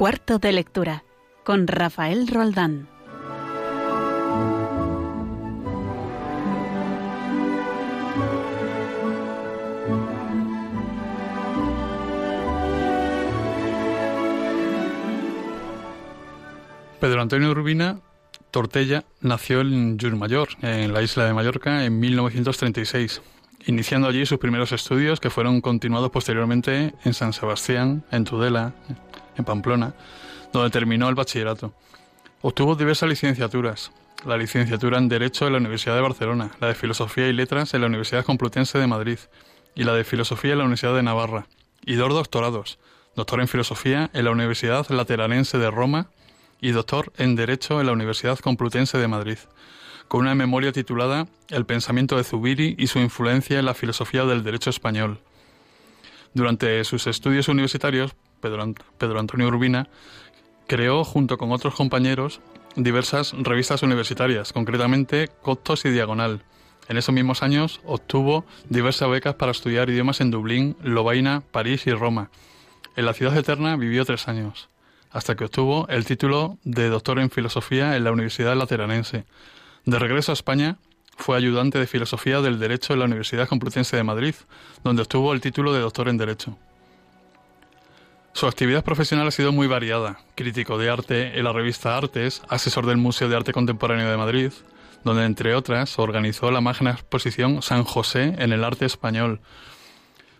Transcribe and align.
Cuarto 0.00 0.38
de 0.38 0.52
lectura 0.52 1.04
con 1.44 1.66
Rafael 1.66 2.26
Roldán. 2.26 2.88
Pedro 16.98 17.20
Antonio 17.20 17.50
Urbina 17.50 18.00
Tortella 18.50 19.04
nació 19.20 19.60
en 19.60 19.98
Mayor, 20.16 20.48
en 20.62 20.94
la 20.94 21.02
isla 21.02 21.26
de 21.26 21.34
Mallorca, 21.34 21.84
en 21.84 22.00
1936, 22.00 23.20
iniciando 23.66 24.08
allí 24.08 24.24
sus 24.24 24.38
primeros 24.38 24.72
estudios 24.72 25.20
que 25.20 25.28
fueron 25.28 25.60
continuados 25.60 26.10
posteriormente 26.10 26.94
en 27.04 27.12
San 27.12 27.34
Sebastián, 27.34 28.02
en 28.10 28.24
Tudela, 28.24 28.72
en 29.40 29.44
Pamplona, 29.44 29.94
donde 30.52 30.70
terminó 30.70 31.08
el 31.08 31.14
bachillerato. 31.14 31.74
Obtuvo 32.42 32.76
diversas 32.76 33.08
licenciaturas, 33.08 33.92
la 34.24 34.36
licenciatura 34.36 34.98
en 34.98 35.08
Derecho 35.08 35.46
en 35.46 35.52
la 35.52 35.58
Universidad 35.58 35.94
de 35.94 36.02
Barcelona, 36.02 36.50
la 36.60 36.68
de 36.68 36.74
Filosofía 36.74 37.28
y 37.28 37.32
Letras 37.32 37.74
en 37.74 37.80
la 37.80 37.86
Universidad 37.88 38.24
Complutense 38.24 38.78
de 38.78 38.86
Madrid 38.86 39.18
y 39.74 39.84
la 39.84 39.94
de 39.94 40.04
Filosofía 40.04 40.52
en 40.52 40.58
la 40.58 40.64
Universidad 40.64 40.94
de 40.94 41.02
Navarra, 41.02 41.46
y 41.84 41.94
dos 41.94 42.12
doctorados, 42.12 42.78
doctor 43.16 43.40
en 43.40 43.48
Filosofía 43.48 44.10
en 44.12 44.24
la 44.24 44.30
Universidad 44.30 44.88
Lateranense 44.90 45.58
de 45.58 45.70
Roma 45.70 46.10
y 46.60 46.70
doctor 46.72 47.12
en 47.16 47.36
Derecho 47.36 47.80
en 47.80 47.86
la 47.86 47.92
Universidad 47.92 48.38
Complutense 48.38 48.98
de 48.98 49.08
Madrid, 49.08 49.38
con 50.08 50.20
una 50.20 50.34
memoria 50.34 50.72
titulada 50.72 51.26
El 51.48 51.66
pensamiento 51.66 52.16
de 52.16 52.24
Zubiri 52.24 52.74
y 52.78 52.88
su 52.88 52.98
influencia 52.98 53.58
en 53.58 53.64
la 53.64 53.74
filosofía 53.74 54.24
del 54.24 54.42
derecho 54.42 54.70
español. 54.70 55.20
Durante 56.34 56.84
sus 56.84 57.06
estudios 57.06 57.48
universitarios, 57.48 58.14
Pedro, 58.40 59.20
Antonio 59.20 59.48
Urbina 59.48 59.88
creó, 60.66 61.04
junto 61.04 61.38
con 61.38 61.52
otros 61.52 61.74
compañeros, 61.74 62.40
diversas 62.76 63.32
revistas 63.36 63.82
universitarias, 63.82 64.52
concretamente 64.52 65.28
Coctos 65.42 65.84
y 65.84 65.90
Diagonal. 65.90 66.42
En 66.88 66.96
esos 66.96 67.14
mismos 67.14 67.42
años 67.42 67.80
obtuvo 67.84 68.44
diversas 68.68 69.08
becas 69.10 69.34
para 69.34 69.52
estudiar 69.52 69.90
idiomas 69.90 70.20
en 70.20 70.30
Dublín, 70.30 70.76
Lovaina, 70.82 71.42
París 71.50 71.86
y 71.86 71.92
Roma. 71.92 72.30
En 72.96 73.06
la 73.06 73.14
ciudad 73.14 73.36
eterna 73.36 73.76
vivió 73.76 74.04
tres 74.04 74.28
años 74.28 74.68
hasta 75.10 75.34
que 75.34 75.44
obtuvo 75.44 75.86
el 75.88 76.04
título 76.04 76.58
de 76.64 76.88
doctor 76.88 77.18
en 77.18 77.30
filosofía 77.30 77.96
en 77.96 78.04
la 78.04 78.12
Universidad 78.12 78.56
Lateranense. 78.56 79.24
De 79.84 79.98
regreso 79.98 80.32
a 80.32 80.34
España, 80.34 80.78
fue 81.16 81.36
ayudante 81.36 81.78
de 81.78 81.86
filosofía 81.86 82.40
del 82.40 82.58
Derecho 82.58 82.92
en 82.92 83.00
la 83.00 83.04
Universidad 83.04 83.48
Complutense 83.48 83.96
de 83.96 84.04
Madrid, 84.04 84.34
donde 84.84 85.02
obtuvo 85.02 85.32
el 85.32 85.40
título 85.40 85.72
de 85.72 85.80
doctor 85.80 86.08
en 86.08 86.16
Derecho. 86.16 86.56
Su 88.32 88.46
actividad 88.46 88.84
profesional 88.84 89.28
ha 89.28 89.32
sido 89.32 89.52
muy 89.52 89.66
variada. 89.66 90.20
Crítico 90.34 90.78
de 90.78 90.88
arte 90.88 91.38
en 91.38 91.44
la 91.44 91.52
revista 91.52 91.96
Artes, 91.96 92.42
asesor 92.48 92.86
del 92.86 92.96
Museo 92.96 93.28
de 93.28 93.36
Arte 93.36 93.52
Contemporáneo 93.52 94.10
de 94.10 94.16
Madrid, 94.16 94.52
donde 95.04 95.24
entre 95.24 95.54
otras 95.54 95.98
organizó 95.98 96.50
la 96.50 96.60
magna 96.60 96.92
exposición 96.92 97.62
San 97.62 97.84
José 97.84 98.34
en 98.38 98.52
el 98.52 98.64
arte 98.64 98.86
español. 98.86 99.40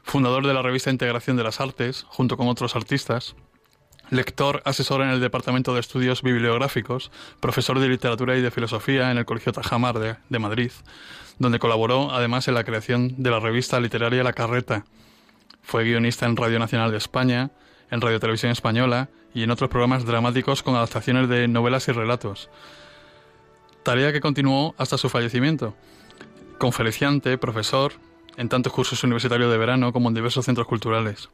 Fundador 0.03 0.47
de 0.47 0.55
la 0.55 0.63
revista 0.63 0.91
Integración 0.91 1.37
de 1.37 1.45
las 1.45 1.61
Artes, 1.61 2.05
junto 2.09 2.37
con 2.37 2.49
otros 2.49 2.75
artistas, 2.77 3.35
lector 4.11 4.63
asesor 4.65 5.03
en 5.03 5.11
el 5.11 5.21
Departamento 5.21 5.73
de 5.73 5.81
Estudios 5.81 6.23
Bibliográficos, 6.23 7.11
profesor 7.41 7.79
de 7.79 7.89
Literatura 7.89 8.37
y 8.37 8.41
de 8.41 8.51
Filosofía 8.51 9.11
en 9.11 9.19
el 9.19 9.25
Colegio 9.25 9.53
Tajamar 9.53 9.99
de, 9.99 10.39
Madrid, 10.39 10.73
donde 11.39 11.59
colaboró 11.59 12.11
además 12.11 12.49
en 12.49 12.55
la 12.55 12.65
creación 12.65 13.23
de 13.23 13.31
la 13.31 13.41
revista 13.41 13.81
literaria 13.81 14.25
La 14.25 14.33
Carreta. 14.33 14.85
Fue 15.63 15.85
guionista 15.85 16.27
en 16.27 16.37
Radio 16.37 16.59
Nacional 16.59 16.91
de 16.91 16.99
España, 16.99 17.51
en 17.91 18.01
Radio 18.01 18.21
Televisión 18.21 18.53
Española 18.53 19.09
y 19.35 19.43
en 19.43 19.51
otros 19.51 19.71
programas 19.71 20.05
dramáticos 20.05 20.63
con 20.63 20.75
adaptaciones 20.75 21.29
de 21.29 21.49
novelas 21.49 21.89
y 21.89 21.93
relatos. 21.93 22.51
Tarea 23.83 24.13
que 24.13 24.21
continuó 24.21 24.75
hasta 24.79 24.99
su 24.99 25.09
fallecimiento. 25.09 25.75
Conferenciante, 26.59 27.39
profesor, 27.39 27.93
en 28.37 28.49
tantos 28.49 28.73
cursos 28.73 29.03
universitarios 29.05 29.51
de 29.51 29.59
verano 29.59 29.93
como 29.93 30.09
en 30.09 30.15
diversos 30.15 30.45
centros 30.45 30.67
culturales. 30.67 31.29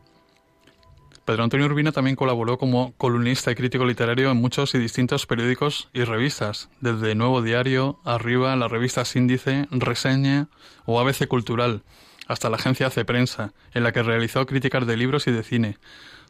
Pedro 1.27 1.43
Antonio 1.43 1.67
Urbina 1.67 1.91
también 1.91 2.15
colaboró 2.15 2.56
como 2.56 2.94
columnista 2.97 3.50
y 3.50 3.56
crítico 3.56 3.84
literario 3.84 4.31
en 4.31 4.37
muchos 4.37 4.77
y 4.77 4.78
distintos 4.78 5.27
periódicos 5.27 5.88
y 5.93 6.05
revistas, 6.05 6.69
desde 6.81 7.17
Nuevo 7.17 7.43
Diario, 7.43 7.99
Arriba, 8.05 8.55
la 8.55 8.69
revista 8.69 9.05
Síndice, 9.05 9.67
Reseña 9.73 10.47
o 10.84 11.00
ABC 11.00 11.27
Cultural, 11.27 11.83
hasta 12.28 12.49
la 12.49 12.56
agencia 12.56 12.91
C 12.91 13.05
Prensa, 13.05 13.55
en 13.75 13.83
la 13.83 13.91
que 13.91 14.05
realizó 14.05 14.47
críticas 14.47 14.87
de 14.87 14.97
libros 14.97 15.27
y 15.27 15.33
de 15.33 15.43
cine. 15.43 15.78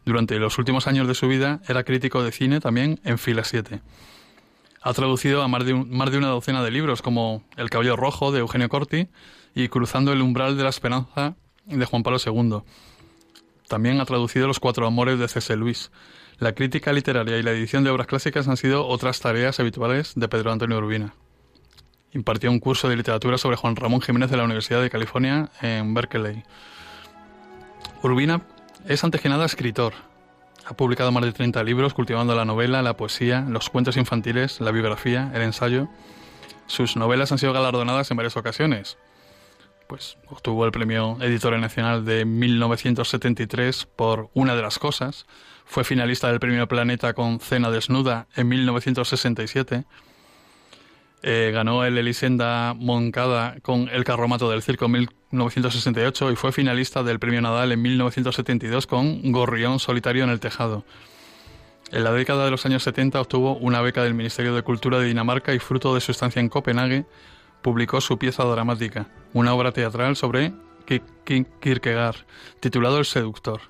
Durante 0.06 0.38
los 0.38 0.56
últimos 0.56 0.86
años 0.86 1.06
de 1.06 1.14
su 1.14 1.28
vida 1.28 1.60
era 1.68 1.84
crítico 1.84 2.22
de 2.22 2.32
cine 2.32 2.60
también 2.60 3.00
en 3.04 3.18
Fila 3.18 3.44
7. 3.44 3.82
Ha 4.80 4.94
traducido 4.94 5.42
a 5.42 5.48
más 5.48 5.66
de, 5.66 5.74
más 5.74 6.10
de 6.10 6.16
una 6.16 6.28
docena 6.28 6.62
de 6.62 6.70
libros 6.70 7.02
como 7.02 7.42
El 7.58 7.68
caballo 7.68 7.96
rojo 7.96 8.32
de 8.32 8.38
Eugenio 8.38 8.70
Corti 8.70 9.08
y 9.54 9.68
Cruzando 9.68 10.12
el 10.12 10.22
umbral 10.22 10.56
de 10.56 10.62
la 10.62 10.70
esperanza 10.70 11.34
de 11.66 11.84
Juan 11.84 12.02
Pablo 12.02 12.18
II 12.24 12.62
también 13.68 14.00
ha 14.00 14.04
traducido 14.04 14.46
Los 14.46 14.60
Cuatro 14.60 14.86
Amores 14.86 15.18
de 15.18 15.28
C.S. 15.28 15.56
Luis. 15.56 15.90
La 16.38 16.54
crítica 16.54 16.92
literaria 16.92 17.38
y 17.38 17.42
la 17.42 17.50
edición 17.50 17.82
de 17.82 17.90
obras 17.90 18.06
clásicas 18.06 18.46
han 18.46 18.56
sido 18.56 18.86
otras 18.86 19.20
tareas 19.20 19.58
habituales 19.58 20.12
de 20.14 20.28
Pedro 20.28 20.52
Antonio 20.52 20.78
Urbina. 20.78 21.14
Impartió 22.12 22.50
un 22.50 22.60
curso 22.60 22.88
de 22.88 22.96
literatura 22.96 23.38
sobre 23.38 23.56
Juan 23.56 23.74
Ramón 23.74 24.00
Jiménez 24.00 24.30
de 24.30 24.36
la 24.36 24.44
Universidad 24.44 24.80
de 24.80 24.90
California 24.90 25.50
en 25.60 25.94
Berkeley. 25.94 26.44
Urbina 28.02 28.42
es 28.86 29.04
antes 29.04 29.20
que 29.20 29.28
nada 29.28 29.44
escritor. 29.44 29.92
Ha 30.64 30.74
publicado 30.74 31.12
más 31.12 31.22
de 31.24 31.32
30 31.32 31.62
libros 31.64 31.94
cultivando 31.94 32.34
la 32.34 32.44
novela, 32.44 32.82
la 32.82 32.96
poesía, 32.96 33.44
los 33.48 33.70
cuentos 33.70 33.96
infantiles, 33.96 34.60
la 34.60 34.72
biografía, 34.72 35.30
el 35.34 35.42
ensayo. 35.42 35.88
Sus 36.66 36.96
novelas 36.96 37.30
han 37.30 37.38
sido 37.38 37.52
galardonadas 37.52 38.10
en 38.10 38.16
varias 38.16 38.36
ocasiones 38.36 38.98
pues 39.86 40.18
obtuvo 40.28 40.64
el 40.64 40.72
premio 40.72 41.16
Editorial 41.20 41.60
Nacional 41.60 42.04
de 42.04 42.24
1973 42.24 43.86
por 43.96 44.30
Una 44.34 44.54
de 44.54 44.62
las 44.62 44.78
cosas, 44.78 45.26
fue 45.64 45.84
finalista 45.84 46.28
del 46.28 46.40
premio 46.40 46.66
Planeta 46.68 47.14
con 47.14 47.40
Cena 47.40 47.70
Desnuda 47.70 48.26
en 48.36 48.48
1967, 48.48 49.84
eh, 51.22 51.50
ganó 51.52 51.84
el 51.84 51.98
Elisenda 51.98 52.74
Moncada 52.74 53.56
con 53.62 53.88
El 53.88 54.04
Carromato 54.04 54.50
del 54.50 54.62
Circo 54.62 54.86
en 54.86 55.08
1968 55.30 56.30
y 56.30 56.36
fue 56.36 56.52
finalista 56.52 57.02
del 57.02 57.18
premio 57.18 57.40
Nadal 57.40 57.72
en 57.72 57.82
1972 57.82 58.86
con 58.86 59.32
Gorrión 59.32 59.78
Solitario 59.78 60.24
en 60.24 60.30
el 60.30 60.40
Tejado. 60.40 60.84
En 61.90 62.04
la 62.04 62.12
década 62.12 62.44
de 62.44 62.50
los 62.50 62.66
años 62.66 62.82
70 62.82 63.20
obtuvo 63.20 63.56
una 63.56 63.80
beca 63.80 64.02
del 64.02 64.14
Ministerio 64.14 64.54
de 64.54 64.62
Cultura 64.62 64.98
de 64.98 65.06
Dinamarca 65.06 65.54
y 65.54 65.58
fruto 65.58 65.94
de 65.94 66.00
su 66.00 66.12
estancia 66.12 66.40
en 66.40 66.48
Copenhague 66.48 67.06
publicó 67.62 68.00
su 68.00 68.18
pieza 68.18 68.44
dramática, 68.44 69.08
una 69.32 69.54
obra 69.54 69.72
teatral 69.72 70.16
sobre 70.16 70.52
Kierkegaard, 71.60 72.16
titulado 72.60 72.98
El 72.98 73.04
Seductor. 73.04 73.60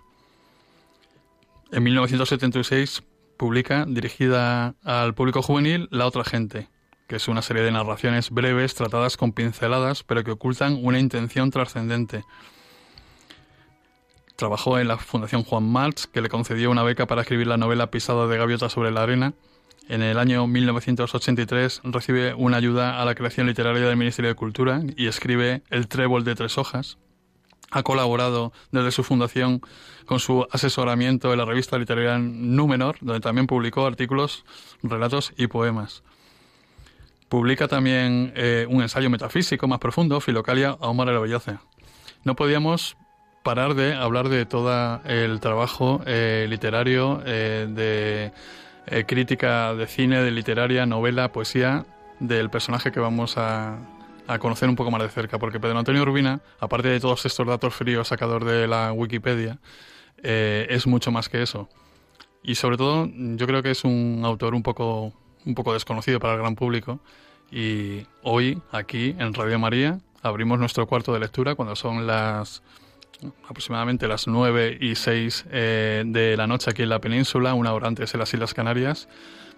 En 1.72 1.82
1976 1.82 3.02
publica, 3.36 3.84
dirigida 3.86 4.74
al 4.84 5.14
público 5.14 5.42
juvenil, 5.42 5.88
La 5.90 6.06
otra 6.06 6.24
gente, 6.24 6.68
que 7.06 7.16
es 7.16 7.28
una 7.28 7.42
serie 7.42 7.62
de 7.62 7.70
narraciones 7.70 8.30
breves 8.30 8.74
tratadas 8.74 9.16
con 9.16 9.32
pinceladas, 9.32 10.02
pero 10.02 10.24
que 10.24 10.32
ocultan 10.32 10.78
una 10.82 10.98
intención 10.98 11.50
trascendente. 11.50 12.24
Trabajó 14.36 14.78
en 14.78 14.88
la 14.88 14.98
Fundación 14.98 15.44
Juan 15.44 15.70
March, 15.70 16.06
que 16.12 16.20
le 16.20 16.28
concedió 16.28 16.70
una 16.70 16.82
beca 16.82 17.06
para 17.06 17.22
escribir 17.22 17.46
la 17.46 17.56
novela 17.56 17.90
Pisada 17.90 18.26
de 18.26 18.36
gaviota 18.36 18.68
sobre 18.68 18.90
la 18.90 19.02
arena, 19.02 19.34
en 19.88 20.02
el 20.02 20.18
año 20.18 20.48
1983 20.48 21.82
recibe 21.84 22.34
una 22.34 22.56
ayuda 22.56 23.00
a 23.00 23.04
la 23.04 23.14
creación 23.14 23.46
literaria 23.46 23.86
del 23.86 23.96
Ministerio 23.96 24.30
de 24.30 24.34
Cultura 24.34 24.82
y 24.96 25.06
escribe 25.06 25.62
El 25.70 25.86
Trébol 25.86 26.24
de 26.24 26.34
Tres 26.34 26.58
Hojas. 26.58 26.98
Ha 27.70 27.84
colaborado 27.84 28.52
desde 28.72 28.90
su 28.90 29.04
fundación 29.04 29.60
con 30.04 30.18
su 30.18 30.44
asesoramiento 30.50 31.32
en 31.32 31.38
la 31.38 31.44
revista 31.44 31.78
literaria 31.78 32.18
Númenor, 32.18 32.96
donde 33.00 33.20
también 33.20 33.46
publicó 33.46 33.86
artículos, 33.86 34.44
relatos 34.82 35.32
y 35.36 35.46
poemas. 35.46 36.02
Publica 37.28 37.68
también 37.68 38.32
eh, 38.36 38.66
un 38.68 38.82
ensayo 38.82 39.10
metafísico 39.10 39.66
más 39.66 39.78
profundo, 39.78 40.20
Filocalia 40.20 40.70
a 40.70 40.88
Omar 40.88 41.08
el 41.08 41.18
Belloce. 41.18 41.58
No 42.24 42.36
podíamos 42.36 42.96
parar 43.46 43.76
de 43.76 43.94
hablar 43.94 44.28
de 44.28 44.44
todo 44.44 45.00
el 45.04 45.38
trabajo 45.38 46.00
eh, 46.04 46.48
literario 46.50 47.22
eh, 47.24 47.68
de 47.70 48.32
eh, 48.88 49.04
crítica 49.04 49.72
de 49.72 49.86
cine, 49.86 50.20
de 50.20 50.32
literaria, 50.32 50.84
novela, 50.84 51.30
poesía 51.30 51.86
del 52.18 52.50
personaje 52.50 52.90
que 52.90 52.98
vamos 52.98 53.38
a, 53.38 53.78
conocer 54.40 54.68
un 54.68 54.74
poco 54.74 54.90
más 54.90 55.00
de 55.00 55.10
cerca, 55.10 55.38
porque 55.38 55.60
Pedro 55.60 55.78
Antonio 55.78 56.02
Urbina, 56.02 56.40
aparte 56.58 56.88
de 56.88 56.98
todos 56.98 57.24
estos 57.24 57.46
datos 57.46 57.72
fríos 57.72 58.08
sacador 58.08 58.44
de 58.44 58.66
la 58.66 58.92
Wikipedia, 58.92 59.60
es 60.24 60.88
mucho 60.88 61.12
más 61.12 61.28
que 61.28 61.42
eso. 61.42 61.68
Y 62.42 62.56
sobre 62.56 62.76
todo, 62.76 63.08
yo 63.14 63.46
creo 63.46 63.62
que 63.62 63.70
es 63.70 63.84
un 63.84 64.22
autor 64.24 64.56
un 64.56 64.64
poco, 64.64 65.12
un 65.46 65.54
poco 65.54 65.72
desconocido 65.72 66.20
para 66.20 66.34
el 66.34 66.40
gran 66.40 66.54
público. 66.54 67.00
Y 67.50 68.06
hoy, 68.22 68.60
aquí 68.72 69.14
en 69.18 69.32
Radio 69.32 69.58
María, 69.58 70.00
abrimos 70.22 70.58
nuestro 70.58 70.86
cuarto 70.86 71.12
de 71.12 71.20
lectura 71.20 71.54
cuando 71.54 71.76
son 71.76 72.06
las 72.06 72.62
aproximadamente 73.48 74.08
las 74.08 74.26
9 74.26 74.78
y 74.80 74.94
6 74.94 75.46
eh, 75.50 76.02
de 76.06 76.36
la 76.36 76.46
noche 76.46 76.70
aquí 76.70 76.82
en 76.82 76.90
la 76.90 77.00
península, 77.00 77.54
una 77.54 77.72
hora 77.72 77.88
antes 77.88 78.12
en 78.12 78.20
las 78.20 78.34
Islas 78.34 78.52
Canarias. 78.52 79.08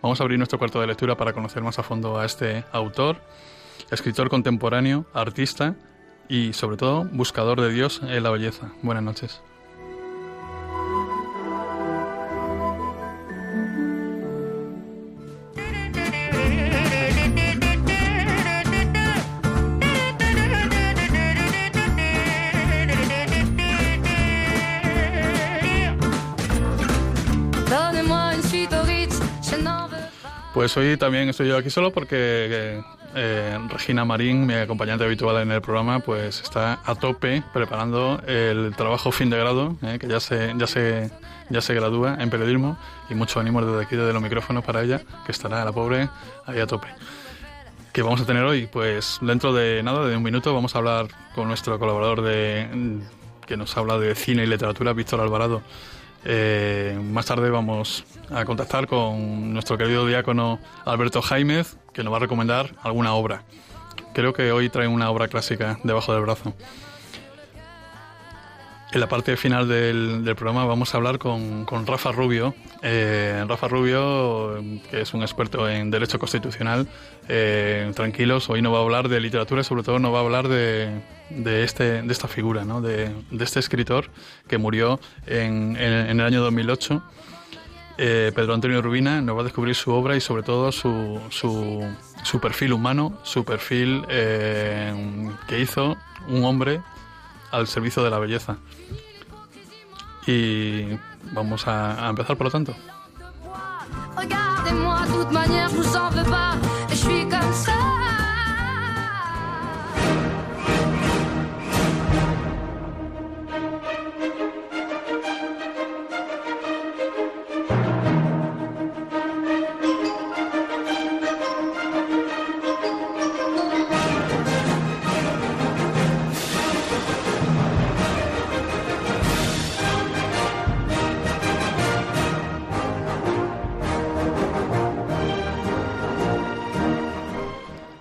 Vamos 0.01 0.21
a 0.21 0.23
abrir 0.23 0.39
nuestro 0.39 0.59
cuarto 0.59 0.81
de 0.81 0.87
lectura 0.87 1.17
para 1.17 1.33
conocer 1.33 1.63
más 1.63 1.79
a 1.79 1.83
fondo 1.83 2.19
a 2.19 2.25
este 2.25 2.65
autor, 2.71 3.21
escritor 3.91 4.29
contemporáneo, 4.29 5.07
artista 5.13 5.75
y 6.29 6.53
sobre 6.53 6.77
todo 6.77 7.05
buscador 7.05 7.61
de 7.61 7.73
Dios 7.73 8.01
en 8.03 8.23
la 8.23 8.31
belleza. 8.31 8.71
Buenas 8.83 9.03
noches. 9.03 9.48
Pues 30.69 30.77
hoy 30.77 30.99
también 30.99 31.31
estoy 31.31 31.49
yo 31.49 31.57
aquí 31.57 31.71
solo 31.71 31.95
porque 31.95 32.83
eh, 33.15 33.59
Regina 33.71 34.05
Marín, 34.05 34.47
mi 34.47 34.53
acompañante 34.53 35.03
habitual 35.03 35.41
en 35.41 35.51
el 35.51 35.63
programa, 35.63 36.01
pues 36.01 36.43
está 36.43 36.81
a 36.85 36.95
tope 36.95 37.43
preparando 37.55 38.21
el 38.27 38.75
trabajo 38.77 39.11
fin 39.11 39.31
de 39.31 39.39
grado, 39.39 39.79
eh, 39.81 39.97
que 39.99 40.07
ya 40.07 40.21
se, 40.21 40.53
ya 40.59 40.67
se, 40.67 41.11
ya 41.49 41.63
se 41.63 41.73
gradúa 41.73 42.19
en 42.21 42.29
periodismo 42.29 42.77
y 43.09 43.15
mucho 43.15 43.41
ánimo 43.41 43.65
desde 43.65 43.83
aquí, 43.83 43.97
desde 43.97 44.13
los 44.13 44.21
micrófonos 44.21 44.63
para 44.63 44.83
ella, 44.83 45.01
que 45.25 45.33
estará 45.33 45.65
la 45.65 45.73
pobre 45.73 46.11
ahí 46.45 46.61
a 46.61 46.67
tope. 46.67 46.89
¿Qué 47.91 48.03
vamos 48.03 48.21
a 48.21 48.27
tener 48.27 48.45
hoy? 48.45 48.67
Pues 48.71 49.21
dentro 49.23 49.55
de 49.55 49.83
nada, 49.83 50.07
de 50.07 50.19
un 50.19 50.23
minuto, 50.23 50.53
vamos 50.53 50.75
a 50.75 50.79
hablar 50.81 51.07
con 51.35 51.49
nuestro 51.49 51.79
colaborador 51.79 52.21
de 52.21 53.01
que 53.47 53.57
nos 53.57 53.75
habla 53.79 53.99
de 53.99 54.15
cine 54.15 54.43
y 54.43 54.47
literatura, 54.47 54.93
Víctor 54.93 55.23
Alvarado. 55.23 55.63
Eh, 56.31 57.01
más 57.03 57.25
tarde 57.25 57.49
vamos 57.49 58.05
a 58.31 58.45
contactar 58.45 58.87
con 58.87 59.55
nuestro 59.55 59.79
querido 59.79 60.07
diácono 60.07 60.59
Alberto 60.85 61.23
Jaimez, 61.23 61.79
que 61.95 62.05
nos 62.05 62.13
va 62.13 62.19
a 62.19 62.21
recomendar 62.21 62.75
alguna 62.83 63.15
obra. 63.15 63.45
Creo 64.13 64.35
que 64.35 64.53
hoy 64.53 64.69
trae 64.69 64.87
una 64.89 65.11
obra 65.11 65.29
clásica 65.29 65.79
debajo 65.85 66.13
del 66.13 66.21
brazo. 66.21 66.53
En 68.91 69.01
la 69.01 69.09
parte 69.09 69.37
final 69.37 69.69
del, 69.69 70.25
programa 70.35 70.65
vamos 70.65 70.95
a 70.95 70.97
hablar 70.97 71.19
con, 71.19 71.67
Rafa 71.87 72.11
Rubio. 72.11 72.55
Eh, 72.83 73.45
Rafa 73.47 73.69
Rubio, 73.69 74.65
que 74.91 75.03
es 75.03 75.13
un 75.13 75.21
experto 75.21 75.69
en 75.69 75.91
derecho 75.91 76.19
constitucional, 76.19 76.89
eh, 77.29 77.93
tranquilos, 77.95 78.49
hoy 78.49 78.63
no 78.63 78.73
va 78.73 78.79
a 78.79 78.83
hablar 78.83 79.11
de 79.11 79.21
literatura, 79.21 79.63
sobre 79.63 79.83
todo 79.83 79.99
no 79.99 80.11
va 80.11 80.21
a 80.21 80.23
hablar 80.23 80.49
de, 80.49 81.03
de, 81.29 81.65
este, 81.65 82.01
de 82.01 82.11
esta 82.11 82.29
figura, 82.29 82.65
¿no? 82.65 82.81
de, 82.81 83.13
este 83.39 83.61
escritor 83.61 84.07
que 84.49 84.57
murió 84.57 84.99
en, 85.27 85.77
el 85.77 86.21
año 86.23 86.41
2008. 86.41 87.03
Eh, 87.99 88.33
Pedro 88.35 88.55
Antonio 88.55 88.81
Rubina 88.81 89.21
nos 89.21 89.37
va 89.37 89.41
a 89.43 89.45
descubrir 89.45 89.75
su 89.75 89.93
obra 89.93 90.17
y 90.17 90.23
sobre 90.23 90.45
todo 90.45 90.73
su, 90.73 91.21
su 91.31 92.41
perfil 92.41 92.73
humano, 92.73 93.19
su 93.23 93.45
perfil 93.45 94.03
que 94.07 95.61
hizo 95.61 95.99
un 96.27 96.45
hombre 96.45 96.81
al 97.51 97.67
servicio 97.67 98.03
de 98.03 98.11
la 98.11 98.19
belleza. 98.19 98.57
Y 100.27 100.99
vamos 101.33 101.67
a, 101.67 102.09
empezar 102.09 102.37
por 102.37 102.47
lo 102.47 102.51
tanto. 102.51 102.75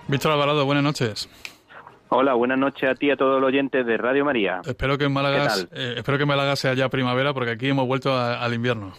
Víctor 0.08 0.32
Alvarado, 0.32 0.64
buenas 0.64 0.82
noches. 0.82 1.28
Hola, 2.08 2.32
buenas 2.32 2.58
noches 2.58 2.88
a 2.88 2.94
ti 2.94 3.06
y 3.06 3.10
a 3.10 3.16
todos 3.16 3.40
los 3.40 3.48
oyentes 3.48 3.84
de 3.84 3.98
Radio 3.98 4.24
María. 4.24 4.62
Espero 4.64 4.96
que 4.96 5.04
en 5.04 5.12
Málaga, 5.12 5.48
eh, 5.70 5.94
espero 5.98 6.16
que 6.16 6.24
Málaga 6.24 6.56
sea 6.56 6.72
ya 6.72 6.88
primavera 6.88 7.34
porque 7.34 7.50
aquí 7.50 7.68
hemos 7.68 7.86
vuelto 7.86 8.16
al 8.16 8.54
invierno. 8.54 8.94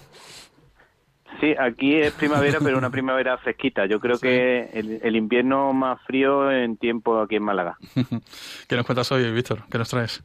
Sí, 1.41 1.55
aquí 1.57 1.95
es 1.95 2.13
primavera, 2.13 2.59
pero 2.63 2.77
una 2.77 2.91
primavera 2.91 3.37
fresquita. 3.39 3.87
Yo 3.87 3.99
creo 3.99 4.19
que 4.19 4.69
el, 4.71 5.15
invierno 5.15 5.73
más 5.73 5.99
frío 6.05 6.51
en 6.51 6.77
tiempo 6.77 7.19
aquí 7.19 7.37
en 7.37 7.43
Málaga. 7.43 7.77
¿Qué 8.67 8.75
nos 8.75 8.85
cuentas 8.85 9.11
hoy, 9.11 9.31
Víctor? 9.31 9.63
¿Qué 9.71 9.77
nos 9.79 9.89
traes? 9.89 10.23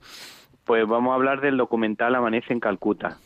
Pues 0.65 0.87
vamos 0.87 1.13
a 1.13 1.15
hablar 1.15 1.41
del 1.41 1.57
documental 1.57 2.15
Amanece 2.15 2.53
en 2.53 2.61
Calcuta. 2.61 3.19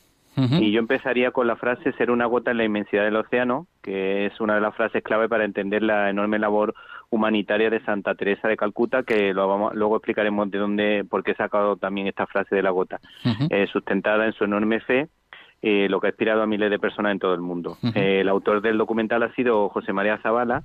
Y 0.61 0.71
yo 0.71 0.79
empezaría 0.79 1.31
con 1.33 1.47
la 1.47 1.57
frase 1.57 1.93
ser 1.93 2.11
una 2.11 2.27
gota 2.27 2.51
en 2.51 2.59
la 2.59 2.65
inmensidad 2.65 3.05
del 3.05 3.17
océano, 3.17 3.67
que 3.83 4.27
es 4.27 4.41
una 4.41 4.55
de 4.55 4.61
las 4.61 4.75
frases 4.75 5.03
clave 5.03 5.29
para 5.29 5.45
entender 5.45 5.83
la 5.83 6.11
enorme 6.11 6.39
labor 6.39 6.75
humanitaria 7.11 7.71
de 7.71 7.83
Santa 7.85 8.15
Teresa 8.15 8.49
de 8.49 8.57
Calcuta, 8.57 9.03
que 9.03 9.33
lo 9.35 9.49
vamos, 9.49 9.75
luego 9.75 9.97
explicaremos 9.97 10.51
de 10.51 10.59
dónde, 10.59 11.05
por 11.09 11.25
qué 11.25 11.33
he 11.33 11.37
sacado 11.37 11.77
también 11.77 12.07
esta 12.07 12.27
frase 12.27 12.55
de 12.55 12.63
la 12.63 12.71
gota, 12.71 13.01
eh, 13.51 13.67
sustentada 13.73 14.27
en 14.27 14.33
su 14.33 14.45
enorme 14.45 14.81
fe, 14.81 15.09
eh, 15.61 15.89
lo 15.89 16.01
que 16.01 16.09
ha 16.09 16.11
inspirado 16.11 16.43
a 16.43 16.47
miles 16.47 16.71
de 16.71 16.79
personas 16.79 17.13
en 17.13 17.19
todo 17.19 17.35
el 17.35 17.41
mundo. 17.41 17.79
Eh, 17.95 18.21
el 18.21 18.29
autor 18.29 18.61
del 18.61 18.79
documental 18.79 19.23
ha 19.23 19.35
sido 19.35 19.69
José 19.71 19.93
María 19.93 20.19
Zavala, 20.19 20.63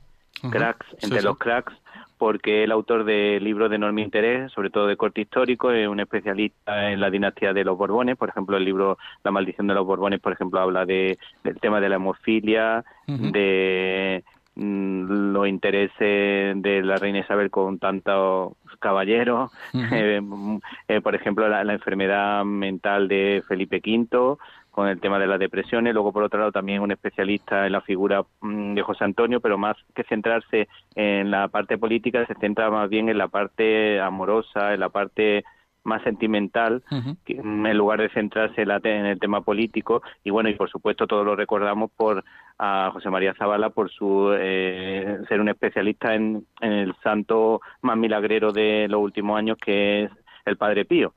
cracks, 0.49 0.85
entre 1.01 1.21
los 1.21 1.37
cracks, 1.37 1.73
porque 2.17 2.63
el 2.63 2.71
autor 2.71 3.03
de 3.03 3.39
libros 3.41 3.69
de 3.69 3.75
enorme 3.77 4.01
interés, 4.01 4.51
sobre 4.51 4.69
todo 4.69 4.87
de 4.87 4.97
corte 4.97 5.21
histórico, 5.21 5.71
es 5.71 5.87
un 5.87 5.99
especialista 5.99 6.91
en 6.91 6.99
la 6.99 7.09
dinastía 7.09 7.53
de 7.53 7.63
los 7.63 7.77
Borbones, 7.77 8.17
por 8.17 8.29
ejemplo, 8.29 8.57
el 8.57 8.65
libro 8.65 8.97
La 9.23 9.31
maldición 9.31 9.67
de 9.67 9.73
los 9.73 9.85
Borbones, 9.85 10.19
por 10.19 10.33
ejemplo, 10.33 10.59
habla 10.59 10.85
de, 10.85 11.17
del 11.43 11.59
tema 11.59 11.81
de 11.81 11.89
la 11.89 11.95
hemofilia, 11.95 12.83
de 13.07 14.23
Mm, 14.55 15.33
los 15.33 15.47
intereses 15.47 16.61
de 16.61 16.83
la 16.83 16.97
reina 16.97 17.19
Isabel 17.19 17.49
con 17.49 17.79
tantos 17.79 18.53
caballeros, 18.79 19.51
eh, 19.73 20.21
mm, 20.21 20.57
eh, 20.87 21.01
por 21.01 21.15
ejemplo 21.15 21.47
la, 21.47 21.61
enfermedad 21.73 22.45
mental 22.45 23.07
de 23.07 23.43
Felipe 23.47 23.81
V, 23.83 24.37
con 24.73 24.87
el 24.87 24.99
tema 24.99 25.19
de 25.19 25.27
las 25.27 25.39
depresiones, 25.39 25.93
luego 25.93 26.11
por 26.11 26.23
otro 26.23 26.39
lado 26.39 26.51
también 26.51 26.81
un 26.81 26.91
especialista 26.91 27.67
en 27.67 27.73
la 27.73 27.81
figura 27.81 28.23
mm, 28.41 28.73
de 28.73 28.81
José 28.81 29.03
Antonio, 29.03 29.39
pero 29.39 29.55
más 29.55 29.77
que 29.93 30.03
centrarse 30.03 30.67
en 30.95 31.29
la 31.29 31.47
parte 31.47 31.77
política, 31.77 32.25
se 32.25 32.33
centra 32.35 32.71
más 32.71 32.89
bien 32.89 33.07
en 33.07 33.19
la 33.19 33.27
parte 33.27 34.01
amorosa, 34.01 34.73
en 34.73 34.79
la 34.79 34.89
parte 34.89 35.43
más 35.83 36.01
sentimental 36.03 36.81
en 37.27 37.77
lugar 37.77 37.99
de 37.99 38.09
centrarse 38.09 38.61
en 38.61 39.05
el 39.05 39.19
tema 39.19 39.41
político. 39.41 40.01
Y 40.23 40.29
bueno 40.29 40.49
y 40.49 40.55
por 40.55 40.69
supuesto 40.69 41.05
todos 41.05 41.25
lo 41.25 41.35
recordamos 41.35 41.91
por 41.91 42.23
a 42.57 42.89
José 42.93 43.09
María 43.09 43.33
Zavala 43.33 43.69
por 43.69 43.91
su 43.91 44.31
eh, 44.33 45.19
ser 45.27 45.41
un 45.41 45.49
especialista 45.49 46.15
en, 46.15 46.45
el 46.61 46.95
santo 47.03 47.61
más 47.81 47.97
milagrero 47.97 48.51
de 48.53 48.87
los 48.89 49.01
últimos 49.01 49.37
años 49.37 49.57
que 49.57 50.05
es 50.05 50.11
el 50.45 50.57
Padre 50.57 50.85
Pío. 50.85 51.13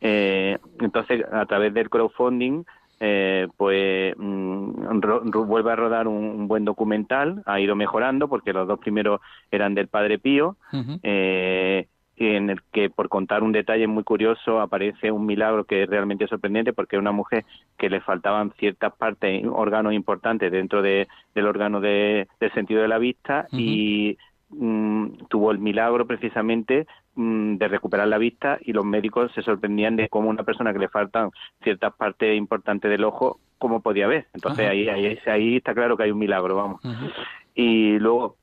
Eh, 0.00 0.58
entonces, 0.80 1.24
a 1.30 1.46
través 1.46 1.72
del 1.72 1.88
crowdfunding, 1.88 2.64
eh, 3.00 3.48
pues 3.56 4.14
mm, 4.16 5.00
vuelve 5.46 5.72
a 5.72 5.76
rodar 5.76 6.08
un, 6.08 6.48
buen 6.48 6.64
documental, 6.64 7.42
ha 7.46 7.60
ido 7.60 7.76
mejorando 7.76 8.28
porque 8.28 8.52
los 8.52 8.66
dos 8.66 8.78
primeros 8.78 9.20
eran 9.50 9.74
del 9.74 9.88
Padre 9.88 10.18
Pío 10.18 10.56
en 12.16 12.50
el 12.50 12.62
que, 12.72 12.88
por 12.88 13.08
contar 13.08 13.42
un 13.42 13.52
detalle 13.52 13.86
muy 13.86 14.02
curioso, 14.02 14.60
aparece 14.60 15.10
un 15.10 15.26
milagro 15.26 15.64
que 15.64 15.82
es 15.82 15.88
realmente 15.88 16.26
sorprendente 16.26 16.72
porque 16.72 16.96
es 16.96 17.00
una 17.00 17.12
mujer 17.12 17.44
que 17.76 17.90
le 17.90 18.00
faltaban 18.00 18.52
ciertas 18.58 18.94
partes, 18.94 19.44
órganos 19.50 19.92
importantes 19.92 20.50
dentro 20.50 20.80
de, 20.80 21.08
del 21.34 21.46
órgano 21.46 21.80
de, 21.80 22.26
del 22.40 22.52
sentido 22.52 22.80
de 22.80 22.88
la 22.88 22.98
vista 22.98 23.46
y 23.52 24.16
mm, 24.50 25.26
tuvo 25.28 25.50
el 25.50 25.58
milagro 25.58 26.06
precisamente 26.06 26.86
mm, 27.14 27.56
de 27.56 27.68
recuperar 27.68 28.08
la 28.08 28.18
vista 28.18 28.58
y 28.60 28.72
los 28.72 28.84
médicos 28.84 29.32
se 29.32 29.42
sorprendían 29.42 29.96
de 29.96 30.08
cómo 30.08 30.28
una 30.28 30.44
persona 30.44 30.72
que 30.72 30.78
le 30.78 30.88
faltan 30.88 31.30
ciertas 31.62 31.94
partes 31.94 32.36
importantes 32.36 32.90
del 32.90 33.04
ojo, 33.04 33.40
cómo 33.58 33.80
podía 33.80 34.06
ver. 34.06 34.26
Entonces 34.34 34.68
ahí, 34.68 34.88
ahí, 34.88 35.18
ahí 35.26 35.56
está 35.56 35.74
claro 35.74 35.96
que 35.96 36.04
hay 36.04 36.10
un 36.10 36.18
milagro, 36.18 36.56
vamos. 36.56 36.80
Y 37.54 37.98
luego 37.98 38.36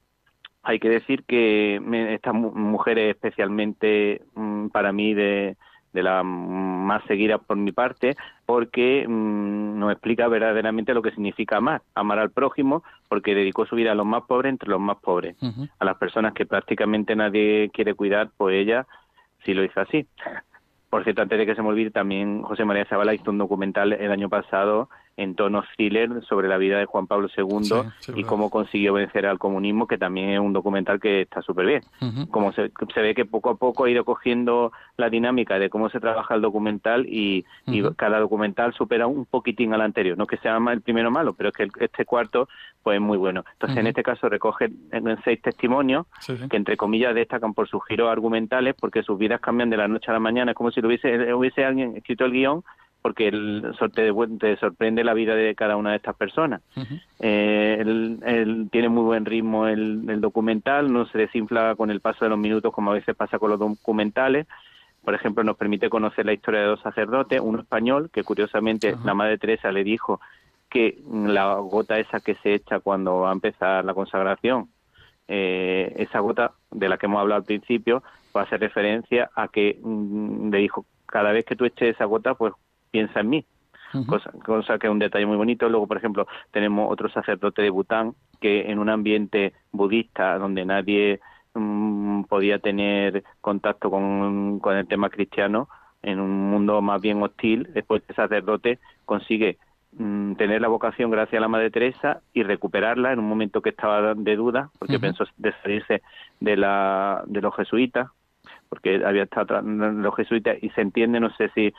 hay 0.63 0.79
que 0.79 0.89
decir 0.89 1.24
que 1.25 1.81
esta 2.13 2.31
mujer 2.33 2.98
es 2.98 3.15
especialmente 3.15 4.22
mm, 4.33 4.67
para 4.67 4.93
mí 4.93 5.13
de, 5.13 5.57
de 5.94 6.04
las 6.04 6.26
más 6.26 7.04
seguidas 7.06 7.40
por 7.46 7.58
mi 7.58 7.72
parte, 7.72 8.16
porque 8.46 9.06
mm, 9.08 9.80
nos 9.80 9.92
explica 9.92 10.28
verdaderamente 10.28 10.94
lo 10.94 11.02
que 11.02 11.12
significa 11.12 11.58
amar, 11.58 11.82
amar 11.96 12.20
al 12.20 12.32
prójimo, 12.32 12.84
porque 13.08 13.36
dedicó 13.36 13.66
su 13.66 13.76
vida 13.76 13.92
a 13.92 13.96
los 13.96 14.06
más 14.06 14.24
pobres 14.24 14.50
entre 14.50 14.70
los 14.70 14.80
más 14.80 14.98
pobres, 14.98 15.36
a 15.80 15.86
las 15.86 15.98
personas 15.98 16.34
que 16.34 16.46
prácticamente 16.46 17.16
nadie 17.16 17.70
quiere 17.74 17.94
cuidar, 17.94 18.30
pues 18.38 18.56
ella 18.56 18.86
sí 19.46 19.54
lo 19.54 19.64
hizo 19.64 19.80
así. 19.80 20.08
por 20.90 21.04
cierto, 21.04 21.22
antes 21.22 21.38
de 21.38 21.46
que 21.46 21.56
se 21.56 21.62
me 21.62 21.70
olvide, 21.70 21.92
también 21.92 22.42
José 22.44 22.66
María 22.66 22.86
Zavala 22.86 23.14
hizo 23.14 23.32
un 23.32 23.38
documental 23.38 23.94
el 23.94 24.12
año 24.12 24.30
pasado 24.30 24.90
en 25.15 25.36
tono 25.36 25.63
thriller 25.75 26.24
sobre 26.25 26.48
la 26.48 26.58
vida 26.58 26.79
de 26.79 26.86
Juan 26.86 27.08
Pablo 27.08 27.27
II 27.36 27.84
y 28.15 28.24
cómo 28.24 28.50
consiguió 28.50 28.93
vencer 28.93 29.25
al 29.25 29.38
comunismo, 29.38 29.88
que 29.88 29.98
también 29.98 30.29
es 30.29 30.39
un 30.39 30.53
documental 30.53 31.00
que 31.00 31.22
está 31.22 31.41
súper 31.41 31.65
bien. 31.65 31.82
Como 32.32 32.51
se, 32.53 32.72
ve 32.96 33.13
que 33.13 33.25
poco 33.25 33.51
a 33.51 33.55
poco 33.55 33.86
ha 33.86 33.89
ido 33.89 34.05
cogiendo 34.05 34.72
la 34.98 35.10
dinámica 35.10 35.60
de 35.60 35.70
cómo 35.70 35.89
se 35.89 36.00
trabaja 36.00 36.36
el 36.36 36.41
documental 36.41 37.05
y, 37.08 37.46
cada 37.96 38.20
documental 38.20 38.74
supera 38.74 39.08
un 39.08 39.25
poquitín 39.25 39.74
al 39.74 39.82
anterior. 39.82 40.17
No 40.17 40.25
que 40.25 40.38
sea 40.38 40.58
el 40.72 40.82
primero 40.82 41.12
malo, 41.12 41.34
pero 41.34 41.50
es 41.50 41.55
que 41.55 41.67
este 41.79 42.05
cuarto 42.05 42.48
pues 42.82 42.96
es 42.96 43.01
muy 43.01 43.17
bueno. 43.17 43.46
Entonces, 43.53 43.77
en 43.77 43.88
este 43.88 44.03
caso 44.03 44.29
recoge 44.29 44.70
en 44.91 45.24
seis 45.24 45.41
testimonios 45.41 46.08
que, 46.50 46.58
entre 46.58 46.75
comillas, 46.75 47.15
destacan 47.15 47.53
por 47.53 47.67
sus 47.67 47.82
giros 47.86 48.10
argumentales 48.10 48.75
porque 48.79 49.03
sus 49.03 49.17
vidas 49.17 49.39
cambian 49.39 49.70
de 49.70 49.77
la 49.77 49.88
noche 49.88 50.10
a 50.10 50.13
la 50.13 50.20
mañana. 50.20 50.51
Es 50.51 50.58
como 50.58 50.72
si 50.72 50.82
lo 50.82 50.88
hubiese, 50.88 51.34
hubiese 51.34 51.63
alguien 51.63 51.96
escrito 51.96 52.25
el 52.25 52.32
guion 52.32 52.63
porque 53.03 53.27
el, 53.27 53.75
te, 53.93 54.13
te 54.39 54.55
sorprende 54.55 55.03
la 55.03 55.13
vida 55.13 55.36
de 55.36 55.53
cada 55.55 55.75
una 55.75 55.91
de 55.91 55.98
estas 55.98 56.15
personas. 56.15 56.62
Eh, 57.19 57.77
él, 57.79 58.69
tiene 58.72 58.88
muy 58.88 59.03
buen 59.03 59.25
ritmo 59.25 59.67
el, 59.67 60.22
documental, 60.22 60.91
no 60.91 61.05
se 61.07 61.17
desinfla 61.17 61.75
con 61.75 61.91
el 61.91 62.00
paso 62.00 62.24
de 62.24 62.29
los 62.29 62.39
minutos 62.39 62.74
como 62.74 62.91
a 62.91 62.93
veces 62.93 63.13
pasa 63.13 63.39
con 63.39 63.51
los 63.51 63.60
documentales. 63.60 64.48
Por 65.03 65.13
ejemplo, 65.13 65.43
nos 65.43 65.57
permite 65.57 65.89
conocer 65.89 66.25
la 66.25 66.31
historia 66.31 66.62
de 66.62 66.67
dos 66.67 66.79
sacerdotes, 66.79 67.41
uno 67.43 67.60
español, 67.60 68.10
que 68.10 68.24
curiosamente 68.24 68.95
la 69.03 69.13
Madre 69.13 69.38
Teresa 69.38 69.69
le 69.74 69.83
dijo 69.83 70.22
que 70.69 70.98
la 71.12 71.55
gota 71.55 72.00
esa 72.00 72.22
que 72.22 72.36
se 72.36 72.53
echa 72.53 72.79
cuando 72.79 73.19
va 73.19 73.31
a 73.31 73.33
empezar 73.33 73.83
la 73.83 73.93
consagración, 73.93 74.69
eh, 75.27 75.93
esa 75.98 76.19
gota 76.19 76.53
de 76.72 76.88
la 76.88 76.98
que 76.98 77.07
hemos 77.07 77.19
hablado 77.19 77.41
al 77.41 77.45
principio, 77.45 78.01
va 78.36 78.41
a 78.41 78.43
hacer 78.45 78.62
referencia 78.62 79.29
a 79.36 79.50
que 79.50 79.77
mm, 79.83 80.51
le 80.51 80.60
dijo, 80.60 80.86
cada 81.05 81.33
vez 81.33 81.43
que 81.43 81.57
tú 81.57 81.65
eches 81.65 81.95
esa 81.95 82.05
gota, 82.05 82.33
pues 82.36 82.53
piensa 82.94 83.22
en 83.22 83.30
mí. 83.30 83.46
cosa, 84.08 84.32
cosa, 84.46 84.78
que 84.78 84.88
es 84.88 84.92
un 84.92 85.00
detalle 85.00 85.26
muy 85.26 85.36
bonito. 85.36 85.68
Luego, 85.68 85.88
por 85.88 85.98
ejemplo, 85.98 86.28
tenemos 86.52 86.92
otro 86.92 87.10
sacerdote 87.10 87.64
de 87.64 87.72
Bután 87.72 88.14
que 88.40 88.70
en 88.70 88.78
un 88.78 88.90
ambiente 88.90 89.54
budista 89.72 90.38
donde 90.38 90.64
nadie 90.64 91.20
mm, 91.56 92.24
podía 92.24 92.60
tener 92.60 93.24
contacto 93.42 93.90
con, 93.90 94.60
con 94.60 94.78
el 94.78 94.88
tema 94.88 95.10
cristiano, 95.10 95.68
en 96.04 96.20
un 96.20 96.52
mundo 96.52 96.82
más 96.82 97.02
bien 97.02 97.24
hostil, 97.24 97.70
después 97.74 98.04
el 98.08 98.16
sacerdote 98.16 98.80
consigue 99.06 99.58
mm, 99.94 100.34
tener 100.34 100.62
la 100.62 100.68
vocación 100.68 101.10
gracias 101.10 101.40
a 101.40 101.42
la 101.42 101.48
Madre 101.48 101.72
Teresa 101.72 102.22
y 102.34 102.44
recuperarla 102.44 103.14
en 103.14 103.20
un 103.20 103.30
momento 103.30 103.62
que 103.62 103.70
estaba 103.70 104.14
de 104.14 104.36
duda, 104.36 104.70
porque 104.78 105.00
pensó 105.00 105.24
de 105.38 105.54
salirse 105.64 106.04
de, 106.40 106.58
la, 106.58 107.24
de 107.26 107.42
los 107.42 107.56
jesuitas, 107.56 108.10
porque 108.70 109.02
había 109.06 109.24
estado 109.24 109.62
los 109.62 110.16
jesuitas 110.16 110.58
y 110.62 110.70
se 110.72 110.82
entiende, 110.82 111.20
no 111.20 111.30
sé 111.36 111.50
si 111.56 111.74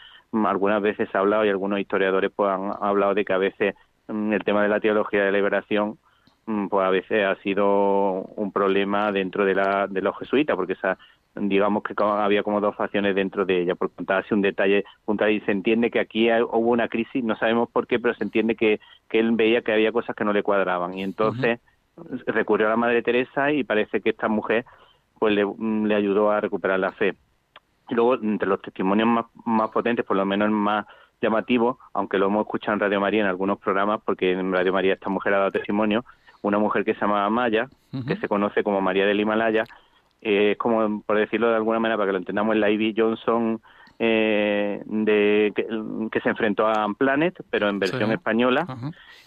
algunas 0.46 0.82
veces 0.82 1.08
se 1.10 1.16
ha 1.16 1.20
hablado 1.20 1.44
y 1.44 1.48
algunos 1.48 1.80
historiadores 1.80 2.30
pues 2.34 2.50
han 2.50 2.72
hablado 2.80 3.14
de 3.14 3.24
que 3.24 3.32
a 3.32 3.38
veces 3.38 3.74
mm, 4.08 4.32
el 4.32 4.44
tema 4.44 4.62
de 4.62 4.68
la 4.68 4.80
teología 4.80 5.24
de 5.24 5.32
liberación 5.32 5.98
mm, 6.46 6.68
pues 6.68 6.86
a 6.86 6.90
veces 6.90 7.24
ha 7.24 7.36
sido 7.42 8.22
un 8.36 8.52
problema 8.52 9.12
dentro 9.12 9.44
de, 9.44 9.54
la, 9.54 9.86
de 9.86 10.02
los 10.02 10.18
jesuitas 10.18 10.56
porque 10.56 10.74
esa 10.74 10.98
digamos 11.36 11.82
que 11.82 11.94
había 11.98 12.44
como 12.44 12.60
dos 12.60 12.76
facciones 12.76 13.14
dentro 13.14 13.44
de 13.44 13.62
ella. 13.62 13.74
Por 13.74 13.90
contar 13.90 14.18
así 14.18 14.32
un 14.34 14.42
detalle 14.42 14.84
puntual 15.04 15.32
y 15.32 15.40
se 15.40 15.50
entiende 15.50 15.90
que 15.90 15.98
aquí 15.98 16.30
hubo 16.30 16.70
una 16.70 16.88
crisis 16.88 17.24
no 17.24 17.36
sabemos 17.36 17.68
por 17.70 17.86
qué 17.86 17.98
pero 17.98 18.14
se 18.14 18.24
entiende 18.24 18.54
que, 18.54 18.80
que 19.08 19.18
él 19.18 19.32
veía 19.32 19.62
que 19.62 19.72
había 19.72 19.92
cosas 19.92 20.14
que 20.14 20.24
no 20.24 20.32
le 20.32 20.42
cuadraban. 20.42 20.96
Y 20.96 21.02
entonces 21.02 21.60
recurrió 22.26 22.66
a 22.66 22.70
la 22.70 22.76
Madre 22.76 23.02
Teresa 23.02 23.52
y 23.52 23.64
parece 23.64 24.00
que 24.00 24.10
esta 24.10 24.28
mujer 24.28 24.64
pues 25.18 25.34
le, 25.34 25.44
mm, 25.44 25.86
le 25.86 25.94
ayudó 25.94 26.30
a 26.30 26.40
recuperar 26.40 26.78
la 26.78 26.92
fe 26.92 27.14
y 27.88 27.94
luego, 27.94 28.14
entre 28.14 28.48
los 28.48 28.62
testimonios 28.62 29.08
más, 29.08 29.26
más 29.44 29.70
potentes, 29.70 30.04
por 30.04 30.16
lo 30.16 30.24
menos 30.24 30.50
más 30.50 30.86
llamativo, 31.20 31.78
aunque 31.92 32.18
lo 32.18 32.26
hemos 32.26 32.42
escuchado 32.42 32.74
en 32.74 32.80
Radio 32.80 33.00
María 33.00 33.20
en 33.22 33.26
algunos 33.26 33.58
programas, 33.58 34.00
porque 34.04 34.32
en 34.32 34.52
Radio 34.52 34.72
María 34.72 34.94
esta 34.94 35.10
mujer 35.10 35.34
ha 35.34 35.38
dado 35.38 35.50
testimonio, 35.50 36.04
una 36.42 36.58
mujer 36.58 36.84
que 36.84 36.94
se 36.94 37.00
llama 37.00 37.28
Maya, 37.30 37.68
que 38.06 38.16
se 38.16 38.28
conoce 38.28 38.62
como 38.62 38.80
María 38.80 39.06
del 39.06 39.20
Himalaya, 39.20 39.64
eh, 40.20 40.52
es 40.52 40.58
como, 40.58 41.02
por 41.02 41.16
decirlo 41.16 41.48
de 41.48 41.56
alguna 41.56 41.78
manera, 41.78 41.96
para 41.96 42.08
que 42.08 42.12
lo 42.12 42.18
entendamos, 42.18 42.56
la 42.56 42.70
Ivy 42.70 42.94
Johnson 42.96 43.60
eh, 43.98 44.82
de, 44.84 45.52
que, 46.10 46.20
se 46.20 46.28
enfrentó 46.28 46.66
a 46.66 46.86
Planet, 46.98 47.34
pero 47.50 47.68
en 47.68 47.78
versión 47.78 48.10
española. 48.10 48.66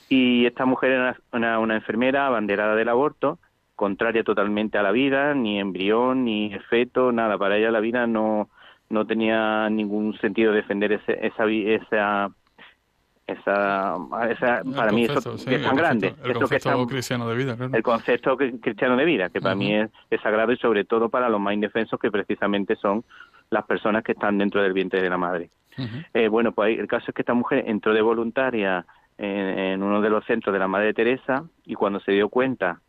Y 0.09 0.45
esta 0.45 0.65
mujer 0.65 0.91
era 0.91 1.17
una, 1.31 1.59
una, 1.59 1.75
enfermera 1.75 2.27
abanderada 2.27 2.75
del 2.75 2.89
aborto 2.89 3.39
contraria 3.77 4.23
totalmente 4.23 4.79
a 4.79 4.81
la 4.81 4.91
vida, 4.91 5.35
ni 5.35 5.59
embrión, 5.59 6.25
ni 6.25 6.51
feto, 6.67 7.11
nada. 7.11 7.37
Para 7.37 7.57
ella 7.57 7.69
la 7.69 7.79
vida 7.79 8.07
no, 8.07 8.49
no 8.89 9.05
tenía 9.05 9.69
ningún 9.69 10.17
sentido 10.19 10.51
defender 10.51 10.93
ese, 10.93 11.25
esa, 11.25 11.45
esa, 11.45 12.31
esa, 13.27 13.95
esa 14.31 14.61
para 14.75 14.91
mí 14.91 15.05
eso 15.05 15.35
es 15.35 15.63
tan 15.63 15.75
grande. 15.75 16.15
El 16.25 16.33
concepto 16.33 16.87
cristiano 16.87 17.29
de 17.29 17.35
vida, 17.35 17.55
El 17.71 17.83
concepto 17.83 18.35
cristiano 18.35 18.97
de 18.97 19.05
vida, 19.05 19.29
que 19.29 19.39
para 19.39 19.53
mí 19.53 19.75
es, 19.75 19.91
sagrado 20.23 20.51
y 20.51 20.57
sobre 20.57 20.83
todo 20.83 21.09
para 21.09 21.29
los 21.29 21.39
más 21.39 21.53
indefensos, 21.53 21.99
que 21.99 22.09
precisamente 22.09 22.75
son 22.77 23.05
las 23.51 23.63
personas 23.65 24.03
que 24.03 24.13
están 24.13 24.39
dentro 24.39 24.63
del 24.63 24.73
vientre 24.73 25.03
de 25.03 25.09
la 25.09 25.17
madre. 25.17 25.51
eh, 26.15 26.29
bueno, 26.29 26.51
pues 26.51 26.79
el 26.79 26.87
caso 26.87 27.05
es 27.09 27.13
que 27.13 27.21
esta 27.21 27.35
mujer 27.35 27.63
entró 27.67 27.93
de 27.93 28.01
voluntaria 28.01 28.87
en, 29.19 29.29
en, 29.29 29.83
uno 29.83 30.01
de 30.01 30.09
los 30.09 30.25
centros 30.25 30.51
de 30.51 30.57
la 30.57 30.67
Madre 30.67 30.95
Teresa 30.95 31.43
y 31.63 31.75
cuando 31.75 31.99
se 31.99 32.11
dio 32.13 32.29
cuenta 32.29 32.81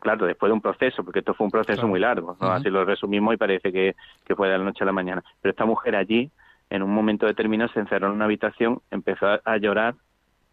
claro, 0.00 0.26
después 0.26 0.48
de 0.50 0.54
un 0.54 0.60
proceso, 0.60 1.04
porque 1.04 1.20
esto 1.20 1.34
fue 1.34 1.46
un 1.46 1.50
proceso 1.50 1.86
muy 1.86 2.00
largo, 2.00 2.36
así 2.40 2.70
lo 2.70 2.84
resumimos 2.84 3.34
y 3.34 3.36
parece 3.36 3.72
que, 3.72 3.94
fue 4.36 4.48
de 4.48 4.58
la 4.58 4.64
noche 4.64 4.84
a 4.84 4.86
la 4.86 4.92
mañana. 4.92 5.22
Pero 5.40 5.50
esta 5.50 5.64
mujer 5.64 5.96
allí, 5.96 6.30
en 6.70 6.82
un 6.82 6.92
momento 6.92 7.26
determinado, 7.26 7.72
se 7.72 7.80
encerró 7.80 8.08
en 8.08 8.14
una 8.14 8.24
habitación, 8.24 8.80
empezó 8.90 9.26
a, 9.44 9.56
llorar, 9.58 9.94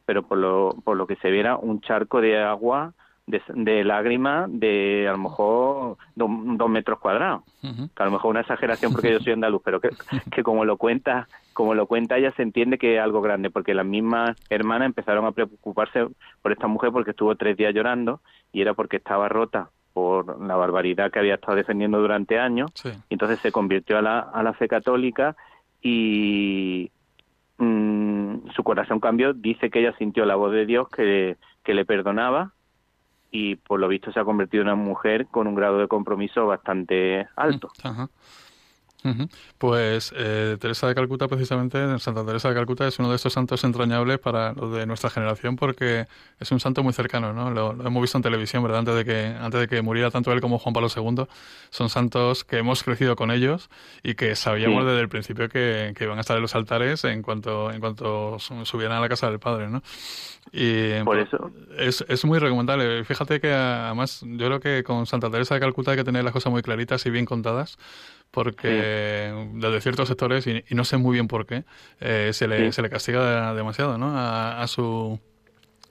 pero 0.06 0.24
por 0.24 0.38
lo, 0.38 0.76
por 0.84 0.98
lo 0.98 1.08
que 1.08 1.16
se 1.18 1.32
viera, 1.32 1.58
un 1.58 1.82
charco 1.82 2.22
de 2.22 2.42
agua, 2.42 2.94
de, 3.28 3.84
lágrimas, 3.84 4.50
de 4.52 5.08
a 5.08 5.12
lo 5.12 5.18
mejor 5.18 5.98
dos 6.16 6.70
metros 6.70 7.00
cuadrados. 7.00 7.44
Que 7.62 8.04
a 8.04 8.06
lo 8.06 8.12
mejor 8.12 8.32
una 8.32 8.42
exageración 8.42 8.92
porque 8.92 9.12
yo 9.12 9.20
soy 9.20 9.34
andaluz, 9.34 9.62
pero 9.64 9.80
que, 9.80 9.90
que 10.32 10.44
como 10.44 10.66
lo 10.66 10.78
cuenta 10.78 11.28
como 11.54 11.76
lo 11.76 11.86
cuenta 11.86 12.18
ella, 12.18 12.32
se 12.32 12.44
entiende 12.44 12.78
que 12.78 12.96
es 12.96 13.02
algo 13.02 13.22
grande, 13.22 13.50
porque 13.50 13.74
las 13.74 13.86
mismas 13.86 14.38
hermanas 14.50 14.86
empezaron 14.86 15.26
a 15.26 15.32
preocuparse 15.32 16.08
por 16.42 16.52
esta 16.52 16.68
mujer 16.68 16.92
porque 16.92 17.12
estuvo 17.12 17.36
tres 17.36 17.58
días 17.58 17.74
llorando 17.74 18.22
y 18.54 18.62
era 18.62 18.74
porque 18.74 18.98
estaba 18.98 19.28
rota 19.28 19.70
por 19.94 20.42
la 20.42 20.56
barbaridad 20.56 21.12
que 21.12 21.20
había 21.20 21.36
estado 21.36 21.58
defendiendo 21.58 22.00
durante 22.00 22.40
años. 22.40 22.72
Y 23.10 23.14
entonces 23.14 23.40
se 23.40 23.52
convirtió 23.52 23.98
a 23.98 24.02
la, 24.02 24.20
a 24.20 24.42
la 24.44 24.54
fe 24.54 24.68
católica 24.68 25.36
y 25.82 26.90
mm, 27.58 28.50
su 28.56 28.64
corazón 28.64 29.02
cambió. 29.02 29.34
Dice 29.34 29.70
que 29.70 29.82
ella 29.82 29.94
sintió 29.98 30.26
la 30.26 30.36
voz 30.36 30.54
de 30.54 30.66
Dios 30.66 30.88
que, 30.90 31.36
que 31.64 31.74
le 31.74 31.84
perdonaba 31.84 32.54
y 33.32 33.56
por 33.56 33.80
lo 33.80 33.88
visto 33.88 34.12
se 34.12 34.20
ha 34.20 34.26
convertido 34.26 34.62
en 34.62 34.68
una 34.68 34.76
mujer 34.76 35.28
con 35.28 35.48
un 35.48 35.56
grado 35.56 35.80
de 35.80 35.88
compromiso 35.88 36.46
bastante 36.46 37.28
alto. 37.36 37.72
Pues 39.58 40.14
eh, 40.16 40.58
Teresa 40.60 40.88
de 40.88 40.96
Calcuta, 40.96 41.28
precisamente, 41.28 42.00
Santa 42.00 42.26
Teresa 42.26 42.50
de 42.50 42.56
Calcuta 42.56 42.88
es 42.88 43.00
uno 43.00 43.10
de 43.10 43.16
estos 43.16 43.34
santos 43.34 43.64
entrañables 43.64 44.20
para 44.20 44.54
los 44.54 44.74
de 44.74 44.86
nuestra 44.86 45.10
generación 45.10 45.56
porque 45.56 46.08
es 46.40 46.52
un 46.52 46.60
santo 46.60 46.84
muy 46.84 46.94
cercano, 46.94 47.34
¿no? 47.34 47.50
Lo, 47.50 47.72
hemos 47.72 48.02
visto 48.02 48.18
en 48.18 48.22
televisión, 48.22 48.62
¿verdad? 48.64 48.80
Antes 48.80 48.96
de 48.96 49.06
que 49.06 49.26
antes 49.40 49.60
de 49.60 49.68
que 49.68 49.82
muriera 49.82 50.12
tanto 50.12 50.32
él 50.32 50.42
como 50.42 50.60
Juan 50.60 50.74
Pablo 50.74 50.90
II, 50.96 51.26
son 51.72 51.90
santos 51.90 52.44
que 52.44 52.58
hemos 52.58 52.84
crecido 52.84 53.16
con 53.16 53.32
ellos 53.32 53.70
y 54.04 54.14
que 54.14 54.36
sabíamos 54.36 54.86
desde 54.86 55.02
el 55.02 55.10
principio 55.10 55.50
que, 55.50 55.94
que, 55.96 56.04
iban 56.04 56.18
a 56.18 56.22
estar 56.22 56.36
en 56.36 56.44
los 56.44 56.54
altares 56.54 57.04
en 57.04 57.24
cuanto 57.24 57.72
en 57.72 57.80
cuanto 57.80 58.38
subieran 58.40 58.98
a 58.98 59.02
la 59.02 59.10
casa 59.10 59.30
del 59.30 59.40
Padre, 59.40 59.70
¿no? 59.70 59.82
Y 60.52 61.02
por 61.04 61.18
eso 61.18 61.52
es, 61.78 62.04
es 62.08 62.26
muy 62.26 62.40
recomendable. 62.40 63.04
Fíjate 63.06 63.40
que 63.40 63.54
además 63.54 64.22
yo 64.24 64.46
creo 64.48 64.60
que 64.60 64.84
con 64.84 65.06
Santa 65.06 65.30
Teresa 65.30 65.56
de 65.56 65.62
Calcuta 65.62 65.92
hay 65.92 65.98
que 65.98 66.04
tener 66.04 66.24
las 66.24 66.34
cosas 66.34 66.52
muy 66.52 66.62
claritas 66.62 67.06
y 67.06 67.10
bien 67.10 67.26
contadas 67.26 67.78
porque 68.32 69.50
desde 69.54 69.82
ciertos 69.82 70.08
sectores, 70.08 70.48
y, 70.48 70.64
no 70.72 70.86
sé 70.86 70.98
muy 70.98 71.14
bien 71.14 71.28
por 71.28 71.46
qué, 71.46 71.66
eh, 72.00 72.32
se, 72.34 72.48
le, 72.48 72.72
se 72.72 72.82
le 72.82 72.90
castiga 72.90 73.54
demasiado 73.54 73.98
¿no? 73.98 74.14
a, 74.16 74.66
su 74.68 75.20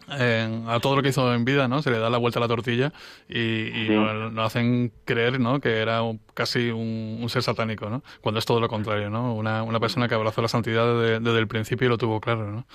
a 0.08 0.80
todo 0.80 0.96
lo 0.96 1.02
que 1.02 1.10
hizo 1.10 1.32
en 1.32 1.44
vida, 1.44 1.68
¿no? 1.68 1.82
Se 1.82 1.90
le 1.90 1.98
da 1.98 2.10
la 2.10 2.18
vuelta 2.18 2.40
a 2.40 2.42
la 2.42 2.48
tortilla 2.48 2.92
y, 3.28 3.88
nos, 3.90 4.44
hacen 4.44 4.92
creer, 5.04 5.38
¿no? 5.38 5.60
Que 5.60 5.78
era 5.78 6.00
casi 6.34 6.70
un, 6.70 7.24
ser 7.28 7.42
satánico, 7.42 7.88
¿no? 7.88 8.02
Cuando 8.20 8.38
es 8.38 8.46
todo 8.46 8.60
lo 8.60 8.68
contrario, 8.68 9.08
¿no? 9.08 9.34
Una, 9.34 9.62
una 9.62 9.78
persona 9.78 10.08
que 10.08 10.14
abrazó 10.14 10.42
la 10.42 10.48
santidad 10.48 11.00
desde, 11.00 11.20
desde 11.20 11.38
el 11.38 11.46
principio 11.46 11.86
y 11.86 11.90
lo 11.90 11.98
tuvo 11.98 12.20
claro, 12.20 12.50
¿no? 12.50 12.66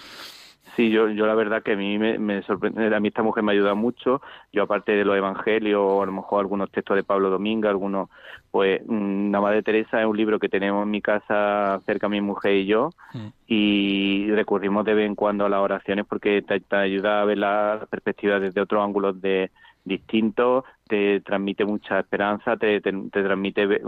Sí, 0.75 0.89
yo, 0.89 1.09
yo 1.09 1.25
la 1.25 1.35
verdad 1.35 1.63
que 1.63 1.73
a 1.73 1.77
mí 1.77 1.97
me, 1.97 2.41
sorprende, 2.43 2.93
a 2.93 2.99
mí 2.99 3.07
esta 3.07 3.23
mujer 3.23 3.43
me 3.43 3.53
ayuda 3.53 3.75
mucho, 3.75 4.21
yo 4.51 4.63
aparte 4.63 4.91
de 4.91 5.05
los 5.05 5.15
evangelios, 5.15 5.79
o 5.81 6.03
a 6.03 6.05
lo 6.05 6.11
mejor 6.11 6.41
algunos 6.41 6.69
textos 6.69 6.97
de 6.97 7.03
Pablo 7.03 7.29
Domingo, 7.29 7.69
algunos, 7.69 8.09
pues 8.51 8.81
mm, 8.85 9.31
La 9.31 9.39
Madre 9.39 9.63
Teresa 9.63 10.01
es 10.01 10.05
un 10.05 10.17
libro 10.17 10.37
que 10.37 10.49
tenemos 10.49 10.83
en 10.83 10.91
mi 10.91 11.01
casa 11.01 11.79
cerca 11.85 12.09
mi 12.09 12.19
mujer 12.19 12.55
y 12.55 12.65
yo, 12.65 12.89
mm. 13.13 13.27
y 13.47 14.31
recurrimos 14.31 14.83
de 14.83 14.95
vez 14.95 15.05
en 15.05 15.15
cuando 15.15 15.45
a 15.45 15.49
las 15.49 15.61
oraciones 15.61 16.05
porque 16.07 16.41
te, 16.41 16.75
ayuda 16.75 17.21
a 17.21 17.25
ver 17.25 17.37
la 17.37 17.87
perspectiva 17.89 18.39
desde 18.39 18.59
otros 18.59 18.83
ángulos 18.83 19.21
de 19.21 19.51
distintos, 19.85 20.65
te 20.87 21.21
transmite 21.21 21.63
mucha 21.63 21.99
esperanza, 21.99 22.57
te, 22.57 22.81
te, 22.81 22.91
transmite 22.91 23.81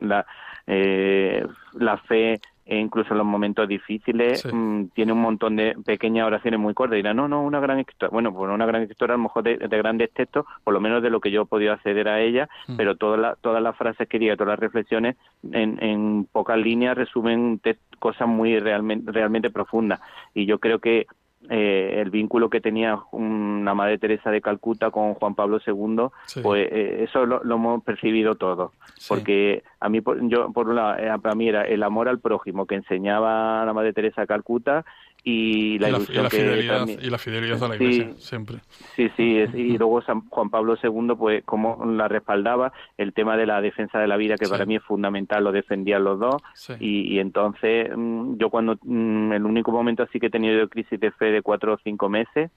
la, 0.00 0.26
eh, 0.66 1.46
la 1.74 1.96
fe 1.96 2.40
e 2.68 2.76
incluso 2.76 3.12
en 3.12 3.18
los 3.18 3.26
momentos 3.26 3.66
difíciles 3.66 4.44
mm, 4.44 4.88
tiene 4.94 5.12
un 5.12 5.22
montón 5.22 5.56
de 5.56 5.74
pequeñas 5.86 6.26
oraciones 6.26 6.60
muy 6.60 6.74
cortas. 6.74 6.96
Dirá, 6.96 7.14
no, 7.14 7.26
no, 7.26 7.42
una 7.42 7.60
gran 7.60 7.78
escritora. 7.78 8.10
Bueno, 8.10 8.30
pues 8.32 8.52
una 8.52 8.66
gran 8.66 8.82
escritora 8.82 9.14
a 9.14 9.16
lo 9.16 9.22
mejor 9.22 9.42
de, 9.42 9.56
grandes 9.56 10.12
textos, 10.12 10.44
por 10.64 10.74
lo 10.74 10.80
menos 10.80 11.02
de 11.02 11.08
lo 11.08 11.18
que 11.18 11.30
yo 11.30 11.42
he 11.42 11.46
podido 11.46 11.72
acceder 11.72 12.08
a 12.08 12.20
ella, 12.20 12.46
mm. 12.66 12.76
pero 12.76 12.96
todas 12.96 13.38
todas 13.40 13.62
las 13.62 13.74
frases 13.74 14.06
que 14.06 14.18
diga, 14.18 14.36
todas 14.36 14.50
las 14.50 14.58
reflexiones 14.58 15.16
en, 15.50 15.82
en 15.82 16.28
pocas 16.30 16.58
líneas 16.58 16.96
resumen 16.96 17.60
cosas 17.98 18.28
muy 18.28 18.58
realmente, 18.58 19.10
realmente 19.10 19.48
profundas. 19.48 20.00
Y 20.34 20.44
yo 20.44 20.58
creo 20.58 20.78
que 20.78 21.06
eh, 21.48 22.00
el 22.00 22.10
vínculo 22.10 22.50
que 22.50 22.60
tenía 22.60 22.98
una 23.12 23.72
Madre 23.72 23.98
Teresa 23.98 24.30
de 24.30 24.40
Calcuta 24.40 24.90
con 24.90 25.14
Juan 25.14 25.34
Pablo 25.34 25.60
II, 25.64 26.08
pues 26.42 26.68
eh, 26.70 27.04
eso 27.04 27.26
lo, 27.26 27.42
hemos 27.42 27.82
percibido 27.84 28.34
todos. 28.34 28.72
Porque 29.08 29.62
a 29.80 29.88
mí, 29.88 30.02
yo, 30.22 30.52
por 30.52 30.68
un 30.68 30.76
lado, 30.76 30.98
eh, 30.98 31.10
para 31.22 31.34
mí 31.34 31.48
era 31.48 31.62
el 31.62 31.82
amor 31.84 32.08
al 32.08 32.18
prójimo 32.18 32.66
que 32.66 32.74
enseñaba 32.74 33.64
la 33.64 33.72
Madre 33.72 33.92
Teresa 33.92 34.22
de 34.22 34.26
Calcuta 34.26 34.84
y 35.24 35.78
la, 35.78 35.90
ilusión 35.90 36.30
fidelidad, 36.30 36.88
y 36.88 37.10
la 37.10 37.18
fidelidad 37.18 37.62
a 37.62 37.68
la 37.68 37.76
Iglesia, 37.76 38.12
siempre. 38.18 38.58
Sí, 38.96 39.10
sí, 39.16 39.44
y 39.54 39.76
luego 39.76 40.00
San 40.02 40.28
Juan 40.28 40.48
Pablo 40.48 40.76
II, 40.82 41.14
pues 41.18 41.44
como 41.44 41.84
la 41.84 42.08
respaldaba, 42.08 42.72
el 42.96 43.12
tema 43.12 43.36
de 43.36 43.46
la 43.46 43.60
defensa 43.60 43.98
de 43.98 44.06
la 44.06 44.16
vida, 44.16 44.36
que 44.36 44.48
para 44.48 44.64
mí 44.64 44.76
es 44.76 44.82
fundamental, 44.82 45.44
lo 45.44 45.52
defendían 45.52 46.04
los 46.04 46.18
dos, 46.18 46.42
y, 46.80 47.18
entonces 47.18 47.90
mm, 47.94 48.36
yo 48.36 48.50
cuando, 48.50 48.78
mm, 48.82 49.32
el 49.32 49.44
único 49.44 49.72
momento 49.72 50.04
así 50.04 50.20
que 50.20 50.26
he 50.26 50.30
tenido 50.30 50.58
de 50.58 50.68
crisis 50.68 50.98
de 50.98 51.10
fe 51.10 51.26
de 51.26 51.42
cuatro 51.42 51.74
o 51.74 51.78
cinco 51.82 52.08
meses, 52.08 52.50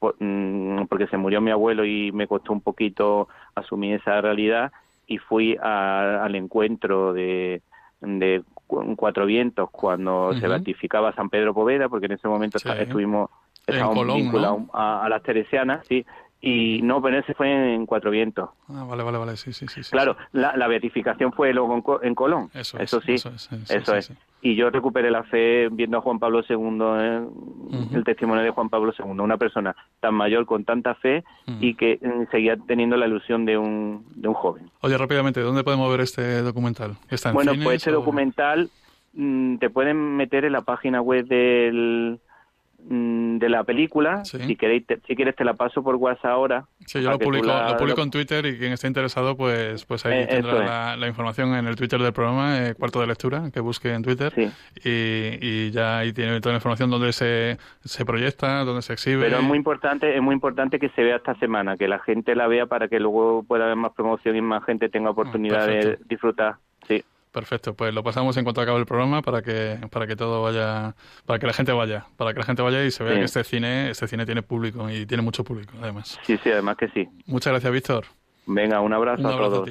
mm, 0.00 0.84
porque 0.88 1.06
se 1.06 1.16
murió 1.16 1.40
mi 1.40 1.50
abuelo 1.50 1.84
y 1.84 2.12
me 2.12 2.26
costó 2.26 2.52
un 2.52 2.60
poquito 2.60 3.28
asumir 3.54 3.94
esa 3.94 4.20
realidad, 4.20 4.72
y 5.06 5.16
fui 5.16 5.56
al 5.62 6.34
encuentro 6.34 7.14
de, 7.14 7.62
de 8.02 8.42
Cuatro 8.68 9.26
Vientos 9.26 9.70
cuando 9.70 10.32
se 10.38 10.46
ratificaba 10.46 11.12
San 11.14 11.30
Pedro 11.30 11.54
Poveda, 11.54 11.88
porque 11.88 12.06
en 12.06 12.12
ese 12.12 12.28
momento 12.28 12.58
estuvimos 12.58 13.30
vinculados 13.66 14.62
a, 14.72 15.06
las 15.08 15.22
teresianas, 15.22 15.86
sí, 15.86 16.04
y 16.40 16.80
no, 16.82 17.02
pero 17.02 17.18
ese 17.18 17.34
fue 17.34 17.74
en 17.74 17.86
Cuatro 17.86 18.10
Vientos. 18.10 18.50
Ah, 18.68 18.84
vale, 18.84 19.02
vale, 19.02 19.18
vale, 19.18 19.36
sí, 19.36 19.52
sí, 19.52 19.66
sí. 19.66 19.80
Claro, 19.90 20.16
La, 20.32 20.56
la, 20.56 20.68
beatificación 20.68 21.32
fue 21.32 21.52
luego 21.52 22.00
en, 22.02 22.14
Colón. 22.14 22.50
Eso, 22.54 22.78
sí, 23.00 23.14
eso, 23.14 23.94
es. 23.96 24.12
Y 24.40 24.54
yo 24.54 24.70
recuperé 24.70 25.10
la 25.10 25.24
fe 25.24 25.68
viendo 25.68 25.98
a 25.98 26.00
Juan 26.00 26.20
Pablo 26.20 26.42
II, 26.48 26.56
eh, 27.00 27.26
el 27.92 28.04
testimonio 28.04 28.44
de 28.44 28.50
Juan 28.50 28.68
Pablo 28.68 28.92
II, 28.96 29.20
una 29.20 29.36
persona 29.36 29.74
tan 30.00 30.14
mayor 30.14 30.46
con 30.46 30.64
tanta 30.64 30.94
fe 30.94 31.24
y 31.60 31.74
que 31.74 31.98
mm, 32.00 32.30
seguía 32.30 32.56
teniendo 32.56 32.96
la 32.96 33.08
ilusión 33.08 33.44
de 33.44 33.58
un, 33.58 34.04
de 34.14 34.28
un 34.28 34.34
joven. 34.34 34.70
Oye, 34.80 34.96
rápidamente, 34.96 35.40
¿dónde 35.40 35.64
podemos 35.64 35.90
ver 35.90 36.02
este 36.02 36.42
documental? 36.42 36.96
¿Está 37.10 37.32
bueno, 37.32 37.52
pues 37.62 37.78
este 37.78 37.90
documental 37.90 38.70
mm, 39.14 39.56
te 39.56 39.70
pueden 39.70 40.16
meter 40.16 40.44
en 40.44 40.52
la 40.52 40.62
página 40.62 41.00
web 41.00 41.26
del 41.26 42.20
Mm, 42.80 43.38
de 43.38 43.48
la 43.48 43.64
película. 43.64 44.24
Si 44.24 44.54
queréis, 44.56 44.84
si 45.06 45.16
quieres 45.16 45.34
te 45.34 45.44
la 45.44 45.54
paso 45.54 45.82
por 45.82 45.96
WhatsApp 45.96 46.30
ahora. 46.30 46.64
Sí, 46.86 47.02
yo 47.02 47.10
lo 47.10 47.18
publico, 47.18 48.02
en 48.02 48.10
Twitter 48.10 48.46
y 48.46 48.56
quien 48.56 48.72
esté 48.72 48.86
interesado, 48.86 49.36
pues, 49.36 49.84
pues 49.84 50.06
ahí 50.06 50.22
eh, 50.22 50.26
tendrá 50.26 50.96
la, 50.96 51.08
información 51.08 51.54
en 51.54 51.66
el 51.66 51.74
Twitter 51.74 52.00
del 52.00 52.12
programa, 52.12 52.66
eh, 52.66 52.74
Cuarto 52.74 53.00
de 53.00 53.08
Lectura, 53.08 53.50
que 53.52 53.60
busque 53.60 53.92
en 53.92 54.02
Twitter. 54.02 54.32
Y, 54.84 55.70
ya 55.70 55.98
ahí 55.98 56.12
tiene 56.12 56.40
toda 56.40 56.52
la 56.52 56.58
información 56.58 56.88
donde 56.88 57.12
se, 57.12 57.58
se 57.80 58.04
proyecta, 58.04 58.64
donde 58.64 58.82
se 58.82 58.92
exhibe. 58.92 59.24
Pero 59.24 59.38
es 59.38 59.44
muy 59.44 59.58
importante, 59.58 60.16
es 60.16 60.22
muy 60.22 60.34
importante 60.34 60.78
que 60.78 60.88
se 60.90 61.02
vea 61.02 61.16
esta 61.16 61.34
semana, 61.34 61.76
que 61.76 61.88
la 61.88 61.98
gente 61.98 62.36
la 62.36 62.46
vea 62.46 62.66
para 62.66 62.88
que 62.88 63.00
luego 63.00 63.42
pueda 63.42 63.64
haber 63.64 63.76
más 63.76 63.92
promoción 63.92 64.36
y 64.36 64.40
más 64.40 64.64
gente 64.64 64.88
tenga 64.88 65.10
oportunidad 65.10 65.66
de 65.66 65.98
disfrutar. 66.06 66.56
Perfecto, 67.38 67.72
pues 67.72 67.94
lo 67.94 68.02
pasamos 68.02 68.36
en 68.36 68.42
cuanto 68.42 68.60
acabe 68.60 68.80
el 68.80 68.84
programa 68.84 69.22
para 69.22 69.42
que 69.42 69.78
para 69.92 70.08
que 70.08 70.16
todo 70.16 70.42
vaya, 70.42 70.96
para 71.24 71.38
que 71.38 71.46
la 71.46 71.52
gente 71.52 71.70
vaya, 71.70 72.04
para 72.16 72.32
que 72.32 72.40
la 72.40 72.44
gente 72.44 72.62
vaya 72.62 72.84
y 72.84 72.90
se 72.90 73.04
vea 73.04 73.14
que 73.14 73.22
este 73.22 73.44
cine, 73.44 73.90
este 73.90 74.08
cine 74.08 74.26
tiene 74.26 74.42
público 74.42 74.90
y 74.90 75.06
tiene 75.06 75.22
mucho 75.22 75.44
público, 75.44 75.74
además. 75.80 76.18
Sí, 76.24 76.36
sí, 76.42 76.50
además 76.50 76.76
que 76.76 76.88
sí. 76.88 77.08
Muchas 77.26 77.52
gracias, 77.52 77.72
Víctor. 77.72 78.06
Venga, 78.46 78.80
un 78.80 78.92
abrazo, 78.92 79.28
a 79.28 79.36
todos. 79.36 79.70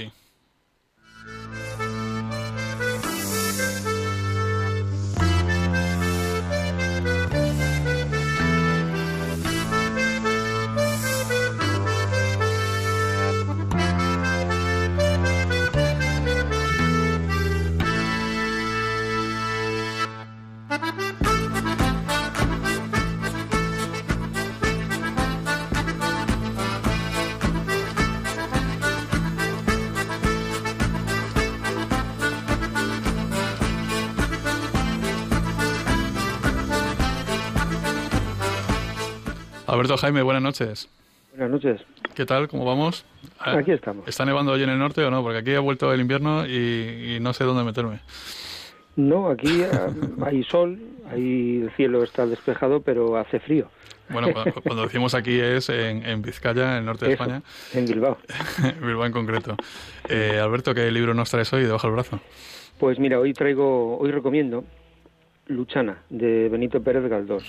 Alberto 39.67 39.97
Jaime, 39.97 40.21
buenas 40.21 40.41
noches. 40.41 40.89
Buenas 41.31 41.51
noches. 41.51 41.81
¿Qué 42.15 42.25
tal? 42.25 42.47
¿Cómo 42.47 42.63
vamos? 42.63 43.05
Ah, 43.37 43.57
aquí 43.57 43.71
estamos. 43.71 44.07
¿Está 44.07 44.23
nevando 44.23 44.53
hoy 44.53 44.63
en 44.63 44.69
el 44.69 44.79
norte 44.79 45.03
o 45.03 45.11
no? 45.11 45.21
Porque 45.21 45.39
aquí 45.39 45.53
ha 45.55 45.59
vuelto 45.59 45.93
el 45.93 45.99
invierno 45.99 46.47
y, 46.47 47.17
no 47.19 47.33
sé 47.33 47.43
dónde 47.43 47.65
meterme. 47.65 47.99
No, 48.95 49.29
aquí 49.29 49.63
ah, 49.63 49.89
hay 50.25 50.41
sol, 50.45 50.79
ahí 51.11 51.63
el 51.63 51.71
cielo 51.75 52.01
está 52.01 52.25
despejado, 52.25 52.79
pero 52.81 53.17
hace 53.17 53.41
frío. 53.41 53.69
Bueno, 54.07 54.29
cuando, 54.63 54.83
decimos 54.83 55.13
aquí 55.13 55.37
es 55.37 55.67
en, 55.67 56.21
Vizcaya, 56.21 56.71
en 56.71 56.77
el 56.77 56.85
norte 56.85 57.05
de 57.05 57.11
España. 57.11 57.41
En 57.73 57.85
Bilbao. 57.85 58.17
Bilbao 58.81 59.05
en 59.05 59.11
concreto. 59.11 59.57
Eh, 60.07 60.39
Alberto, 60.41 60.73
¿qué 60.73 60.89
libro 60.91 61.13
nos 61.13 61.29
traes 61.29 61.51
hoy 61.51 61.63
debajo 61.63 61.87
del 61.87 61.93
brazo? 61.93 62.21
Pues 62.79 62.99
mira, 62.99 63.19
hoy 63.19 63.33
traigo, 63.33 63.97
hoy 63.97 64.11
recomiendo 64.11 64.63
Luchana, 65.47 66.03
de 66.09 66.47
Benito 66.47 66.81
Pérez 66.81 67.03
Galdós 67.09 67.43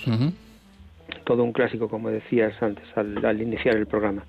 todo 1.25 1.43
un 1.43 1.53
clásico, 1.53 1.89
como 1.89 2.09
decías 2.09 2.61
antes, 2.61 2.85
al, 2.95 3.41
iniciar 3.41 3.75
el 3.75 3.87
programa. 3.87 4.25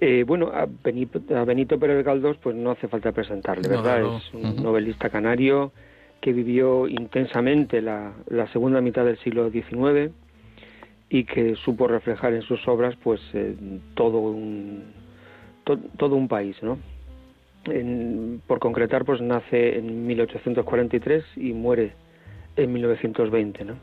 Eh, 0.00 0.24
bueno, 0.26 0.50
a 0.54 0.66
Benito, 0.84 1.20
a 1.34 1.44
Benito, 1.44 1.78
Pérez 1.78 2.04
Galdós, 2.04 2.36
pues 2.38 2.54
no 2.54 2.70
hace 2.70 2.88
falta 2.88 3.12
presentarle, 3.12 3.68
¿verdad? 3.68 4.16
Es 4.16 4.34
un 4.34 4.62
novelista 4.62 5.10
canario 5.10 5.72
que 6.20 6.32
vivió 6.32 6.86
intensamente 6.88 7.80
la, 7.82 8.14
segunda 8.52 8.80
mitad 8.80 9.04
del 9.04 9.18
siglo 9.18 9.50
XIX 9.50 10.12
y 11.10 11.24
que 11.24 11.56
supo 11.56 11.88
reflejar 11.88 12.34
en 12.34 12.42
sus 12.42 12.66
obras, 12.68 12.94
pues, 13.02 13.20
todo 13.94 14.18
un 14.18 15.08
todo 15.98 16.16
un 16.16 16.28
país, 16.28 16.56
¿no? 16.62 16.78
por 18.46 18.58
concretar, 18.58 19.04
pues 19.04 19.20
nace 19.20 19.78
en 19.78 20.06
1843 20.06 21.24
y 21.36 21.52
muere 21.52 21.92
en 22.56 22.72
1920, 22.72 23.64
¿no? 23.64 23.74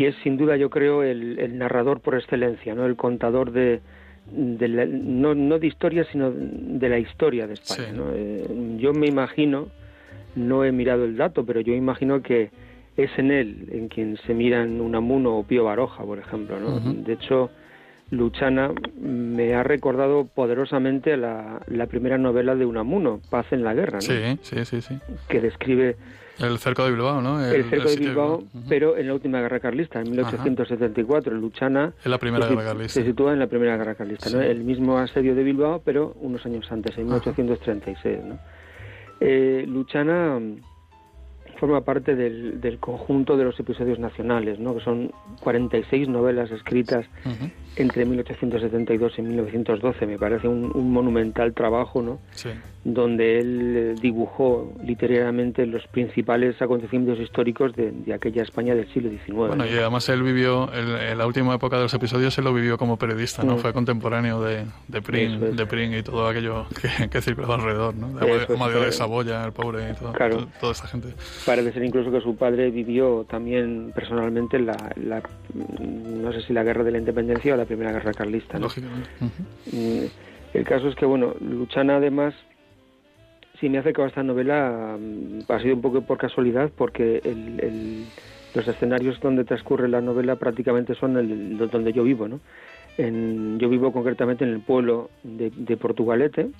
Y 0.00 0.06
es 0.06 0.14
sin 0.22 0.38
duda 0.38 0.56
yo 0.56 0.70
creo 0.70 1.02
el, 1.02 1.58
narrador 1.58 2.00
por 2.00 2.14
excelencia, 2.14 2.74
no 2.74 2.86
el 2.86 2.96
contador 2.96 3.52
de, 3.52 3.82
no, 4.32 5.34
no, 5.34 5.58
de 5.58 5.66
historia 5.66 6.06
sino 6.10 6.30
de 6.30 6.88
la 6.88 6.98
historia 6.98 7.46
de 7.46 7.52
España. 7.52 7.92
Eh, 8.14 8.78
yo 8.78 8.94
me 8.94 9.08
imagino, 9.08 9.68
no 10.36 10.64
he 10.64 10.72
mirado 10.72 11.04
el 11.04 11.18
dato, 11.18 11.44
pero 11.44 11.60
yo 11.60 11.74
imagino 11.74 12.22
que 12.22 12.50
es 12.96 13.10
en 13.18 13.30
él 13.30 13.68
en 13.72 13.88
quien 13.88 14.16
se 14.26 14.32
miran 14.32 14.80
Unamuno 14.80 15.36
o 15.36 15.42
Pío 15.42 15.64
Baroja, 15.64 16.02
por 16.02 16.18
ejemplo. 16.18 16.58
¿no? 16.58 16.80
De 16.80 17.12
hecho, 17.12 17.50
Luchana 18.10 18.72
me 18.98 19.52
ha 19.52 19.62
recordado 19.62 20.24
poderosamente 20.24 21.18
la, 21.18 21.60
la, 21.66 21.86
primera 21.88 22.16
novela 22.16 22.54
de 22.54 22.64
Unamuno, 22.64 23.20
Paz 23.28 23.44
en 23.50 23.64
la 23.64 23.74
Guerra, 23.74 23.96
¿no? 23.96 24.00
sí, 24.00 24.38
sí, 24.40 24.64
sí, 24.64 24.80
sí. 24.80 24.98
que 25.28 25.42
describe 25.42 25.96
el 26.40 26.58
cerco 26.58 26.84
de 26.84 26.92
Bilbao, 26.92 27.20
¿no? 27.20 27.44
El, 27.44 27.64
cerco 27.64 27.88
de 27.88 27.96
Bilbao, 27.96 28.44
pero 28.68 28.96
en 28.96 29.06
la 29.06 29.14
última 29.14 29.40
guerra 29.40 29.60
carlista, 29.60 30.00
en 30.00 30.10
1874, 30.10 31.34
Luchana. 31.34 31.92
En 32.04 32.10
la 32.10 32.18
primera 32.18 32.46
guerra 32.46 32.64
carlista. 32.64 33.00
Se 33.00 33.04
sitúa 33.04 33.32
en 33.32 33.38
la 33.38 33.46
primera 33.46 33.76
guerra 33.76 33.94
carlista, 33.94 34.30
¿no? 34.30 34.40
El 34.40 34.64
mismo 34.64 34.98
asedio 34.98 35.34
de 35.34 35.42
Bilbao, 35.42 35.82
pero 35.84 36.14
unos 36.20 36.44
años 36.46 36.70
antes, 36.70 36.96
en 36.98 37.06
1836, 37.06 38.18
¿no? 38.24 38.38
Eh, 39.20 39.64
Luchana 39.68 40.38
mm, 40.40 40.56
forma 41.60 41.82
parte 41.82 42.16
del, 42.16 42.78
conjunto 42.80 43.36
de 43.36 43.44
los 43.44 43.60
episodios 43.60 43.98
nacionales, 43.98 44.58
¿no? 44.58 44.74
que 44.74 44.82
son 44.82 45.12
46 45.40 46.08
novelas 46.08 46.50
escritas 46.50 47.04
entre 47.76 48.04
1872 48.04 49.12
y 49.18 49.22
1912. 49.22 50.06
Me 50.06 50.18
parece 50.18 50.48
un, 50.48 50.70
monumental 50.92 51.54
trabajo, 51.54 52.02
¿no? 52.02 52.18
Donde 52.82 53.38
él 53.38 53.74
eh, 53.76 53.94
dibujó 54.00 54.72
literariamente 54.82 55.66
los 55.66 55.86
principales 55.88 56.60
acontecimientos 56.62 57.20
históricos 57.20 57.74
de, 57.74 57.92
aquella 58.14 58.42
España 58.42 58.74
del 58.74 58.90
siglo 58.92 59.10
XIX. 59.10 59.32
Bueno, 59.34 59.66
y 59.66 59.76
además 59.76 60.08
él 60.08 60.22
vivió, 60.22 60.70
en 60.72 61.18
la 61.18 61.26
última 61.26 61.54
época 61.54 61.76
de 61.76 61.82
los 61.82 61.94
episodios, 61.94 62.36
él 62.38 62.44
lo 62.44 62.54
vivió 62.54 62.78
como 62.78 62.96
periodista, 62.96 63.42
¿no? 63.42 63.56
Mm. 63.56 63.58
Fue 63.58 63.72
contemporáneo 63.72 64.42
de, 64.42 64.64
de 64.88 65.02
Pring, 65.02 65.38
de 65.40 65.66
Pring 65.66 65.92
y 65.94 66.02
todo 66.02 66.26
aquello 66.26 66.66
que, 66.80 67.08
que 67.08 67.20
circulaba 67.20 67.56
alrededor, 67.56 67.94
¿no? 67.94 68.08
De 68.18 68.46
Amadeo 68.54 68.82
de 68.82 68.92
Saboya, 68.92 69.44
el 69.44 69.52
pobre 69.52 69.90
y 69.90 69.94
todo, 69.94 70.12
toda 70.60 70.72
esa 70.72 70.86
gente. 70.86 71.08
Parece 71.44 71.72
ser 71.72 71.84
incluso 71.84 72.10
que 72.10 72.20
su 72.20 72.34
padre 72.36 72.70
vivió 72.70 73.26
también 73.28 73.92
personalmente 73.94 74.58
la, 74.58 74.92
la 74.96 75.22
no 75.54 76.32
sé 76.32 76.42
si 76.42 76.52
la 76.52 76.62
guerra 76.62 76.84
de 76.84 76.92
la 76.92 76.98
independencia 76.98 77.54
o 77.54 77.56
la 77.60 77.66
primera 77.66 77.92
guerra 77.92 78.12
carlista. 78.12 78.58
Lógicamente. 78.58 79.08
Mm, 79.72 80.04
el 80.54 80.64
caso 80.64 80.88
es 80.88 80.96
que, 80.96 81.06
bueno, 81.06 81.34
Luchana 81.40 81.96
además, 81.96 82.34
si 83.60 83.68
me 83.68 83.78
ha 83.78 83.80
acercado 83.80 84.06
a 84.06 84.08
esta 84.08 84.22
novela, 84.22 84.96
mm, 84.98 85.40
ha 85.48 85.60
sido 85.60 85.74
un 85.76 85.82
poco 85.82 86.00
por 86.02 86.18
casualidad, 86.18 86.70
porque 86.76 87.20
los 88.54 88.66
escenarios 88.66 89.20
donde 89.20 89.44
transcurre 89.44 89.88
la 89.88 90.00
novela 90.00 90.36
prácticamente 90.36 90.94
son 90.94 91.16
el, 91.16 91.58
donde 91.58 91.92
yo 91.92 92.02
vivo, 92.02 92.26
¿no? 92.26 92.40
En, 92.98 93.58
yo 93.58 93.68
vivo 93.68 93.92
concretamente 93.92 94.44
en 94.44 94.50
el 94.50 94.60
pueblo 94.60 95.10
de, 95.22 95.76
Portugalete, 95.76 96.50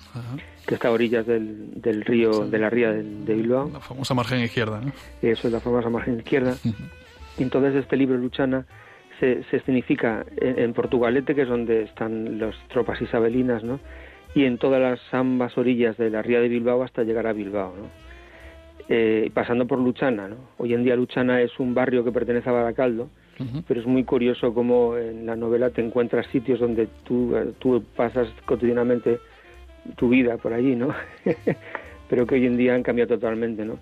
que 0.65 0.75
está 0.75 0.87
a 0.87 0.91
orillas 0.91 1.27
del, 1.27 2.03
río, 2.05 2.47
de 2.47 2.57
la 2.57 2.69
ría 2.69 2.91
de, 2.91 3.35
Bilbao. 3.35 3.69
La 3.71 3.79
famosa 3.81 4.13
margen 4.13 4.39
izquierda, 4.39 4.79
¿no? 4.81 4.91
Eso 5.21 5.47
es 5.47 5.53
la 5.53 5.59
famosa 5.59 5.89
margen 5.89 6.17
izquierda. 6.19 6.55
Y 7.37 7.43
entonces 7.43 7.75
este 7.75 7.97
libro, 7.97 8.17
Luchana, 8.17 8.65
se, 9.21 9.43
se 9.43 9.57
escenifica 9.57 10.25
en, 10.35 10.73
Portugalete, 10.73 11.35
que 11.35 11.43
es 11.43 11.47
donde 11.47 11.83
están 11.83 12.39
las 12.39 12.55
tropas 12.69 12.99
isabelinas, 13.01 13.63
¿no? 13.63 13.79
Y 14.33 14.45
en 14.45 14.57
todas 14.57 14.81
las 14.81 14.99
ambas 15.13 15.57
orillas 15.57 15.95
de 15.97 16.09
la 16.09 16.23
ría 16.23 16.41
de 16.41 16.49
Bilbao 16.49 16.83
hasta 16.83 17.03
llegar 17.03 17.27
a 17.27 17.33
Bilbao, 17.33 17.73
¿no? 17.77 17.87
Eh, 18.89 19.29
pasando 19.33 19.67
por 19.67 19.79
Luchana, 19.79 20.27
¿no? 20.27 20.37
Hoy 20.57 20.73
en 20.73 20.83
día 20.83 20.95
Luchana 20.95 21.39
es 21.41 21.59
un 21.59 21.75
barrio 21.75 22.03
que 22.03 22.11
pertenece 22.11 22.49
a 22.49 22.53
Baracaldo, 22.53 23.09
pero 23.67 23.79
es 23.79 23.87
muy 23.87 24.03
curioso 24.03 24.53
cómo 24.53 24.97
en 24.97 25.25
la 25.25 25.35
novela 25.35 25.71
te 25.71 25.83
encuentras 25.83 26.27
sitios 26.27 26.59
donde 26.59 26.87
tú, 27.03 27.33
tú 27.57 27.83
pasas 27.95 28.27
cotidianamente 28.45 29.19
tu 29.95 30.09
vida 30.09 30.37
por 30.37 30.53
allí, 30.53 30.75
¿no? 30.75 30.89
pero 32.09 32.27
que 32.27 32.35
hoy 32.35 32.45
en 32.45 32.57
día 32.57 32.75
han 32.75 32.83
cambiado 32.83 33.15
totalmente, 33.15 33.65
¿no? 33.65 33.79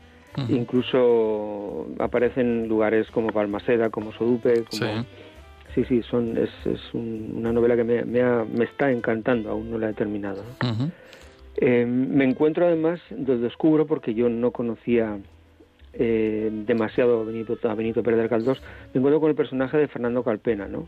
Incluso 0.47 1.87
aparecen 1.97 2.69
lugares 2.69 3.09
como 3.11 3.29
Palmaseda, 3.29 3.89
como 3.89 4.13
Sodupe, 4.13 4.63
como... 4.63 4.71
Sí. 4.71 5.05
Sí, 5.75 6.01
son, 6.03 6.37
es, 6.37 6.49
es 6.65 6.81
una 6.93 7.51
novela 7.53 7.75
que 7.75 7.83
me, 7.83 8.03
me, 8.03 8.63
está 8.63 8.91
encantando, 8.91 9.49
aún 9.49 9.71
no 9.71 9.77
la 9.77 9.89
he 9.89 9.93
terminado. 9.93 10.43
Eh, 11.57 11.85
me 11.85 12.25
encuentro 12.25 12.65
además, 12.65 12.99
lo 13.11 13.37
descubro 13.37 13.85
porque 13.85 14.13
yo 14.13 14.29
no 14.29 14.51
conocía 14.51 15.17
eh, 15.93 16.49
demasiado 16.51 17.21
a 17.21 17.23
Benito, 17.23 17.57
a 17.63 17.73
Benito 17.75 18.03
Pérez 18.03 18.19
del 18.19 18.29
Caldós, 18.29 18.61
me 18.93 18.99
encuentro 18.99 19.19
con 19.19 19.29
el 19.29 19.35
personaje 19.35 19.77
de 19.77 19.87
Fernando 19.87 20.23
Calpena, 20.23 20.67
¿no? 20.67 20.87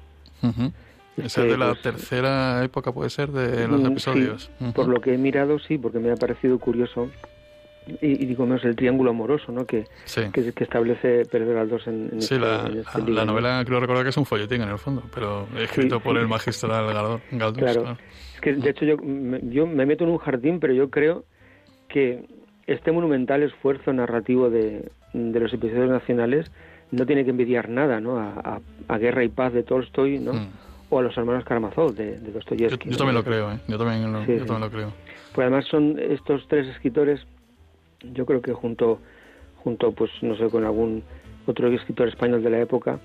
Esa 1.17 1.43
es 1.43 1.51
de 1.51 1.57
la 1.57 1.69
pues, 1.69 1.81
tercera 1.81 2.63
época, 2.63 2.91
puede 2.91 3.09
ser, 3.09 3.31
de 3.31 3.67
los 3.67 3.81
mm, 3.81 3.85
episodios. 3.87 4.51
Por 4.73 4.87
lo 4.87 5.01
que 5.01 5.13
he 5.13 5.17
mirado, 5.17 5.59
sí, 5.59 5.77
porque 5.77 5.99
me 5.99 6.11
ha 6.11 6.15
parecido 6.15 6.57
curioso 6.59 7.09
y, 8.01 8.25
digo 8.25 8.45
más 8.45 8.63
el 8.63 8.75
triángulo 8.75 9.11
amoroso 9.11 9.51
¿no? 9.51 9.65
que, 9.65 9.85
que, 10.31 10.53
establece 10.63 11.25
Pérez 11.25 11.49
Galdós 11.49 11.87
en, 11.87 12.09
en, 12.13 12.21
sí, 12.21 12.35
este, 12.35 12.39
la, 12.39 12.67
este 12.67 13.11
la 13.11 13.25
novela 13.25 13.63
creo 13.65 13.79
recordar 13.79 14.03
que 14.03 14.09
es 14.09 14.17
un 14.17 14.25
folletín 14.25 14.61
en 14.61 14.69
el 14.69 14.77
fondo 14.77 15.03
pero 15.13 15.47
escrito 15.57 15.99
por 15.99 16.17
el 16.17 16.27
magistral 16.27 17.21
Galdós 17.31 17.57
claro. 17.57 17.97
es 18.35 18.41
que 18.41 18.53
de 18.53 18.69
hecho 18.69 18.85
yo 18.85 18.97
me, 18.97 19.39
yo 19.43 19.67
me 19.67 19.85
meto 19.85 20.03
en 20.03 20.11
un 20.11 20.17
jardín 20.17 20.59
pero 20.59 20.73
yo 20.73 20.89
creo 20.89 21.25
que 21.87 22.25
este 22.67 22.91
monumental 22.91 23.43
esfuerzo 23.43 23.91
narrativo 23.91 24.49
de, 24.49 24.89
de 25.13 25.39
los 25.39 25.53
episodios 25.53 25.89
nacionales 25.89 26.51
no 26.91 27.05
tiene 27.05 27.23
que 27.23 27.31
envidiar 27.31 27.69
nada 27.69 27.99
¿no? 27.99 28.19
a, 28.19 28.61
a, 28.87 28.97
Guerra 28.97 29.23
y 29.23 29.29
Paz 29.29 29.53
de 29.53 29.63
Tolstoy 29.63 30.19
¿no? 30.19 30.33
Hmm. 30.33 30.47
o 30.89 30.99
a 30.99 31.01
los 31.01 31.17
hermanos 31.17 31.43
Karamazov 31.45 31.93
de, 31.93 32.19
de 32.19 32.31
Dostoyevsky 32.31 32.89
yo, 32.89 32.97
también 32.97 33.15
lo 33.15 33.23
creo 33.23 33.51
¿eh? 33.51 33.59
yo 33.67 33.77
también 33.77 34.11
lo, 34.11 34.19
yo 34.25 34.45
también 34.45 34.61
lo 34.61 34.69
creo 34.69 34.93
pues 35.33 35.45
además 35.45 35.65
son 35.69 35.97
estos 35.99 36.45
tres 36.47 36.67
escritores 36.67 37.21
yo 38.13 38.25
creo 38.25 38.41
que 38.41 38.53
junto, 38.53 38.99
junto 39.63 39.91
pues 39.91 40.11
no 40.21 40.35
sé, 40.35 40.49
con 40.49 40.65
algún 40.65 41.03
otro 41.45 41.67
escritor 41.67 42.07
español 42.07 42.43
de 42.43 42.49
la 42.49 42.59
época, 42.59 42.99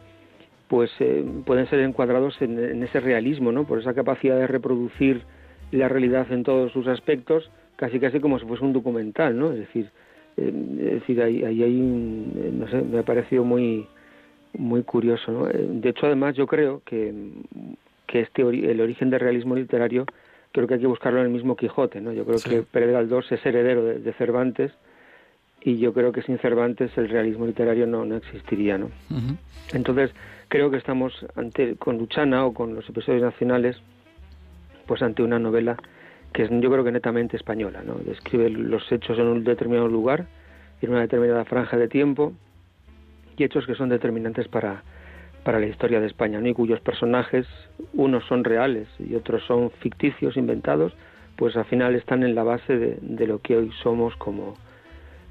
pues 0.68 0.90
eh, 1.00 1.24
pueden 1.44 1.68
ser 1.68 1.80
encuadrados 1.80 2.40
en, 2.40 2.82
ese 2.82 3.00
realismo, 3.00 3.52
¿no? 3.52 3.64
Por 3.64 3.80
esa 3.80 3.94
capacidad 3.94 4.36
de 4.36 4.46
reproducir 4.46 5.22
la 5.70 5.88
realidad 5.88 6.30
en 6.32 6.42
todos 6.42 6.72
sus 6.72 6.86
aspectos, 6.86 7.50
casi 7.76 8.00
casi 8.00 8.20
como 8.20 8.38
si 8.38 8.46
fuese 8.46 8.64
un 8.64 8.72
documental, 8.72 9.38
¿no? 9.38 9.52
Es 9.52 9.58
decir, 9.58 9.90
eh, 10.36 10.52
es 10.78 10.92
decir, 11.00 11.22
ahí, 11.22 11.44
ahí 11.44 11.62
hay, 11.62 11.80
no 11.80 12.68
sé, 12.68 12.82
me 12.82 12.98
ha 12.98 13.02
parecido 13.04 13.44
muy, 13.44 13.86
muy 14.56 14.82
curioso, 14.82 15.30
¿no? 15.30 15.48
Eh, 15.48 15.66
de 15.70 15.88
hecho, 15.88 16.06
además, 16.06 16.34
yo 16.34 16.46
creo 16.46 16.82
que, 16.84 17.12
que 18.06 18.20
este 18.20 18.42
el 18.42 18.80
origen 18.80 19.10
del 19.10 19.20
realismo 19.20 19.54
literario 19.54 20.04
creo 20.52 20.66
que 20.66 20.74
hay 20.74 20.80
que 20.80 20.86
buscarlo 20.86 21.20
en 21.20 21.26
el 21.26 21.32
mismo 21.32 21.56
Quijote, 21.56 22.00
¿no? 22.00 22.12
Yo 22.12 22.24
creo 22.24 22.38
que 22.38 22.62
Pérez 22.62 22.90
Galdós 22.90 23.30
es 23.30 23.44
heredero 23.44 23.84
de 23.84 24.12
Cervantes 24.14 24.72
y 25.66 25.78
yo 25.78 25.92
creo 25.92 26.12
que 26.12 26.22
sin 26.22 26.38
Cervantes 26.38 26.96
el 26.96 27.08
realismo 27.08 27.44
literario 27.44 27.88
no, 27.88 28.04
no 28.04 28.14
existiría, 28.14 28.78
¿no? 28.78 28.88
Entonces 29.72 30.12
creo 30.46 30.70
que 30.70 30.76
estamos 30.76 31.12
ante 31.34 31.74
con 31.74 31.98
Luchana 31.98 32.46
o 32.46 32.54
con 32.54 32.76
los 32.76 32.88
episodios 32.88 33.22
nacionales, 33.22 33.76
pues 34.86 35.02
ante 35.02 35.24
una 35.24 35.40
novela 35.40 35.76
que 36.32 36.44
es 36.44 36.50
yo 36.50 36.70
creo 36.70 36.84
que 36.84 36.92
netamente 36.92 37.36
española, 37.36 37.82
¿no? 37.84 37.94
Describe 37.94 38.48
los 38.48 38.92
hechos 38.92 39.18
en 39.18 39.26
un 39.26 39.42
determinado 39.42 39.88
lugar, 39.88 40.26
en 40.82 40.90
una 40.90 41.00
determinada 41.00 41.44
franja 41.44 41.76
de 41.76 41.88
tiempo 41.88 42.32
y 43.36 43.42
hechos 43.42 43.66
que 43.66 43.74
son 43.74 43.88
determinantes 43.88 44.46
para 44.46 44.84
para 45.42 45.58
la 45.58 45.66
historia 45.66 46.00
de 46.00 46.06
España, 46.06 46.40
¿no? 46.40 46.48
y 46.48 46.54
cuyos 46.54 46.80
personajes, 46.80 47.46
unos 47.92 48.24
son 48.26 48.44
reales 48.44 48.88
y 49.00 49.14
otros 49.16 49.44
son 49.46 49.70
ficticios, 49.70 50.36
inventados, 50.36 50.92
pues 51.36 51.56
al 51.56 51.64
final 51.66 51.94
están 51.94 52.24
en 52.24 52.34
la 52.34 52.42
base 52.42 52.76
de, 52.76 52.98
de 53.00 53.26
lo 53.28 53.40
que 53.40 53.56
hoy 53.56 53.70
somos 53.80 54.16
como, 54.16 54.54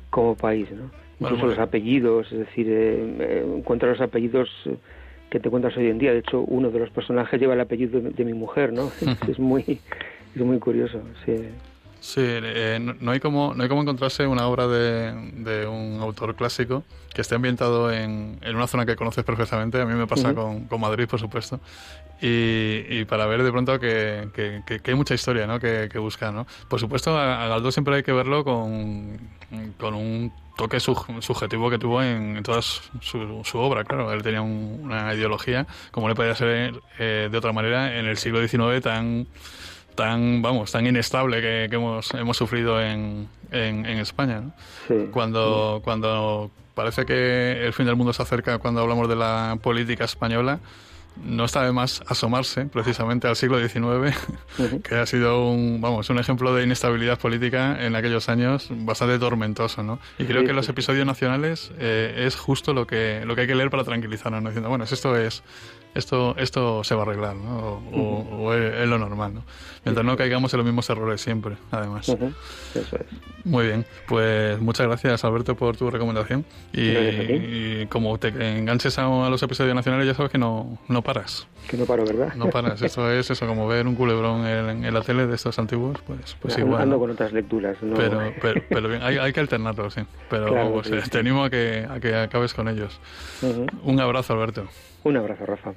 como 0.09 0.35
país, 0.35 0.69
¿no? 0.71 0.91
Incluso 1.19 1.47
los 1.47 1.59
apellidos, 1.59 2.31
es 2.31 2.39
decir, 2.39 2.67
eh, 2.69 3.15
eh 3.19 3.45
encuentras 3.57 3.97
los 3.97 4.07
apellidos 4.07 4.49
eh, 4.65 4.75
que 5.29 5.39
te 5.39 5.47
encuentras 5.47 5.75
hoy 5.77 5.87
en 5.87 5.97
día. 5.97 6.11
De 6.11 6.19
hecho, 6.19 6.41
uno 6.41 6.69
de 6.71 6.79
los 6.79 6.89
personajes 6.89 7.39
lleva 7.39 7.53
el 7.53 7.61
apellido 7.61 8.01
de, 8.01 8.25
mi 8.25 8.33
mujer, 8.33 8.73
¿no? 8.73 8.91
es 9.27 9.39
muy 9.39 9.79
es 10.35 10.41
muy 10.41 10.59
curioso, 10.59 11.01
sí. 11.25 11.35
Sí, 12.05 12.21
eh, 12.23 12.77
no, 12.79 13.11
hay 13.11 13.19
como, 13.19 13.55
no 13.55 13.63
hay 13.63 13.67
como 13.67 13.81
encontrarse 13.81 14.27
una 14.27 14.45
obra 14.45 14.67
de, 14.67 15.11
de, 15.37 15.65
un 15.65 15.99
autor 15.99 16.35
clásico 16.35 16.83
que 17.11 17.21
esté 17.21 17.33
ambientado 17.33 17.91
en, 17.91 18.37
en, 18.43 18.55
una 18.55 18.67
zona 18.67 18.85
que 18.85 18.95
conoces 18.95 19.23
perfectamente. 19.23 19.81
A 19.81 19.87
mí 19.87 19.95
me 19.95 20.05
pasa 20.05 20.35
con, 20.35 20.65
con, 20.65 20.79
Madrid, 20.79 21.07
por 21.07 21.19
supuesto. 21.19 21.59
Y, 22.21 22.85
y, 22.89 23.05
para 23.05 23.25
ver 23.25 23.41
de 23.41 23.51
pronto 23.51 23.79
que, 23.79 24.29
que, 24.35 24.61
que, 24.67 24.91
hay 24.91 24.95
mucha 24.95 25.15
historia 25.15 25.47
¿no? 25.47 25.59
que, 25.59 25.89
buscar. 25.97 26.31
¿no? 26.31 26.45
Por 26.69 26.79
supuesto, 26.79 27.17
a, 27.17 27.43
a 27.43 27.47
Galdós 27.47 27.73
siempre 27.73 27.95
hay 27.95 28.03
que 28.03 28.13
verlo 28.13 28.43
con, 28.43 29.17
con 29.79 29.95
un 29.95 30.31
toque 30.57 30.79
subjetivo 30.79 31.71
que 31.71 31.79
tuvo 31.79 32.03
en, 32.03 32.43
toda 32.43 32.61
su, 32.61 33.41
su, 33.43 33.57
obra, 33.57 33.83
claro. 33.83 34.13
Él 34.13 34.21
tenía 34.21 34.43
una 34.43 35.11
ideología, 35.15 35.65
como 35.89 36.07
le 36.07 36.13
podía 36.13 36.35
ser 36.35 36.79
eh, 36.99 37.29
de 37.31 37.37
otra 37.37 37.51
manera 37.51 37.97
en 37.97 38.05
el 38.05 38.17
siglo 38.17 38.47
XIX 38.47 38.79
tan 38.83 39.25
tan, 39.95 40.41
vamos, 40.41 40.71
tan 40.71 40.85
inestable 40.85 41.41
que, 41.41 41.65
hemos, 41.65 42.13
hemos 42.13 42.37
sufrido 42.37 42.81
en, 42.81 43.27
en, 43.51 43.85
España. 43.85 44.43
Cuando, 45.11 45.81
cuando 45.83 46.51
parece 46.73 47.05
que 47.05 47.65
el 47.65 47.73
fin 47.73 47.85
del 47.85 47.95
mundo 47.95 48.13
se 48.13 48.21
acerca 48.21 48.59
cuando 48.59 48.81
hablamos 48.81 49.07
de 49.09 49.15
la 49.15 49.57
política 49.61 50.05
española, 50.05 50.59
no 51.23 51.45
está 51.45 51.63
de 51.63 51.71
más 51.71 52.03
asomarse 52.07 52.65
precisamente 52.65 53.27
al 53.27 53.35
siglo 53.35 53.57
XIX, 53.65 54.15
que 54.83 54.95
ha 54.95 55.05
sido 55.05 55.49
un, 55.49 55.79
vamos, 55.79 56.09
un 56.09 56.19
ejemplo 56.19 56.53
de 56.53 56.63
inestabilidad 56.63 57.17
política 57.19 57.77
en 57.85 57.95
aquellos 57.95 58.27
años 58.29 58.67
bastante 58.69 59.17
tormentoso, 59.19 59.83
¿no? 59.83 59.99
Y 60.19 60.25
creo 60.25 60.43
que 60.43 60.53
los 60.53 60.67
episodios 60.67 61.05
nacionales 61.05 61.71
eh, 61.79 62.25
es 62.27 62.35
justo 62.35 62.73
lo 62.73 62.85
que, 62.85 63.23
lo 63.25 63.35
que 63.35 63.41
hay 63.41 63.47
que 63.47 63.55
leer 63.55 63.69
para 63.69 63.83
tranquilizarnos, 63.83 64.41
¿no? 64.43 64.49
diciendo, 64.49 64.69
bueno, 64.69 64.83
esto 64.83 65.15
es 65.15 65.43
esto, 65.95 66.35
esto 66.37 66.83
se 66.83 66.93
va 66.93 67.01
a 67.01 67.05
arreglar, 67.05 67.35
¿no? 67.35 67.81
O, 67.91 68.53
es, 68.53 68.87
lo 68.87 68.97
normal, 68.99 69.33
¿no? 69.33 69.43
Mientras 69.83 70.05
no 70.05 70.15
caigamos 70.17 70.53
en 70.53 70.57
los 70.57 70.65
mismos 70.65 70.89
errores 70.89 71.21
siempre, 71.21 71.55
además. 71.71 72.07
Eso 72.07 72.95
es. 72.97 73.45
Muy 73.45 73.67
bien, 73.67 73.85
pues 74.07 74.59
muchas 74.59 74.87
gracias 74.87 75.23
Alberto 75.23 75.55
por 75.55 75.77
tu 75.77 75.89
recomendación. 75.89 76.45
Y, 76.73 77.85
como 77.87 78.17
te 78.17 78.27
enganches 78.57 78.97
a, 78.99 79.29
los 79.29 79.41
episodios 79.41 79.75
nacionales 79.75 80.05
ya 80.05 80.13
sabes 80.13 80.31
que 80.31 80.37
no, 80.37 80.77
no 80.87 81.01
paras. 81.01 81.47
Que 81.67 81.77
no 81.77 81.85
paro, 81.85 82.05
¿verdad? 82.05 82.35
No 82.35 82.49
paras, 82.49 82.81
eso 82.81 83.11
es 83.11 83.29
eso, 83.29 83.47
como 83.47 83.67
ver 83.67 83.87
un 83.87 83.95
culebrón 83.95 84.45
en, 84.45 84.93
la 84.93 85.01
tele 85.01 85.27
de 85.27 85.35
estos 85.35 85.57
antiguos, 85.59 85.97
pues, 86.05 86.35
pues 86.41 86.57
igual. 86.57 86.83
Ando 86.83 86.99
con 86.99 87.11
otras 87.11 87.33
lecturas. 87.33 87.77
¿no? 87.81 87.95
Pero, 87.95 88.21
pero, 88.69 88.87
bien, 88.87 89.01
hay, 89.01 89.17
hay 89.17 89.33
que 89.33 89.39
alternarlo, 89.39 89.89
sí. 89.89 90.01
Pero 90.29 90.73
pues, 90.73 91.09
te 91.09 91.17
animo 91.17 91.43
a 91.43 91.49
que, 91.49 91.87
a 91.89 91.99
que 91.99 92.15
acabes 92.15 92.53
con 92.53 92.67
ellos. 92.67 92.99
Un 93.83 93.99
abrazo, 93.99 94.33
Alberto. 94.33 94.67
Un 95.03 95.17
abrazo, 95.17 95.45
Rafa. 95.45 95.73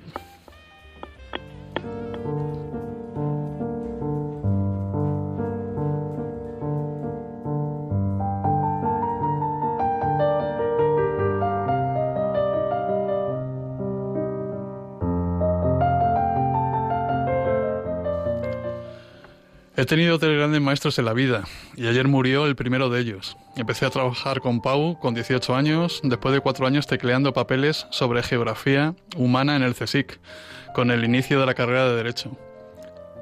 He 19.78 19.86
tenido 19.86 20.18
tres 20.18 20.36
grandes 20.36 20.60
maestros 20.60 20.98
en 20.98 21.04
la 21.04 21.12
vida 21.12 21.44
y 21.76 21.86
ayer 21.86 22.08
murió 22.08 22.46
el 22.46 22.56
primero 22.56 22.90
de 22.90 22.98
ellos. 22.98 23.36
Empecé 23.54 23.86
a 23.86 23.90
trabajar 23.90 24.40
con 24.40 24.60
Pau 24.60 24.98
con 24.98 25.14
18 25.14 25.54
años, 25.54 26.00
después 26.02 26.34
de 26.34 26.40
cuatro 26.40 26.66
años 26.66 26.88
tecleando 26.88 27.32
papeles 27.32 27.86
sobre 27.90 28.24
geografía 28.24 28.96
humana 29.16 29.54
en 29.54 29.62
el 29.62 29.76
CSIC, 29.76 30.18
con 30.74 30.90
el 30.90 31.04
inicio 31.04 31.38
de 31.38 31.46
la 31.46 31.54
carrera 31.54 31.88
de 31.88 31.94
Derecho. 31.94 32.36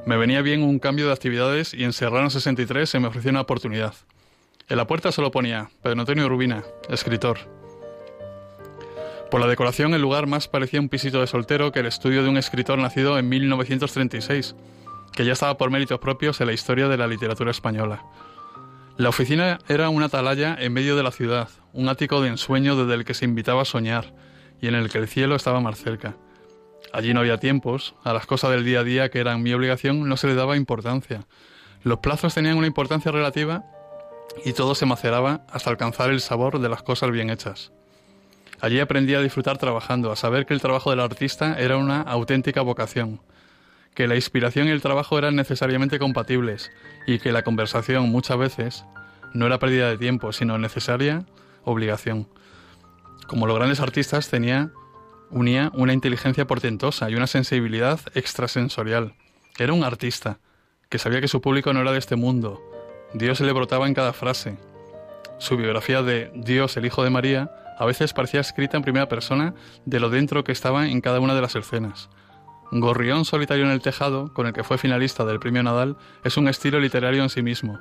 Me 0.07 0.17
venía 0.17 0.41
bien 0.41 0.63
un 0.63 0.79
cambio 0.79 1.09
de 1.09 1.13
actividades 1.13 1.75
y 1.75 1.85
en 1.85 1.93
Serrano 1.93 2.31
63 2.31 2.89
se 2.89 3.01
me 3.01 3.09
ofreció 3.09 3.33
una 3.33 3.43
oportunidad. 3.43 3.93
En 4.71 4.79
la 4.79 4.87
puerta 4.87 5.13
solo 5.13 5.31
ponía 5.31 5.69
Pedro 5.83 6.01
Antonio 6.01 6.27
Rubina, 6.27 6.65
escritor. 6.89 7.37
Por 9.31 9.43
la 9.43 9.47
decoración 9.47 9.93
el 9.93 10.01
lugar 10.01 10.27
más 10.27 10.49
parecía 10.49 10.81
un 10.81 10.89
pisito 10.89 11.21
de 11.21 11.27
soltero 11.27 11.71
que 11.71 11.81
el 11.81 11.87
estudio 11.87 12.23
de 12.23 12.31
un 12.31 12.39
escritor 12.39 12.79
nacido 12.79 13.19
en 13.19 13.29
1936 13.29 14.55
que 15.17 15.25
ya 15.25 15.33
estaba 15.33 15.57
por 15.57 15.71
méritos 15.71 15.99
propios 15.99 16.41
en 16.41 16.47
la 16.47 16.53
historia 16.53 16.89
de 16.89 16.99
la 16.99 17.07
literatura 17.09 17.51
española. 17.51 18.05
La 18.99 19.09
oficina 19.09 19.59
era 19.67 19.89
una 19.89 20.07
atalaya 20.07 20.57
en 20.61 20.73
medio 20.75 20.95
de 20.95 21.03
la 21.03 21.11
ciudad, 21.11 21.49
un 21.73 21.89
ático 21.89 22.21
de 22.21 22.29
ensueño 22.29 22.77
desde 22.77 22.95
el 22.95 23.05
que 23.05 23.15
se 23.15 23.25
invitaba 23.25 23.63
a 23.63 23.65
soñar 23.65 24.13
y 24.61 24.69
en 24.69 24.75
el 24.75 24.91
que 24.91 24.99
el 24.99 25.09
cielo 25.09 25.35
estaba 25.35 25.61
más 25.61 25.79
cerca. 25.79 26.17
Allí 26.93 27.15
no 27.15 27.21
había 27.21 27.39
tiempos, 27.39 27.95
a 28.05 28.13
las 28.13 28.27
cosas 28.27 28.51
del 28.51 28.65
día 28.65 28.81
a 28.81 28.85
día 28.85 29.11
que 29.11 29.19
eran 29.19 29.43
mi 29.43 29.55
obligación 29.55 30.07
no 30.07 30.19
se 30.19 30.29
le 30.29 30.35
daba 30.35 30.57
importancia. 30.57 31.27
Los 31.83 32.01
plazos 32.01 32.35
tenían 32.35 32.59
una 32.59 32.67
importancia 32.67 33.11
relativa 33.11 33.65
y 34.45 34.53
todo 34.53 34.75
se 34.75 34.87
maceraba 34.87 35.47
hasta 35.51 35.71
alcanzar 35.71 36.11
el 36.11 36.21
sabor 36.21 36.59
de 36.59 36.69
las 36.69 36.83
cosas 36.83 37.11
bien 37.11 37.31
hechas. 37.31 37.73
Allí 38.61 38.81
aprendí 38.81 39.15
a 39.15 39.21
disfrutar 39.21 39.57
trabajando, 39.57 40.13
a 40.13 40.17
saber 40.17 40.45
que 40.45 40.55
el 40.55 40.61
trabajo 40.61 40.91
del 40.91 41.01
artista 41.01 41.59
era 41.59 41.79
una 41.79 42.03
auténtica 42.03 42.61
vocación, 42.61 43.21
que 43.97 44.07
la 44.07 44.15
inspiración 44.15 44.69
y 44.69 44.71
el 44.71 44.83
trabajo 44.83 45.19
eran 45.19 45.35
necesariamente 45.35 45.99
compatibles 45.99 46.71
y 47.07 47.19
que 47.19 47.33
la 47.33 47.43
conversación 47.43 48.11
muchas 48.11 48.37
veces 48.39 48.85
no 49.33 49.47
era 49.47 49.59
pérdida 49.59 49.89
de 49.89 49.97
tiempo, 49.97 50.33
sino 50.33 50.59
necesaria 50.59 51.25
obligación. 51.65 52.29
Como 53.27 53.47
los 53.47 53.57
grandes 53.57 53.81
artistas 53.81 54.29
tenía 54.29 54.71
unía 55.31 55.73
una 55.75 55.95
inteligencia 55.95 56.47
portentosa 56.47 57.11
y 57.11 57.17
una 57.17 57.27
sensibilidad 57.27 57.99
extrasensorial. 58.15 59.15
Era 59.59 59.73
un 59.73 59.83
artista 59.83 60.39
que 60.89 60.99
sabía 60.99 61.21
que 61.21 61.29
su 61.29 61.41
público 61.41 61.73
no 61.73 61.81
era 61.81 61.93
de 61.93 61.99
este 61.99 62.17
mundo. 62.17 62.63
Dios 63.15 63.39
se 63.39 63.45
le 63.45 63.53
brotaba 63.53 63.89
en 63.89 63.95
cada 63.95 64.13
frase. 64.13 64.59
Su 65.39 65.57
biografía 65.57 66.03
de 66.03 66.31
Dios, 66.35 66.77
el 66.77 66.87
Hijo 66.87 67.03
de 67.03 67.11
María, 67.11 67.51
a 67.79 67.87
veces 67.87 68.13
parecía 68.13 68.41
escrita 68.41 68.77
en 68.77 68.83
primera 68.83 69.09
persona 69.09 69.55
de 69.87 70.01
lo 70.01 70.11
dentro 70.11 70.45
que 70.45 70.53
estaba 70.53 70.87
en 70.87 71.01
cada 71.01 71.19
una 71.19 71.35
de 71.35 71.41
las 71.41 71.57
escenas. 71.57 72.11
Gorrión 72.73 73.25
solitario 73.25 73.65
en 73.65 73.71
el 73.71 73.81
tejado, 73.81 74.33
con 74.33 74.47
el 74.47 74.53
que 74.53 74.65
fue 74.65 74.79
finalista 74.79 75.25
del 75.25 75.39
premio 75.39 75.63
Nadal, 75.63 75.97
es 76.25 76.37
un 76.37 76.49
estilo 76.49 76.81
literario 76.81 77.23
en 77.23 77.29
sí 77.29 77.43
mismo. 77.43 77.79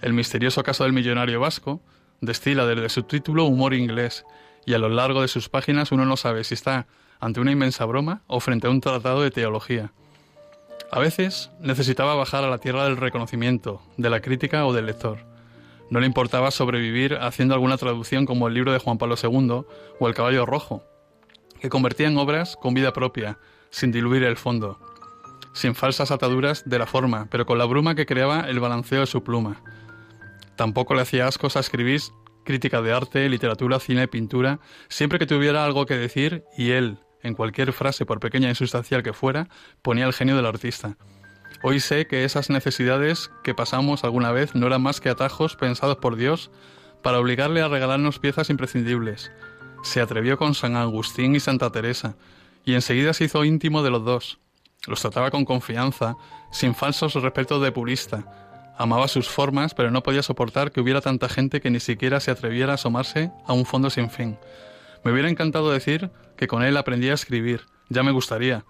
El 0.00 0.12
misterioso 0.12 0.62
caso 0.62 0.84
del 0.84 0.92
millonario 0.92 1.40
vasco 1.40 1.80
destila 2.20 2.66
desde 2.66 2.88
su 2.88 3.02
título 3.02 3.44
humor 3.44 3.74
inglés, 3.74 4.24
y 4.64 4.74
a 4.74 4.78
lo 4.78 4.88
largo 4.88 5.22
de 5.22 5.28
sus 5.28 5.48
páginas 5.48 5.92
uno 5.92 6.04
no 6.04 6.16
sabe 6.16 6.44
si 6.44 6.54
está 6.54 6.86
ante 7.20 7.40
una 7.40 7.52
inmensa 7.52 7.84
broma 7.84 8.22
o 8.26 8.40
frente 8.40 8.66
a 8.66 8.70
un 8.70 8.80
tratado 8.80 9.22
de 9.22 9.30
teología. 9.30 9.92
A 10.92 11.00
veces 11.00 11.50
necesitaba 11.60 12.14
bajar 12.14 12.44
a 12.44 12.50
la 12.50 12.58
tierra 12.58 12.84
del 12.84 12.96
reconocimiento, 12.96 13.82
de 13.96 14.10
la 14.10 14.20
crítica 14.20 14.66
o 14.66 14.72
del 14.72 14.86
lector. 14.86 15.18
No 15.90 16.00
le 16.00 16.06
importaba 16.06 16.50
sobrevivir 16.50 17.14
haciendo 17.20 17.54
alguna 17.54 17.76
traducción 17.76 18.26
como 18.26 18.48
el 18.48 18.54
libro 18.54 18.72
de 18.72 18.78
Juan 18.78 18.98
Pablo 18.98 19.16
II 19.20 19.64
o 19.98 20.08
El 20.08 20.14
caballo 20.14 20.46
rojo, 20.46 20.84
que 21.60 21.68
convertía 21.68 22.08
en 22.08 22.18
obras 22.18 22.56
con 22.56 22.74
vida 22.74 22.92
propia, 22.92 23.38
sin 23.70 23.92
diluir 23.92 24.22
el 24.22 24.36
fondo, 24.36 24.80
sin 25.52 25.74
falsas 25.74 26.10
ataduras 26.10 26.68
de 26.68 26.78
la 26.78 26.86
forma, 26.86 27.28
pero 27.30 27.46
con 27.46 27.58
la 27.58 27.64
bruma 27.64 27.94
que 27.94 28.06
creaba 28.06 28.40
el 28.48 28.60
balanceo 28.60 29.00
de 29.00 29.06
su 29.06 29.22
pluma. 29.22 29.62
Tampoco 30.56 30.94
le 30.94 31.02
hacía 31.02 31.26
ascos 31.26 31.56
a 31.56 31.60
escribir 31.60 32.00
crítica 32.44 32.80
de 32.80 32.92
arte, 32.92 33.28
literatura, 33.28 33.78
cine, 33.80 34.08
pintura, 34.08 34.60
siempre 34.88 35.18
que 35.18 35.26
tuviera 35.26 35.64
algo 35.64 35.84
que 35.84 35.96
decir 35.96 36.44
y 36.56 36.70
él, 36.70 36.98
en 37.22 37.34
cualquier 37.34 37.72
frase, 37.72 38.06
por 38.06 38.20
pequeña 38.20 38.50
y 38.50 38.54
sustancial 38.54 39.02
que 39.02 39.12
fuera, 39.12 39.48
ponía 39.82 40.06
el 40.06 40.14
genio 40.14 40.36
del 40.36 40.46
artista. 40.46 40.96
Hoy 41.62 41.80
sé 41.80 42.06
que 42.06 42.24
esas 42.24 42.48
necesidades 42.48 43.30
que 43.42 43.54
pasamos 43.54 44.04
alguna 44.04 44.30
vez 44.30 44.54
no 44.54 44.66
eran 44.66 44.82
más 44.82 45.00
que 45.00 45.08
atajos 45.08 45.56
pensados 45.56 45.96
por 45.96 46.16
Dios 46.16 46.50
para 47.02 47.18
obligarle 47.18 47.60
a 47.60 47.68
regalarnos 47.68 48.18
piezas 48.18 48.50
imprescindibles. 48.50 49.32
Se 49.82 50.00
atrevió 50.00 50.38
con 50.38 50.54
San 50.54 50.76
Agustín 50.76 51.34
y 51.34 51.40
Santa 51.40 51.70
Teresa, 51.70 52.16
y 52.66 52.74
enseguida 52.74 53.14
se 53.14 53.24
hizo 53.24 53.44
íntimo 53.44 53.82
de 53.82 53.90
los 53.90 54.04
dos. 54.04 54.38
Los 54.86 55.00
trataba 55.00 55.30
con 55.30 55.44
confianza, 55.44 56.16
sin 56.50 56.74
falsos 56.74 57.14
respetos 57.14 57.62
de 57.62 57.72
purista. 57.72 58.74
Amaba 58.76 59.08
sus 59.08 59.28
formas, 59.28 59.72
pero 59.72 59.90
no 59.90 60.02
podía 60.02 60.22
soportar 60.22 60.72
que 60.72 60.80
hubiera 60.80 61.00
tanta 61.00 61.28
gente 61.28 61.60
que 61.60 61.70
ni 61.70 61.80
siquiera 61.80 62.20
se 62.20 62.32
atreviera 62.32 62.72
a 62.72 62.74
asomarse 62.74 63.30
a 63.46 63.52
un 63.52 63.64
fondo 63.64 63.88
sin 63.88 64.10
fin. 64.10 64.36
Me 65.04 65.12
hubiera 65.12 65.30
encantado 65.30 65.70
decir 65.70 66.10
que 66.36 66.48
con 66.48 66.64
él 66.64 66.76
aprendí 66.76 67.08
a 67.08 67.14
escribir, 67.14 67.62
ya 67.88 68.02
me 68.02 68.10
gustaría, 68.10 68.64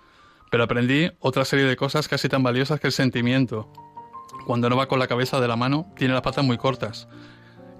pero 0.50 0.64
aprendí 0.64 1.10
otra 1.18 1.46
serie 1.46 1.64
de 1.64 1.76
cosas 1.76 2.06
casi 2.06 2.28
tan 2.28 2.42
valiosas 2.42 2.78
que 2.78 2.88
el 2.88 2.92
sentimiento. 2.92 3.72
Cuando 4.46 4.68
no 4.68 4.76
va 4.76 4.88
con 4.88 4.98
la 4.98 5.08
cabeza 5.08 5.40
de 5.40 5.48
la 5.48 5.56
mano, 5.56 5.92
tiene 5.96 6.12
las 6.12 6.22
patas 6.22 6.44
muy 6.44 6.58
cortas. 6.58 7.08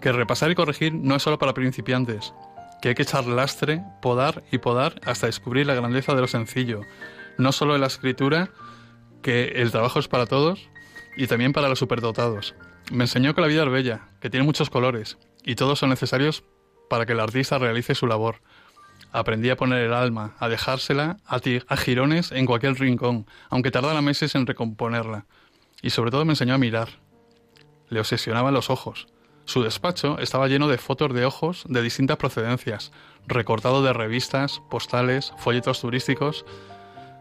Que 0.01 0.13
repasar 0.13 0.51
y 0.51 0.55
corregir 0.55 0.95
no 0.95 1.15
es 1.15 1.23
solo 1.23 1.39
para 1.39 1.53
principiantes, 1.53 2.33
que 2.81 2.91
hay 2.91 2.95
que 2.95 3.03
echar 3.03 3.27
lastre, 3.27 3.83
podar 4.03 4.43
y 4.51 4.59
podar 4.59 5.01
hasta 5.05 5.27
descubrir 5.27 5.67
la 5.67 5.75
grandeza 5.75 6.15
de 6.15 6.21
lo 6.21 6.27
sencillo. 6.27 6.81
No 7.39 7.53
solo 7.53 7.75
en 7.75 7.81
la 7.81 7.87
escritura, 7.87 8.51
que 9.23 9.53
el 9.57 9.71
trabajo 9.71 9.99
es 9.99 10.09
para 10.09 10.27
todos 10.27 10.69
y 11.17 11.27
también 11.27 11.53
para 11.53 11.69
los 11.69 11.79
superdotados. 11.79 12.55
Me 12.93 13.05
enseñó 13.05 13.35
que 13.35 13.41
la 13.41 13.47
vida 13.49 13.65
es 13.65 13.71
bella, 13.71 14.09
que 14.21 14.31
tiene 14.31 14.47
muchos 14.47 14.71
colores 14.71 15.19
y 15.45 15.55
todos 15.55 15.79
son 15.79 15.91
necesarios 15.91 16.45
para 16.89 17.07
que 17.07 17.13
el 17.13 17.21
artista 17.21 17.59
realice 17.59 17.95
su 17.95 18.07
labor. 18.07 18.37
Aprendí 19.13 19.51
a 19.51 19.57
poner 19.57 19.83
el 19.83 19.93
alma, 19.93 20.35
a 20.39 20.49
dejársela 20.49 21.17
a, 21.27 21.41
a 21.69 21.77
girones 21.77 22.33
en 22.33 22.47
cualquier 22.47 22.75
rincón, 22.75 23.27
aunque 23.49 23.71
tardara 23.71 24.03
meses 24.03 24.35
en 24.35 24.47
recomponerla. 24.47 25.27
Y 25.83 25.91
sobre 25.91 26.11
todo 26.11 26.25
me 26.25 26.33
enseñó 26.33 26.55
a 26.55 26.59
mirar. 26.59 26.89
Le 27.89 28.01
obsesionaban 28.01 28.55
los 28.55 28.71
ojos. 28.71 29.07
Su 29.47 29.63
despacho 29.63 30.19
estaba 30.19 30.49
lleno 30.49 30.67
de 30.67 30.77
fotos 30.77 31.15
de 31.15 31.25
ojos 31.25 31.65
de 31.69 31.81
distintas 31.81 32.17
procedencias, 32.17 32.91
recortado 33.29 33.81
de 33.81 33.93
revistas, 33.93 34.61
postales, 34.69 35.33
folletos 35.39 35.81
turísticos, 35.81 36.45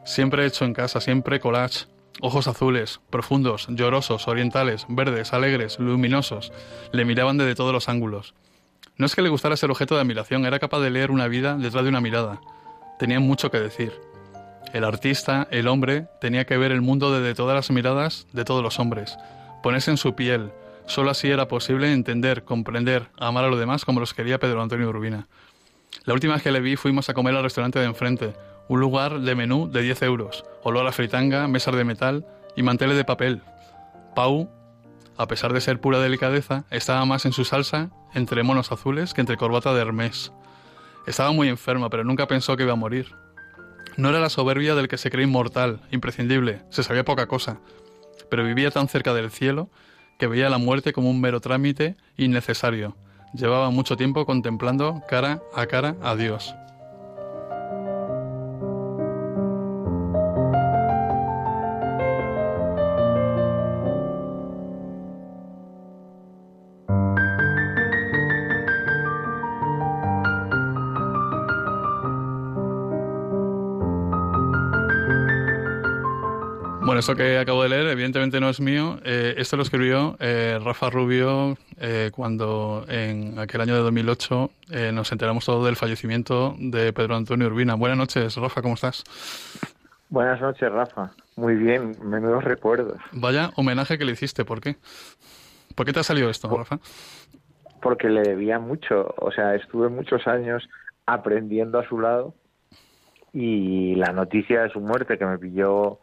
siempre 0.05 0.47
hecho 0.47 0.65
en 0.65 0.73
casa, 0.73 0.99
siempre 1.01 1.39
collage, 1.39 1.85
ojos 2.21 2.47
azules, 2.47 2.99
profundos, 3.11 3.67
llorosos, 3.69 4.27
orientales, 4.27 4.87
verdes, 4.89 5.33
alegres, 5.33 5.77
luminosos, 5.79 6.51
le 6.91 7.05
miraban 7.05 7.37
desde 7.37 7.53
todos 7.53 7.71
los 7.71 7.89
ángulos. 7.89 8.33
No 8.97 9.05
es 9.05 9.13
que 9.13 9.21
le 9.21 9.29
gustara 9.29 9.55
ser 9.55 9.69
objeto 9.69 9.93
de 9.93 10.01
admiración, 10.01 10.47
era 10.47 10.57
capaz 10.57 10.79
de 10.79 10.89
leer 10.89 11.11
una 11.11 11.27
vida 11.27 11.55
detrás 11.55 11.83
de 11.83 11.89
una 11.89 12.01
mirada. 12.01 12.41
Tenía 12.97 13.19
mucho 13.19 13.51
que 13.51 13.59
decir. 13.59 13.93
El 14.73 14.83
artista, 14.83 15.47
el 15.51 15.67
hombre, 15.67 16.07
tenía 16.19 16.45
que 16.45 16.57
ver 16.57 16.71
el 16.71 16.81
mundo 16.81 17.11
desde 17.11 17.35
todas 17.35 17.55
las 17.55 17.69
miradas 17.69 18.25
de 18.33 18.45
todos 18.45 18.63
los 18.63 18.79
hombres, 18.79 19.15
ponerse 19.61 19.91
en 19.91 19.97
su 19.97 20.15
piel, 20.15 20.51
Solo 20.87 21.11
así 21.11 21.29
era 21.29 21.47
posible 21.47 21.91
entender, 21.91 22.43
comprender, 22.43 23.07
amar 23.17 23.45
a 23.45 23.49
los 23.49 23.59
demás 23.59 23.85
como 23.85 23.99
los 23.99 24.13
quería 24.13 24.39
Pedro 24.39 24.61
Antonio 24.61 24.87
Urbina. 24.89 25.27
La 26.03 26.13
última 26.13 26.35
vez 26.35 26.43
que 26.43 26.51
le 26.51 26.61
vi 26.61 26.75
fuimos 26.75 27.09
a 27.09 27.13
comer 27.13 27.35
al 27.35 27.43
restaurante 27.43 27.79
de 27.79 27.85
enfrente, 27.85 28.33
un 28.67 28.79
lugar 28.79 29.19
de 29.19 29.35
menú 29.35 29.69
de 29.69 29.81
10 29.81 30.03
euros, 30.03 30.43
olor 30.63 30.85
a 30.87 30.91
fritanga, 30.91 31.47
mesas 31.47 31.75
de 31.75 31.83
metal 31.83 32.25
y 32.55 32.63
manteles 32.63 32.97
de 32.97 33.03
papel. 33.03 33.41
Pau, 34.15 34.49
a 35.17 35.27
pesar 35.27 35.53
de 35.53 35.61
ser 35.61 35.79
pura 35.79 35.99
delicadeza, 35.99 36.65
estaba 36.69 37.05
más 37.05 37.25
en 37.25 37.33
su 37.33 37.45
salsa 37.45 37.89
entre 38.13 38.43
monos 38.43 38.71
azules 38.71 39.13
que 39.13 39.21
entre 39.21 39.37
corbata 39.37 39.73
de 39.73 39.81
Hermès. 39.81 40.31
Estaba 41.07 41.31
muy 41.31 41.49
enferma, 41.49 41.89
pero 41.89 42.03
nunca 42.03 42.27
pensó 42.27 42.55
que 42.55 42.63
iba 42.63 42.73
a 42.73 42.77
morir. 42.77 43.13
No 43.97 44.09
era 44.09 44.19
la 44.19 44.29
soberbia 44.29 44.75
del 44.75 44.87
que 44.87 44.97
se 44.97 45.09
cree 45.09 45.25
inmortal, 45.25 45.81
imprescindible, 45.91 46.61
se 46.69 46.83
sabía 46.83 47.05
poca 47.05 47.27
cosa, 47.27 47.59
pero 48.29 48.43
vivía 48.43 48.71
tan 48.71 48.87
cerca 48.87 49.13
del 49.13 49.31
cielo 49.31 49.69
que 50.17 50.27
veía 50.27 50.49
la 50.49 50.57
muerte 50.57 50.93
como 50.93 51.09
un 51.09 51.21
mero 51.21 51.41
trámite 51.41 51.95
innecesario. 52.17 52.95
Llevaba 53.33 53.69
mucho 53.69 53.97
tiempo 53.97 54.25
contemplando 54.25 55.01
cara 55.07 55.41
a 55.53 55.65
cara 55.65 55.95
a 56.01 56.15
Dios. 56.15 56.55
Eso 77.05 77.15
que 77.15 77.37
acabo 77.37 77.61
de 77.61 77.69
leer, 77.69 77.85
evidentemente 77.85 78.39
no 78.39 78.49
es 78.49 78.59
mío. 78.59 78.97
Eh, 79.05 79.35
esto 79.37 79.57
lo 79.57 79.61
escribió 79.61 80.15
eh, 80.19 80.57
Rafa 80.59 80.89
Rubio 80.89 81.55
eh, 81.79 82.09
cuando 82.11 82.83
en 82.89 83.37
aquel 83.37 83.61
año 83.61 83.75
de 83.75 83.81
2008 83.81 84.49
nos 84.91 85.11
enteramos 85.11 85.45
todos 85.45 85.67
del 85.67 85.75
fallecimiento 85.75 86.55
de 86.57 86.91
Pedro 86.93 87.15
Antonio 87.15 87.45
Urbina. 87.45 87.75
Buenas 87.75 87.99
noches, 87.99 88.35
Rafa, 88.37 88.63
¿cómo 88.63 88.73
estás? 88.73 89.03
Buenas 90.09 90.41
noches, 90.41 90.71
Rafa. 90.71 91.11
Muy 91.35 91.53
bien, 91.53 91.95
menudos 92.01 92.43
recuerdos. 92.43 92.97
Vaya 93.11 93.51
homenaje 93.55 93.99
que 93.99 94.05
le 94.05 94.13
hiciste, 94.13 94.43
¿por 94.43 94.59
qué? 94.59 94.77
¿Por 95.75 95.85
qué 95.85 95.93
te 95.93 95.99
ha 95.99 96.03
salido 96.03 96.31
esto, 96.31 96.49
Rafa? 96.49 96.79
Porque 97.83 98.09
le 98.09 98.23
debía 98.23 98.57
mucho, 98.57 99.13
o 99.19 99.31
sea, 99.31 99.53
estuve 99.53 99.89
muchos 99.89 100.25
años 100.25 100.67
aprendiendo 101.05 101.77
a 101.77 101.87
su 101.87 101.99
lado 101.99 102.33
y 103.31 103.93
la 103.93 104.11
noticia 104.11 104.63
de 104.63 104.71
su 104.71 104.79
muerte 104.79 105.19
que 105.19 105.25
me 105.27 105.37
pilló 105.37 105.99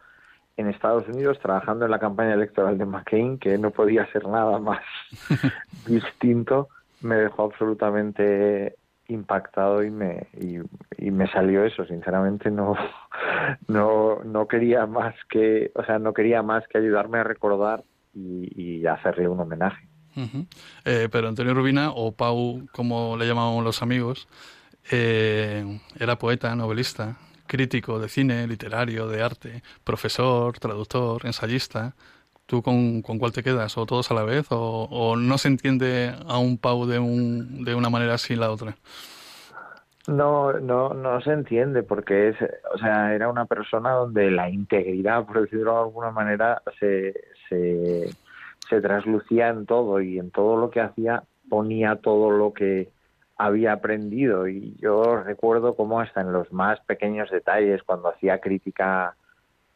en 0.57 0.67
Estados 0.67 1.07
Unidos 1.07 1.39
trabajando 1.41 1.85
en 1.85 1.91
la 1.91 1.99
campaña 1.99 2.33
electoral 2.33 2.77
de 2.77 2.85
McCain, 2.85 3.39
que 3.39 3.57
no 3.57 3.71
podía 3.71 4.05
ser 4.11 4.27
nada 4.27 4.59
más 4.59 4.83
distinto, 5.87 6.69
me 7.01 7.15
dejó 7.15 7.43
absolutamente 7.43 8.75
impactado 9.07 9.83
y 9.83 9.91
me 9.91 10.27
y, 10.39 11.11
me 11.11 11.29
salió 11.31 11.65
eso. 11.65 11.85
Sinceramente 11.85 12.49
no 12.49 12.75
no 13.67 14.23
no 14.23 14.47
quería 14.47 14.85
más 14.85 15.15
que 15.29 15.71
o 15.75 15.83
sea 15.83 15.99
no 15.99 16.13
quería 16.13 16.41
más 16.41 16.63
que 16.67 16.77
ayudarme 16.77 17.19
a 17.19 17.23
recordar 17.23 17.83
y, 18.13 18.85
hacerle 18.85 19.27
un 19.27 19.39
homenaje. 19.39 19.87
Eh, 20.85 21.09
pero 21.11 21.27
Antonio 21.27 21.55
Rubina 21.55 21.89
o 21.91 22.11
Pau 22.11 22.67
como 22.71 23.17
le 23.17 23.25
llamamos 23.25 23.63
los 23.63 23.81
amigos 23.81 24.27
eh, 24.91 25.79
era 25.99 26.19
poeta 26.19 26.55
novelista 26.55 27.17
crítico 27.53 27.99
de 27.99 28.09
cine 28.09 28.47
literario 28.47 29.07
de 29.07 29.21
arte 29.21 29.61
profesor 29.83 30.57
traductor 30.57 31.23
ensayista 31.23 31.93
¿Tú 32.47 32.61
con, 32.61 33.01
cuál 33.01 33.31
te 33.31 33.41
quedas? 33.41 33.77
¿O 33.77 33.85
todos 33.85 34.11
a 34.11 34.13
la 34.13 34.23
vez? 34.23 34.47
¿O, 34.49 35.15
no 35.15 35.37
se 35.37 35.47
entiende 35.47 36.13
a 36.27 36.37
un 36.39 36.57
Pau 36.57 36.85
de, 36.85 36.99
un, 36.99 37.63
de 37.63 37.73
una 37.73 37.89
manera 37.89 38.17
sin 38.17 38.41
la 38.41 38.51
otra? 38.51 38.75
No, 40.07 40.51
no, 40.51 40.93
no 40.93 41.21
se 41.21 41.31
entiende 41.31 41.83
porque 41.83 42.29
es, 42.29 42.35
o 42.73 42.77
sea, 42.77 43.15
era 43.15 43.29
una 43.29 43.45
persona 43.45 43.91
donde 43.91 44.29
la 44.29 44.49
integridad, 44.49 45.25
por 45.25 45.41
decirlo 45.41 45.71
de 45.71 45.79
alguna 45.83 46.11
manera, 46.11 46.61
se, 46.81 47.13
se, 47.47 48.09
se 48.69 48.81
traslucía 48.81 49.47
en 49.47 49.65
todo 49.65 50.01
y 50.01 50.19
en 50.19 50.29
todo 50.29 50.57
lo 50.57 50.69
que 50.69 50.81
hacía 50.81 51.23
ponía 51.49 51.95
todo 51.95 52.29
lo 52.29 52.51
que 52.51 52.89
había 53.43 53.73
aprendido 53.73 54.47
y 54.47 54.73
yo 54.79 55.21
recuerdo 55.21 55.75
cómo 55.75 55.99
hasta 55.99 56.21
en 56.21 56.31
los 56.31 56.53
más 56.53 56.79
pequeños 56.81 57.29
detalles 57.29 57.83
cuando 57.83 58.07
hacía 58.07 58.39
crítica 58.39 59.17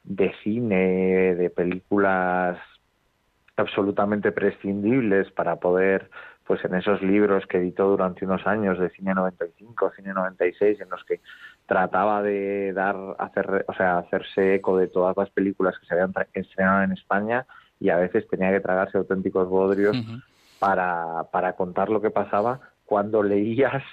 de 0.06 0.34
cine, 0.42 1.36
de 1.36 1.50
películas 1.50 2.58
absolutamente 3.58 4.32
prescindibles 4.32 5.30
para 5.32 5.58
poder, 5.58 6.10
pues 6.46 6.64
en 6.64 6.76
esos 6.76 7.02
libros 7.02 7.46
que 7.46 7.58
editó 7.58 7.90
durante 7.90 8.24
unos 8.24 8.48
años 8.48 8.80
de 8.80 8.90
cine 8.92 9.14
95, 9.14 9.92
cine 9.98 10.14
96, 10.14 10.80
en 10.80 10.90
los 10.90 11.04
que 11.04 11.20
trataba 11.66 12.24
de 12.24 12.72
dar, 12.72 12.96
hacer, 13.20 13.66
o 13.68 13.74
sea, 13.74 13.98
hacerse 13.98 14.56
eco 14.56 14.78
de 14.78 14.88
todas 14.88 15.18
las 15.18 15.30
películas 15.32 15.78
que 15.78 15.88
se 15.88 15.94
habían 15.94 16.14
estrenado 16.34 16.84
en 16.84 16.94
España 16.94 17.46
y 17.82 17.90
a 17.90 17.98
veces 17.98 18.26
tenía 18.30 18.52
que 18.52 18.62
tragarse 18.62 18.98
auténticos 18.98 19.50
bodrios 19.50 19.98
para, 20.58 21.26
para 21.34 21.58
contar 21.58 21.90
lo 21.90 22.00
que 22.00 22.12
pasaba 22.12 22.62
cuando 22.88 23.22
leías 23.22 23.84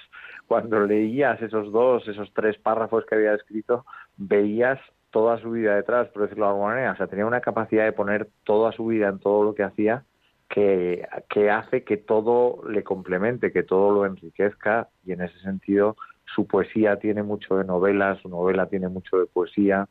cuando 0.47 0.85
leías 0.85 1.41
esos 1.41 1.71
dos, 1.71 2.07
esos 2.07 2.31
tres 2.33 2.57
párrafos 2.57 3.05
que 3.05 3.15
había 3.15 3.33
escrito, 3.33 3.85
veías 4.15 4.79
toda 5.09 5.39
su 5.39 5.51
vida 5.51 5.75
detrás, 5.75 6.07
por 6.09 6.23
decirlo 6.23 6.45
de 6.45 6.51
alguna 6.51 6.73
manera. 6.73 6.91
O 6.91 6.97
sea, 6.97 7.07
tenía 7.07 7.25
una 7.25 7.41
capacidad 7.41 7.85
de 7.85 7.93
poner 7.93 8.29
toda 8.43 8.71
su 8.71 8.85
vida 8.85 9.07
en 9.07 9.19
todo 9.19 9.43
lo 9.43 9.55
que 9.55 9.63
hacía 9.63 10.03
que, 10.49 11.07
que 11.29 11.49
hace 11.49 11.83
que 11.83 11.97
todo 11.97 12.61
le 12.69 12.83
complemente, 12.83 13.51
que 13.51 13.63
todo 13.63 13.91
lo 13.91 14.05
enriquezca 14.05 14.89
y 15.05 15.13
en 15.13 15.21
ese 15.21 15.39
sentido 15.39 15.95
su 16.35 16.45
poesía 16.45 16.97
tiene 16.97 17.23
mucho 17.23 17.57
de 17.57 17.63
novela, 17.63 18.19
su 18.21 18.29
novela 18.29 18.67
tiene 18.67 18.89
mucho 18.89 19.17
de 19.17 19.25
poesía. 19.25 19.87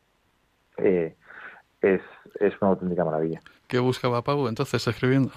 Eh, 0.77 1.15
es, 1.81 2.01
es 2.41 2.53
una 2.61 2.71
auténtica 2.71 3.05
maravilla. 3.05 3.41
¿Qué 3.67 3.79
buscaba 3.79 4.23
Pau 4.23 4.47
entonces 4.49 4.87
escribiendo? 4.87 5.31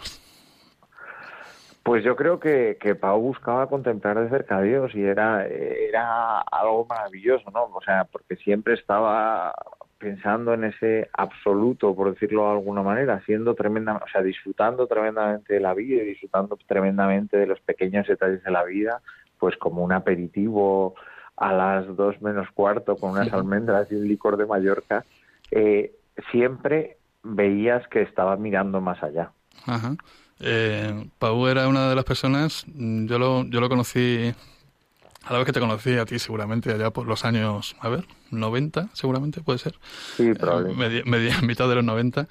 Pues 1.88 2.04
yo 2.04 2.18
creo 2.18 2.38
que, 2.38 2.78
que 2.82 2.96
Pau 2.96 3.22
buscaba 3.22 3.68
contemplar 3.68 4.20
de 4.20 4.28
cerca 4.28 4.58
a 4.58 4.62
Dios 4.62 4.94
y 4.94 5.04
era, 5.04 5.48
era 5.48 6.42
algo 6.42 6.86
maravilloso, 6.86 7.50
¿no? 7.52 7.64
O 7.74 7.82
sea, 7.82 8.04
porque 8.04 8.36
siempre 8.36 8.74
estaba 8.74 9.54
pensando 9.98 10.54
en 10.54 10.66
ese 10.66 11.10
absoluto, 11.14 11.96
por 11.96 12.12
decirlo 12.12 12.44
de 12.44 12.52
alguna 12.52 12.82
manera, 12.82 13.24
siendo 13.26 13.56
tremenda, 13.56 14.02
o 14.06 14.08
sea, 14.12 14.22
disfrutando 14.22 14.86
tremendamente 14.86 15.54
de 15.54 15.60
la 15.62 15.74
vida 15.74 16.04
y 16.04 16.08
disfrutando 16.08 16.60
tremendamente 16.68 17.38
de 17.38 17.48
los 17.48 17.62
pequeños 17.62 18.06
detalles 18.06 18.44
de 18.44 18.52
la 18.52 18.66
vida, 18.66 19.00
pues 19.40 19.56
como 19.56 19.82
un 19.82 19.94
aperitivo 19.94 20.94
a 21.38 21.54
las 21.54 21.96
dos 21.96 22.22
menos 22.22 22.50
cuarto 22.52 22.98
con 22.98 23.12
unas 23.12 23.32
almendras 23.32 23.90
y 23.94 23.96
un 23.96 24.10
licor 24.10 24.36
de 24.36 24.46
Mallorca, 24.46 25.06
eh, 25.52 25.94
siempre 26.32 26.98
veías 27.24 27.88
que 27.88 28.02
estaba 28.02 28.36
mirando 28.36 28.82
más 28.82 29.02
allá. 29.02 29.32
Ajá. 29.66 29.96
Eh, 30.40 31.10
Pau 31.20 31.48
era 31.48 31.68
una 31.68 31.90
de 31.90 31.96
las 31.96 32.06
personas, 32.06 32.66
yo 32.68 33.20
lo, 33.20 33.44
yo 33.46 33.60
lo 33.60 33.70
conocí 33.70 34.34
a 35.28 35.34
la 35.34 35.40
vez 35.40 35.46
que 35.46 35.54
te 35.54 35.60
conocí 35.60 35.94
a 35.98 36.06
ti 36.06 36.20
seguramente 36.20 36.72
allá 36.72 36.92
por 36.92 37.06
los 37.06 37.26
años, 37.26 37.76
a 37.80 37.90
ver, 37.90 38.06
90 38.32 38.90
seguramente 38.94 39.42
puede 39.42 39.60
ser. 39.60 39.76
Sí, 40.16 40.34
probablemente. 40.34 41.04
media, 41.10 41.42
mitad 41.44 41.68
de 41.68 41.76
los 41.76 41.84
90. 41.84 42.28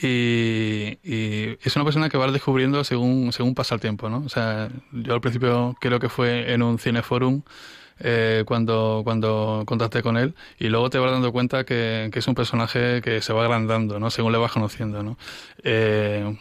Y, 0.00 0.98
y, 1.02 1.58
es 1.60 1.74
una 1.74 1.84
persona 1.84 2.08
que 2.08 2.16
vas 2.16 2.32
descubriendo 2.32 2.84
según, 2.84 3.32
según 3.32 3.54
pasa 3.54 3.74
el 3.74 3.80
tiempo, 3.80 4.08
¿no? 4.08 4.18
O 4.18 4.28
sea, 4.28 4.68
yo 4.92 5.12
al 5.12 5.20
principio 5.20 5.76
creo 5.80 5.98
que 5.98 6.08
fue 6.08 6.52
en 6.52 6.62
un 6.62 6.78
cineforum 6.78 7.42
eh, 7.98 8.44
cuando, 8.46 9.00
cuando 9.02 9.64
contacté 9.66 10.02
con 10.02 10.16
él 10.16 10.34
y 10.58 10.68
luego 10.68 10.88
te 10.88 10.98
vas 10.98 11.10
dando 11.10 11.32
cuenta 11.32 11.64
que, 11.64 12.10
que, 12.12 12.20
es 12.20 12.28
un 12.28 12.36
personaje 12.36 13.02
que 13.02 13.20
se 13.20 13.32
va 13.32 13.42
agrandando, 13.42 13.98
¿no? 13.98 14.10
Según 14.10 14.30
le 14.30 14.38
vas 14.38 14.52
conociendo, 14.52 15.02
¿no? 15.02 15.18
Eh, 15.64 16.36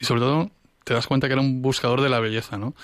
y 0.00 0.04
sobre 0.04 0.20
todo 0.20 0.50
te 0.84 0.94
das 0.94 1.06
cuenta 1.06 1.26
que 1.26 1.32
era 1.32 1.42
un 1.42 1.62
buscador 1.62 2.00
de 2.00 2.08
la 2.08 2.20
belleza, 2.20 2.58
¿no? 2.58 2.74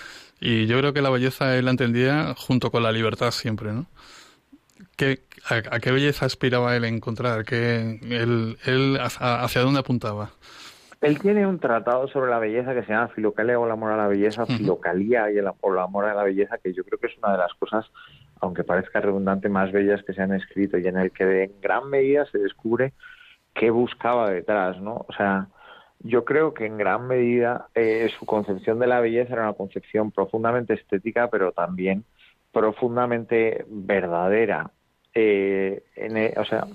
Y 0.40 0.66
yo 0.66 0.76
creo 0.78 0.92
que 0.92 1.02
la 1.02 1.10
belleza 1.10 1.56
él 1.56 1.66
la 1.66 1.70
entendía 1.70 2.34
junto 2.36 2.72
con 2.72 2.82
la 2.82 2.90
libertad 2.90 3.30
siempre, 3.30 3.72
¿no? 3.72 3.86
¿Qué, 4.96 5.20
a, 5.48 5.78
qué 5.78 5.92
belleza 5.92 6.26
aspiraba 6.26 6.76
él 6.76 6.84
a 6.84 6.88
encontrar? 6.88 7.44
¿Qué, 7.44 8.00
él, 8.02 8.56
él 8.66 8.98
hacia, 9.00 9.62
dónde 9.62 9.80
apuntaba? 9.80 10.30
Él 11.00 11.18
tiene 11.20 11.46
un 11.46 11.58
tratado 11.58 12.08
sobre 12.08 12.30
la 12.30 12.38
belleza 12.38 12.74
que 12.74 12.82
se 12.82 12.92
llama 12.92 13.08
Filocalia 13.08 13.58
o 13.58 13.66
el 13.66 13.72
amor 13.72 13.92
a 13.92 13.96
la 13.96 14.08
belleza, 14.08 14.46
Filocalía 14.46 15.30
y 15.30 15.38
el, 15.38 15.46
o 15.60 15.72
el 15.72 15.78
amor 15.78 16.04
a 16.06 16.14
la 16.14 16.24
belleza, 16.24 16.58
que 16.58 16.72
yo 16.72 16.84
creo 16.84 16.98
que 16.98 17.08
es 17.08 17.18
una 17.18 17.32
de 17.32 17.38
las 17.38 17.54
cosas, 17.54 17.86
aunque 18.40 18.64
parezca 18.64 19.00
redundante, 19.00 19.48
más 19.48 19.72
bellas 19.72 20.02
que 20.04 20.12
se 20.12 20.22
han 20.22 20.32
escrito 20.32 20.78
y 20.78 20.86
en 20.86 20.98
el 20.98 21.10
que 21.12 21.44
en 21.44 21.52
gran 21.60 21.88
medida 21.88 22.26
se 22.26 22.38
descubre 22.38 22.92
qué 23.54 23.70
buscaba 23.70 24.30
detrás, 24.30 24.80
¿no? 24.80 25.04
O 25.08 25.12
sea, 25.16 25.48
yo 26.04 26.24
creo 26.24 26.54
que 26.54 26.66
en 26.66 26.78
gran 26.78 27.06
medida 27.06 27.68
eh, 27.74 28.10
su 28.18 28.26
concepción 28.26 28.78
de 28.78 28.86
la 28.86 29.00
belleza 29.00 29.34
era 29.34 29.42
una 29.42 29.54
concepción 29.54 30.10
profundamente 30.10 30.74
estética, 30.74 31.28
pero 31.30 31.52
también 31.52 32.04
profundamente 32.52 33.64
verdadera. 33.68 34.70
Eh, 35.14 35.84
en, 35.96 36.16
e, 36.16 36.34
o 36.36 36.44
sea, 36.44 36.66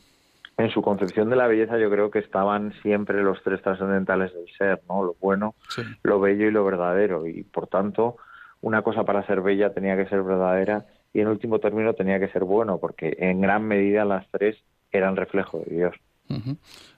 en 0.58 0.70
su 0.72 0.82
concepción 0.82 1.30
de 1.30 1.36
la 1.36 1.48
belleza 1.48 1.78
yo 1.78 1.90
creo 1.90 2.10
que 2.10 2.20
estaban 2.20 2.74
siempre 2.82 3.22
los 3.22 3.42
tres 3.44 3.62
trascendentales 3.62 4.34
del 4.34 4.48
ser, 4.58 4.82
¿no? 4.90 5.04
Lo 5.04 5.16
bueno, 5.20 5.56
lo 6.04 6.20
bello 6.20 6.48
y 6.48 6.52
lo 6.52 6.66
verdadero. 6.66 7.28
Y 7.28 7.44
por 7.44 7.68
tanto, 7.68 8.18
una 8.62 8.82
cosa 8.82 9.04
para 9.04 9.26
ser 9.28 9.42
bella 9.42 9.74
tenía 9.74 9.96
que 9.96 10.08
ser 10.08 10.24
verdadera 10.24 10.86
y 11.13 11.22
en 11.22 11.28
último 11.28 11.60
término 11.60 11.94
tenía 11.94 12.20
que 12.20 12.30
ser 12.30 12.44
bueno, 12.44 12.80
porque 12.80 13.16
en 13.20 13.42
gran 13.42 13.66
medida 13.66 14.06
las 14.06 14.28
tres 14.32 14.58
eran 14.92 15.16
reflejo 15.16 15.60
de 15.60 15.76
Dios. 15.76 15.96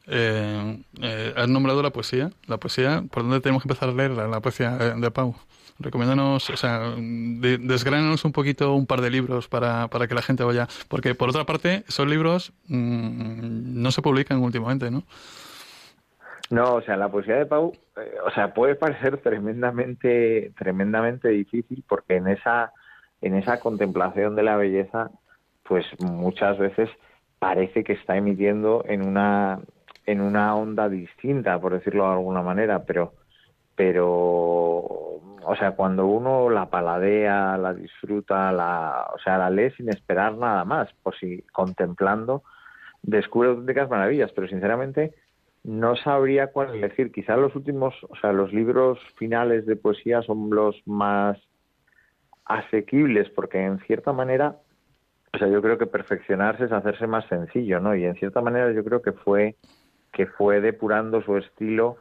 Eh, 0.08 0.82
eh, 1.02 1.34
has 1.36 1.48
nombrado 1.48 1.84
la 1.84 1.92
poesía. 1.92 2.32
La 2.48 2.58
poesía, 2.58 3.04
¿por 3.12 3.24
dónde 3.24 3.42
tenemos 3.42 3.64
que 3.64 3.68
empezar 3.68 3.90
a 3.90 3.94
leer 3.94 4.12
la, 4.12 4.40
poesía 4.40 4.78
eh, 4.80 4.94
de 4.98 5.12
Pau? 5.12 5.36
Recomiéndanos, 5.78 6.50
o 6.50 6.58
sea, 6.58 6.94
desgránanos 6.98 8.26
un 8.26 8.34
poquito 8.34 8.74
un 8.74 8.86
par 8.86 9.00
de 9.00 9.10
libros 9.10 9.48
para, 9.48 9.88
para 9.88 10.08
que 10.08 10.16
la 10.16 10.22
gente 10.22 10.44
vaya. 10.44 10.68
Porque, 10.90 11.16
por 11.16 11.30
otra 11.30 11.46
parte, 11.46 11.84
esos 11.88 12.08
libros 12.08 12.52
mm, 12.68 13.82
no 13.82 13.92
se 13.92 14.02
publican 14.02 14.40
últimamente, 14.40 14.92
¿no? 14.92 15.04
No, 16.50 16.76
o 16.76 16.82
sea, 16.82 16.98
la 16.98 17.10
poesía 17.10 17.36
de 17.36 17.46
Pau, 17.46 17.74
o 18.26 18.32
sea, 18.32 18.54
puede 18.54 18.76
parecer 18.76 19.18
tremendamente, 19.18 20.52
tremendamente 20.58 21.30
difícil 21.30 21.84
porque 21.88 22.16
en 22.16 22.28
esa, 22.28 22.74
en 23.22 23.36
esa 23.36 23.60
contemplación 23.60 24.36
de 24.36 24.44
la 24.44 24.58
belleza, 24.58 25.12
pues 25.64 25.86
muchas 26.00 26.58
veces 26.58 26.90
parece 27.40 27.84
que 27.84 27.94
está 27.94 28.18
emitiendo 28.18 28.84
en 28.86 29.02
una 29.06 29.60
en 30.06 30.22
una 30.22 30.56
onda 30.56 30.90
distinta, 30.90 31.60
por 31.60 31.74
decirlo 31.74 32.06
de 32.06 32.14
alguna 32.14 32.42
manera, 32.42 32.84
pero 32.84 33.14
pero 33.76 35.20
o 35.46 35.56
sea, 35.58 35.72
cuando 35.72 36.06
uno 36.06 36.50
la 36.50 36.70
paladea, 36.70 37.58
la 37.58 37.74
disfruta, 37.74 38.52
la, 38.52 39.08
o 39.14 39.20
sea, 39.20 39.38
la 39.38 39.50
lee 39.50 39.72
sin 39.72 39.90
esperar 39.90 40.36
nada 40.36 40.66
más, 40.66 40.92
por 41.02 41.16
si 41.18 41.42
contemplando, 41.54 42.44
descubre 43.02 43.50
auténticas 43.50 43.90
maravillas, 43.90 44.32
pero 44.34 44.48
sinceramente 44.48 45.14
no 45.64 45.96
sabría 45.96 46.48
cuál 46.48 46.76
elegir. 46.76 47.12
Quizás 47.12 47.38
los 47.38 47.56
últimos, 47.56 47.96
o 48.10 48.16
sea, 48.18 48.32
los 48.34 48.54
libros 48.54 49.00
finales 49.16 49.66
de 49.66 49.76
poesía 49.76 50.22
son 50.22 50.50
los 50.50 50.76
más 50.86 51.38
asequibles, 52.46 53.30
porque 53.30 53.64
en 53.64 53.80
cierta 53.80 54.12
manera 54.12 54.58
O 55.34 55.38
sea, 55.38 55.48
yo 55.48 55.62
creo 55.62 55.78
que 55.78 55.86
perfeccionarse 55.86 56.66
es 56.66 56.72
hacerse 56.72 57.08
más 57.08 57.26
sencillo, 57.28 57.80
¿no? 57.80 57.96
Y 57.96 58.06
en 58.06 58.16
cierta 58.16 58.42
manera 58.42 58.72
yo 58.72 58.84
creo 58.84 59.02
que 59.02 59.12
fue 59.12 59.56
que 60.12 60.26
fue 60.26 60.60
depurando 60.60 61.22
su 61.22 61.38
estilo 61.38 61.98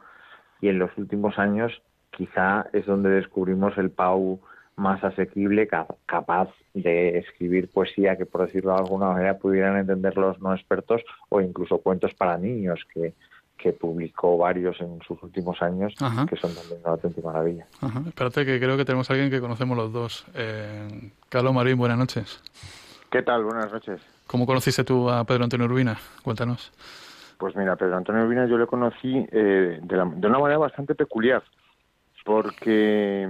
y 0.61 0.69
en 0.69 0.79
los 0.79 0.89
últimos 0.97 1.37
años 1.37 1.81
quizá 2.11 2.67
es 2.73 2.85
donde 2.85 3.09
descubrimos 3.09 3.77
el 3.77 3.91
Pau 3.91 4.41
más 4.75 5.03
asequible, 5.03 5.67
capaz 6.05 6.49
de 6.73 7.17
escribir 7.17 7.69
poesía 7.69 8.17
que, 8.17 8.25
por 8.25 8.45
decirlo 8.45 8.73
de 8.73 8.79
alguna 8.79 9.11
manera, 9.11 9.37
pudieran 9.37 9.77
entender 9.77 10.17
los 10.17 10.39
no 10.39 10.53
expertos 10.53 11.01
o 11.27 11.41
incluso 11.41 11.79
cuentos 11.79 12.13
para 12.13 12.37
niños 12.37 12.79
que, 12.93 13.13
que 13.57 13.73
publicó 13.73 14.37
varios 14.37 14.79
en 14.79 14.99
sus 15.05 15.21
últimos 15.21 15.61
años, 15.61 15.93
que 16.29 16.35
son 16.37 16.55
también 16.55 16.79
una 16.81 16.91
auténtica 16.91 17.27
maravilla. 17.27 17.67
Espérate, 18.07 18.45
que 18.45 18.59
creo 18.59 18.77
que 18.77 18.85
tenemos 18.85 19.09
a 19.09 19.13
alguien 19.13 19.29
que 19.29 19.41
conocemos 19.41 19.77
los 19.77 19.91
dos. 19.91 20.25
Eh, 20.33 21.11
Carlos 21.27 21.53
Marín, 21.53 21.77
buenas 21.77 21.97
noches. 21.97 22.41
¿Qué 23.11 23.23
tal? 23.23 23.43
Buenas 23.43 23.71
noches. 23.71 24.01
¿Cómo 24.27 24.45
conociste 24.45 24.83
tú 24.83 25.09
a 25.09 25.23
Pedro 25.23 25.43
Antonio 25.43 25.65
Urbina? 25.65 25.97
Cuéntanos. 26.23 26.71
Pues 27.37 27.55
mira, 27.55 27.75
Pedro 27.75 27.97
Antonio 27.97 28.23
Urbina 28.23 28.45
yo 28.45 28.57
le 28.57 28.67
conocí 28.67 29.25
eh, 29.31 29.79
de, 29.81 29.97
de 30.15 30.27
una 30.27 30.39
manera 30.39 30.59
bastante 30.59 30.93
peculiar, 30.93 31.41
porque 32.23 33.27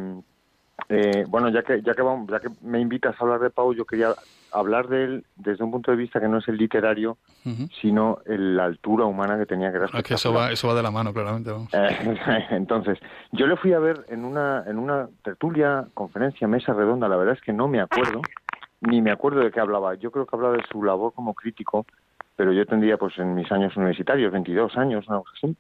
eh, 0.87 1.25
bueno, 1.27 1.49
ya 1.49 1.61
que, 1.63 1.81
ya, 1.81 1.93
que 1.93 2.03
ya 2.29 2.39
que 2.39 2.49
me 2.61 2.79
invitas 2.79 3.15
a 3.19 3.23
hablar 3.23 3.39
de 3.39 3.49
Pau, 3.49 3.73
yo 3.73 3.85
quería 3.85 4.15
hablar 4.51 4.87
de 4.87 5.03
él 5.03 5.25
desde 5.35 5.63
un 5.63 5.71
punto 5.71 5.91
de 5.91 5.97
vista 5.97 6.19
que 6.19 6.27
no 6.27 6.39
es 6.39 6.47
el 6.47 6.57
literario, 6.57 7.17
sino 7.81 8.19
la 8.25 8.65
altura 8.65 9.05
humana 9.05 9.37
que 9.37 9.45
tenía 9.45 9.71
que 9.71 10.03
que 10.03 10.15
eso 10.15 10.33
va, 10.33 10.51
eso 10.51 10.67
va 10.67 10.73
de 10.73 10.83
la 10.83 10.91
mano, 10.91 11.13
claramente. 11.13 11.51
Eh, 11.73 12.47
entonces, 12.51 12.97
yo 13.31 13.45
le 13.47 13.55
fui 13.57 13.73
a 13.73 13.79
ver 13.79 14.05
en 14.09 14.25
una, 14.25 14.63
en 14.65 14.79
una 14.79 15.07
tertulia, 15.23 15.85
conferencia, 15.93 16.47
mesa 16.47 16.73
redonda, 16.73 17.07
la 17.07 17.17
verdad 17.17 17.35
es 17.35 17.41
que 17.41 17.53
no 17.53 17.67
me 17.67 17.81
acuerdo, 17.81 18.21
ni 18.81 19.01
me 19.01 19.11
acuerdo 19.11 19.41
de 19.41 19.51
qué 19.51 19.59
hablaba. 19.59 19.95
Yo 19.95 20.11
creo 20.11 20.25
que 20.25 20.35
hablaba 20.35 20.55
de 20.55 20.63
su 20.71 20.83
labor 20.83 21.13
como 21.13 21.33
crítico, 21.33 21.85
pero 22.35 22.53
yo 22.53 22.65
tendría 22.65 22.97
pues 22.97 23.17
en 23.19 23.35
mis 23.35 23.51
años 23.51 23.75
universitarios, 23.75 24.31
22 24.31 24.77
años, 24.77 25.05
algo 25.09 25.25
así, 25.35 25.55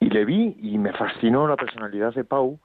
y 0.00 0.10
le 0.10 0.24
vi 0.24 0.56
y 0.60 0.78
me 0.78 0.92
fascinó 0.92 1.46
la 1.46 1.56
personalidad 1.56 2.14
de 2.14 2.24
Pau, 2.24 2.58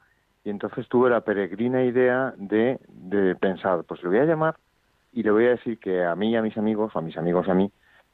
y 0.43 0.49
entonces 0.49 0.87
tuve 0.87 1.09
la 1.09 1.21
peregrina 1.21 1.83
idea 1.83 2.33
de, 2.37 2.79
de 2.87 3.35
pensar, 3.35 3.83
pues 3.83 4.01
le 4.03 4.09
voy 4.09 4.17
a 4.19 4.25
llamar 4.25 4.55
y 5.11 5.23
le 5.23 5.31
voy 5.31 5.45
a 5.45 5.49
decir 5.49 5.79
que 5.79 6.05
a 6.05 6.15
mí 6.15 6.31
y 6.31 6.35
a 6.35 6.41
mis 6.41 6.57
amigos, 6.57 6.95
o 6.95 6.99
a 6.99 7.01
mis 7.01 7.17
amigos 7.17 7.47
y 7.47 7.51
a 7.51 7.53
mí, 7.53 7.71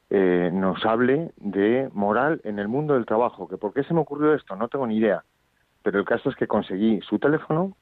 eh, 0.10 0.50
nos 0.54 0.86
hable 0.86 1.32
de 1.38 1.90
moral 1.94 2.42
en 2.44 2.60
el 2.60 2.68
mundo 2.68 2.94
del 2.94 3.06
trabajo. 3.06 3.48
¿Que 3.48 3.58
¿Por 3.58 3.74
qué 3.74 3.84
se 3.84 3.94
me 3.94 4.02
ocurrió 4.02 4.34
esto? 4.34 4.56
No 4.56 4.68
tengo 4.68 4.88
ni 4.88 4.98
idea. 4.98 5.24
Pero 5.84 6.00
el 6.00 6.06
caso 6.06 6.30
es 6.30 6.36
que 6.36 6.48
conseguí 6.48 7.02
su 7.02 7.20
teléfono, 7.20 7.76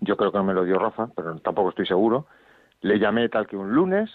yo 0.00 0.16
creo 0.16 0.30
que 0.30 0.38
no 0.38 0.44
me 0.44 0.54
lo 0.54 0.64
dio 0.64 0.78
Rafa, 0.78 1.08
pero 1.16 1.36
tampoco 1.38 1.70
estoy 1.70 1.86
seguro. 1.86 2.26
Le 2.80 2.98
llamé 2.98 3.28
tal 3.28 3.46
que 3.46 3.56
un 3.56 3.72
lunes 3.72 4.10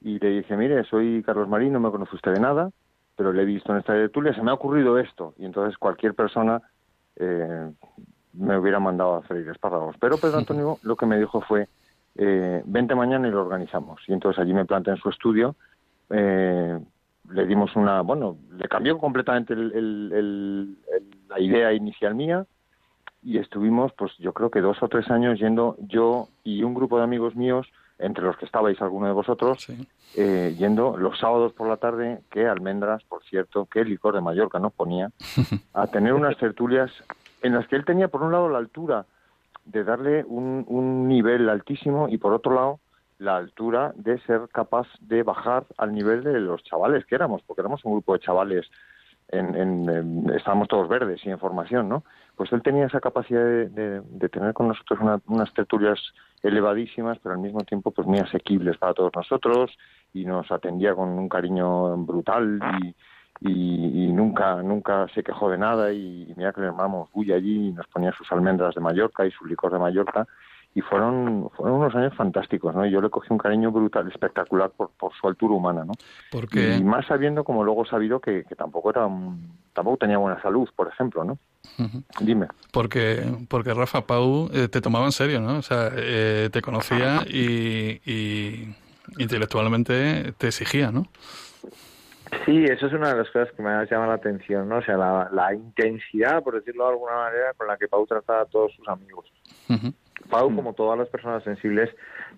y 0.00 0.18
le 0.18 0.30
dije, 0.30 0.56
mire, 0.56 0.84
soy 0.84 1.22
Carlos 1.24 1.48
Marín, 1.48 1.72
no 1.72 1.80
me 1.80 1.90
conoce 1.90 2.16
usted 2.16 2.32
de 2.34 2.40
nada, 2.40 2.70
pero 3.16 3.32
le 3.32 3.42
he 3.42 3.46
visto 3.46 3.72
en 3.72 3.78
esta 3.78 3.92
tertulia, 3.92 4.34
se 4.34 4.42
me 4.42 4.50
ha 4.50 4.54
ocurrido 4.54 4.98
esto. 4.98 5.34
Y 5.38 5.44
entonces 5.44 5.78
cualquier 5.78 6.14
persona 6.14 6.60
eh, 7.16 7.70
me 8.32 8.58
hubiera 8.58 8.80
mandado 8.80 9.16
a 9.16 9.22
freír 9.22 9.48
espárragos. 9.48 9.96
Pero 10.00 10.18
Pedro 10.18 10.38
Antonio 10.38 10.78
lo 10.82 10.96
que 10.96 11.06
me 11.06 11.18
dijo 11.18 11.40
fue, 11.42 11.68
eh, 12.16 12.62
vente 12.66 12.94
mañana 12.94 13.28
y 13.28 13.30
lo 13.30 13.42
organizamos. 13.42 14.02
Y 14.08 14.12
entonces 14.12 14.40
allí 14.40 14.52
me 14.52 14.64
planté 14.64 14.90
en 14.90 14.96
su 14.96 15.08
estudio, 15.08 15.54
eh, 16.10 16.78
le 17.30 17.46
dimos 17.46 17.74
una, 17.76 18.02
bueno, 18.02 18.36
le 18.50 18.68
cambió 18.68 18.98
completamente 18.98 19.54
la 19.54 21.40
idea 21.40 21.72
inicial 21.72 22.14
mía 22.14 22.44
y 23.22 23.38
estuvimos, 23.38 23.92
pues 23.92 24.12
yo 24.18 24.32
creo 24.32 24.50
que 24.50 24.60
dos 24.60 24.82
o 24.82 24.88
tres 24.88 25.10
años 25.10 25.38
yendo 25.38 25.76
yo 25.78 26.28
y 26.42 26.62
un 26.64 26.74
grupo 26.74 26.98
de 26.98 27.04
amigos 27.04 27.36
míos, 27.36 27.66
entre 28.02 28.24
los 28.24 28.36
que 28.36 28.44
estabais 28.44 28.80
alguno 28.82 29.06
de 29.06 29.12
vosotros, 29.12 29.66
eh, 30.16 30.54
yendo 30.58 30.96
los 30.96 31.18
sábados 31.18 31.52
por 31.52 31.68
la 31.68 31.76
tarde, 31.76 32.20
que 32.30 32.46
almendras, 32.46 33.02
por 33.04 33.22
cierto, 33.24 33.66
que 33.66 33.84
licor 33.84 34.14
de 34.14 34.20
Mallorca 34.20 34.58
nos 34.58 34.72
ponía, 34.72 35.10
a 35.72 35.86
tener 35.86 36.12
unas 36.12 36.36
tertulias 36.36 36.90
en 37.42 37.54
las 37.54 37.66
que 37.68 37.76
él 37.76 37.84
tenía, 37.84 38.08
por 38.08 38.22
un 38.22 38.32
lado, 38.32 38.48
la 38.48 38.58
altura 38.58 39.06
de 39.64 39.84
darle 39.84 40.24
un, 40.24 40.64
un 40.66 41.08
nivel 41.08 41.48
altísimo 41.48 42.08
y, 42.08 42.18
por 42.18 42.32
otro 42.32 42.54
lado, 42.54 42.80
la 43.18 43.36
altura 43.36 43.92
de 43.94 44.18
ser 44.22 44.48
capaz 44.52 44.88
de 45.00 45.22
bajar 45.22 45.64
al 45.78 45.92
nivel 45.92 46.24
de 46.24 46.40
los 46.40 46.62
chavales 46.64 47.06
que 47.06 47.14
éramos, 47.14 47.42
porque 47.46 47.62
éramos 47.62 47.84
un 47.84 47.92
grupo 47.92 48.14
de 48.14 48.20
chavales, 48.20 48.68
en, 49.28 49.54
en, 49.54 50.30
estábamos 50.34 50.68
todos 50.68 50.88
verdes 50.88 51.24
y 51.24 51.30
en 51.30 51.38
formación, 51.38 51.88
¿no? 51.88 52.04
Pues 52.36 52.52
él 52.52 52.62
tenía 52.62 52.86
esa 52.86 53.00
capacidad 53.00 53.44
de, 53.44 54.00
de, 54.00 54.28
tener 54.28 54.52
con 54.54 54.68
nosotros 54.68 54.98
unas 55.26 55.52
tertulias 55.54 55.98
elevadísimas, 56.42 57.18
pero 57.22 57.34
al 57.34 57.40
mismo 57.40 57.60
tiempo 57.60 57.90
pues 57.90 58.06
muy 58.06 58.18
asequibles 58.18 58.76
para 58.78 58.94
todos 58.94 59.12
nosotros 59.14 59.70
y 60.12 60.24
nos 60.24 60.50
atendía 60.50 60.94
con 60.94 61.10
un 61.10 61.28
cariño 61.28 61.96
brutal 61.98 62.58
y, 63.40 64.12
nunca 64.12 64.62
nunca 64.62 65.08
se 65.14 65.22
quejó 65.22 65.50
de 65.50 65.58
nada 65.58 65.92
y, 65.92 66.32
mira 66.36 66.52
que 66.52 66.60
le 66.60 66.68
llamamos 66.68 67.10
Bulla 67.12 67.36
allí 67.36 67.68
y 67.68 67.72
nos 67.72 67.86
ponía 67.88 68.12
sus 68.12 68.30
almendras 68.30 68.74
de 68.74 68.80
Mallorca 68.80 69.26
y 69.26 69.30
su 69.30 69.46
licor 69.46 69.72
de 69.72 69.78
Mallorca 69.78 70.26
y 70.74 70.80
fueron 70.80 71.50
fueron 71.56 71.80
unos 71.80 71.94
años 71.94 72.14
fantásticos, 72.16 72.74
¿no? 72.74 72.86
Yo 72.86 73.00
le 73.00 73.10
cogí 73.10 73.28
un 73.30 73.38
cariño 73.38 73.70
brutal, 73.70 74.08
espectacular 74.08 74.70
por, 74.70 74.90
por 74.90 75.12
su 75.14 75.28
altura 75.28 75.54
humana, 75.54 75.84
¿no? 75.84 75.92
Porque... 76.30 76.76
Y 76.76 76.84
más 76.84 77.06
sabiendo, 77.06 77.44
como 77.44 77.62
luego 77.62 77.84
he 77.84 77.88
sabido, 77.88 78.20
que, 78.20 78.44
tampoco 78.56 78.90
era 78.90 79.08
tampoco 79.72 79.96
tenía 79.98 80.18
buena 80.18 80.40
salud, 80.40 80.68
por 80.74 80.88
ejemplo, 80.88 81.24
¿no? 81.24 81.38
Dime. 82.20 82.48
Porque 82.72 83.22
porque 83.48 83.74
Rafa 83.74 84.06
Pau 84.06 84.50
eh, 84.52 84.68
te 84.68 84.80
tomaba 84.80 85.06
en 85.06 85.12
serio, 85.12 85.40
¿no? 85.40 85.58
O 85.58 85.62
sea, 85.62 85.90
eh, 85.94 86.48
te 86.52 86.60
conocía 86.62 87.22
y, 87.26 88.00
y 88.04 88.74
intelectualmente 89.18 90.32
te 90.38 90.48
exigía, 90.48 90.90
¿no? 90.90 91.06
Sí, 92.46 92.64
eso 92.64 92.86
es 92.86 92.92
una 92.94 93.10
de 93.10 93.18
las 93.18 93.30
cosas 93.30 93.52
que 93.54 93.62
me 93.62 93.70
ha 93.70 93.84
llamado 93.84 94.08
la 94.10 94.16
atención, 94.16 94.68
¿no? 94.68 94.78
O 94.78 94.82
sea, 94.82 94.96
la, 94.96 95.54
intensidad, 95.54 96.42
por 96.42 96.54
decirlo 96.54 96.84
de 96.84 96.92
alguna 96.92 97.14
manera, 97.14 97.52
con 97.56 97.66
la 97.66 97.76
que 97.76 97.88
Pau 97.88 98.06
trataba 98.06 98.42
a 98.42 98.46
todos 98.46 98.72
sus 98.74 98.88
amigos. 98.88 99.30
Pau, 100.28 100.50
mm. 100.50 100.56
como 100.56 100.72
todas 100.74 100.98
las 100.98 101.08
personas 101.08 101.42
sensibles, 101.44 101.90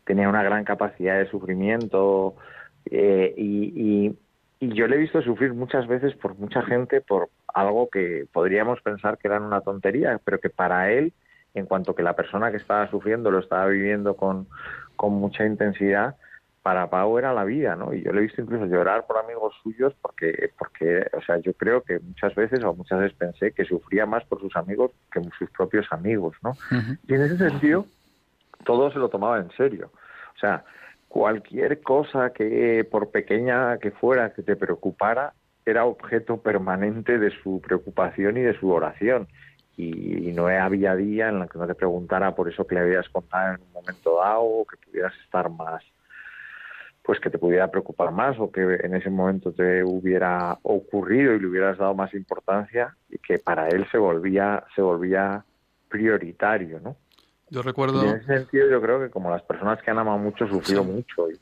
tenía 0.04 0.28
una 0.28 0.42
gran 0.42 0.64
capacidad 0.64 1.18
de 1.18 1.30
sufrimiento 1.30 2.34
eh, 2.90 3.34
y, 3.36 4.16
y, 4.60 4.74
yo 4.74 4.86
le 4.86 4.96
he 4.96 4.98
visto 4.98 5.20
sufrir 5.20 5.52
muchas 5.52 5.86
veces 5.86 6.14
por 6.14 6.38
mucha 6.38 6.62
gente 6.62 7.02
por 7.02 7.28
algo 7.52 7.90
que 7.90 8.26
podríamos 8.32 8.80
pensar 8.80 9.18
que 9.18 9.28
era 9.28 9.38
una 9.38 9.60
tontería, 9.60 10.18
pero 10.24 10.40
que 10.40 10.48
para 10.48 10.90
él, 10.90 11.12
en 11.52 11.66
cuanto 11.66 11.94
que 11.94 12.02
la 12.02 12.16
persona 12.16 12.50
que 12.50 12.56
estaba 12.56 12.90
sufriendo 12.90 13.30
lo 13.30 13.40
estaba 13.40 13.66
viviendo 13.66 14.16
con, 14.16 14.46
con 14.96 15.12
mucha 15.12 15.44
intensidad, 15.44 16.16
para 16.64 16.88
Pau 16.88 17.18
era 17.18 17.34
la 17.34 17.44
vida, 17.44 17.76
¿no? 17.76 17.92
Y 17.92 18.02
yo 18.02 18.10
le 18.10 18.20
he 18.20 18.22
visto 18.22 18.40
incluso 18.40 18.64
llorar 18.64 19.06
por 19.06 19.18
amigos 19.18 19.54
suyos 19.62 19.92
porque, 20.00 20.50
porque, 20.58 21.06
o 21.12 21.20
sea, 21.20 21.36
yo 21.36 21.52
creo 21.52 21.82
que 21.82 21.98
muchas 21.98 22.34
veces 22.34 22.64
o 22.64 22.72
muchas 22.74 23.00
veces 23.00 23.18
pensé 23.18 23.52
que 23.52 23.66
sufría 23.66 24.06
más 24.06 24.24
por 24.24 24.40
sus 24.40 24.56
amigos 24.56 24.90
que 25.12 25.20
sus 25.38 25.50
propios 25.50 25.86
amigos, 25.90 26.34
¿no? 26.42 26.54
Y 27.06 27.12
en 27.12 27.20
ese 27.20 27.36
sentido, 27.36 27.84
todo 28.64 28.90
se 28.90 28.98
lo 28.98 29.10
tomaba 29.10 29.40
en 29.40 29.50
serio. 29.50 29.90
O 30.34 30.38
sea, 30.38 30.64
cualquier 31.06 31.82
cosa 31.82 32.32
que, 32.32 32.88
por 32.90 33.10
pequeña 33.10 33.76
que 33.76 33.90
fuera, 33.90 34.32
que 34.32 34.42
te 34.42 34.56
preocupara, 34.56 35.34
era 35.66 35.84
objeto 35.84 36.38
permanente 36.38 37.18
de 37.18 37.30
su 37.42 37.60
preocupación 37.60 38.38
y 38.38 38.40
de 38.40 38.58
su 38.58 38.70
oración. 38.70 39.28
Y, 39.76 40.32
no 40.32 40.46
había 40.46 40.96
día 40.96 41.28
en 41.28 41.42
el 41.42 41.48
que 41.50 41.58
no 41.58 41.66
te 41.66 41.74
preguntara 41.74 42.34
por 42.34 42.48
eso 42.48 42.66
que 42.66 42.74
le 42.74 42.80
habías 42.80 43.08
contado 43.10 43.56
en 43.56 43.60
un 43.60 43.72
momento 43.74 44.16
dado 44.16 44.44
o 44.44 44.64
que 44.64 44.78
pudieras 44.78 45.12
estar 45.26 45.50
más 45.50 45.84
pues 47.04 47.20
que 47.20 47.28
te 47.28 47.38
pudiera 47.38 47.70
preocupar 47.70 48.12
más 48.12 48.38
o 48.40 48.50
que 48.50 48.62
en 48.82 48.94
ese 48.94 49.10
momento 49.10 49.52
te 49.52 49.84
hubiera 49.84 50.58
ocurrido 50.62 51.34
y 51.34 51.40
le 51.40 51.46
hubieras 51.46 51.76
dado 51.76 51.94
más 51.94 52.14
importancia 52.14 52.96
y 53.10 53.18
que 53.18 53.38
para 53.38 53.68
él 53.68 53.86
se 53.92 53.98
volvía 53.98 54.64
se 54.74 54.80
volvía 54.80 55.44
prioritario, 55.88 56.80
¿no? 56.80 56.96
Yo 57.50 57.60
recuerdo. 57.60 58.02
en 58.02 58.16
ese 58.16 58.26
sentido, 58.26 58.68
yo 58.70 58.80
creo 58.80 59.00
que 59.00 59.10
como 59.10 59.30
las 59.30 59.42
personas 59.42 59.82
que 59.82 59.90
han 59.90 59.98
amado 59.98 60.18
mucho 60.18 60.48
sufrido 60.48 60.82
mucho 60.82 61.28
y, 61.30 61.38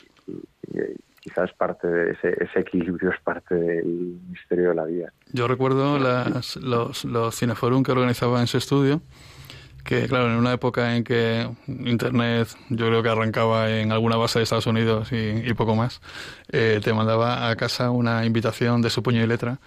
quizás 1.21 1.53
parte 1.53 1.87
de 1.87 2.11
ese, 2.11 2.35
ese, 2.43 2.59
equilibrio 2.59 3.11
es 3.11 3.21
parte 3.21 3.55
del 3.55 4.19
misterio 4.29 4.71
de 4.71 4.75
la 4.75 4.85
vida. 4.85 5.13
Yo 5.33 5.47
recuerdo 5.47 5.97
las, 5.97 6.57
los, 6.57 7.05
los 7.05 7.37
cineforum 7.37 7.85
que 7.85 7.93
organizaba 7.93 8.41
en 8.41 8.49
su 8.49 8.59
estudio 8.59 9.01
que 9.85 10.07
claro, 10.07 10.31
en 10.31 10.37
una 10.37 10.53
época 10.53 10.97
en 10.97 11.05
que 11.05 11.49
Internet 11.67 12.49
yo 12.69 12.87
creo 12.87 13.03
que 13.03 13.09
arrancaba 13.09 13.71
en 13.71 13.93
alguna 13.93 14.17
base 14.17 14.39
de 14.39 14.45
Estados 14.45 14.67
Unidos 14.67 15.09
y, 15.13 15.53
poco 15.55 15.75
más, 15.75 16.01
eh, 16.51 16.81
te 16.83 16.93
mandaba 16.93 17.49
a 17.49 17.57
casa 17.57 17.91
una 17.91 18.25
invitación 18.25 18.83
de 18.83 18.91
su 18.91 19.03
puño 19.03 19.23
y 19.23 19.27
letra, 19.27 19.59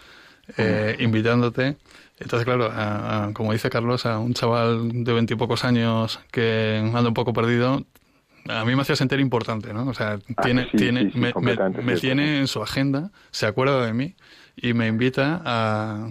eh, 0.57 0.95
invitándote. 0.99 1.77
Entonces, 2.17 2.45
claro, 2.45 2.71
como 3.33 3.51
dice 3.51 3.69
Carlos, 3.69 4.05
a 4.05 4.19
un 4.19 4.33
chaval 4.33 5.03
de 5.03 5.13
veintipocos 5.13 5.65
años 5.65 6.19
que 6.31 6.81
anda 6.81 7.09
un 7.09 7.13
poco 7.13 7.33
perdido, 7.33 7.85
a 8.47 8.63
mí 8.63 8.75
me 8.75 8.83
hacía 8.83 8.95
sentir 8.95 9.19
importante, 9.19 9.73
¿no? 9.73 9.87
O 9.87 9.93
sea, 9.93 10.19
ah, 10.37 10.41
tiene, 10.43 10.67
tiene, 10.77 11.11
me, 11.15 11.33
me, 11.83 11.95
tiene 11.97 12.39
en 12.39 12.47
su 12.47 12.61
agenda, 12.61 13.11
se 13.31 13.47
acuerda 13.47 13.85
de 13.85 13.93
mí 13.93 14.15
y 14.57 14.73
me 14.73 14.87
invita 14.87 15.41
a, 15.43 16.07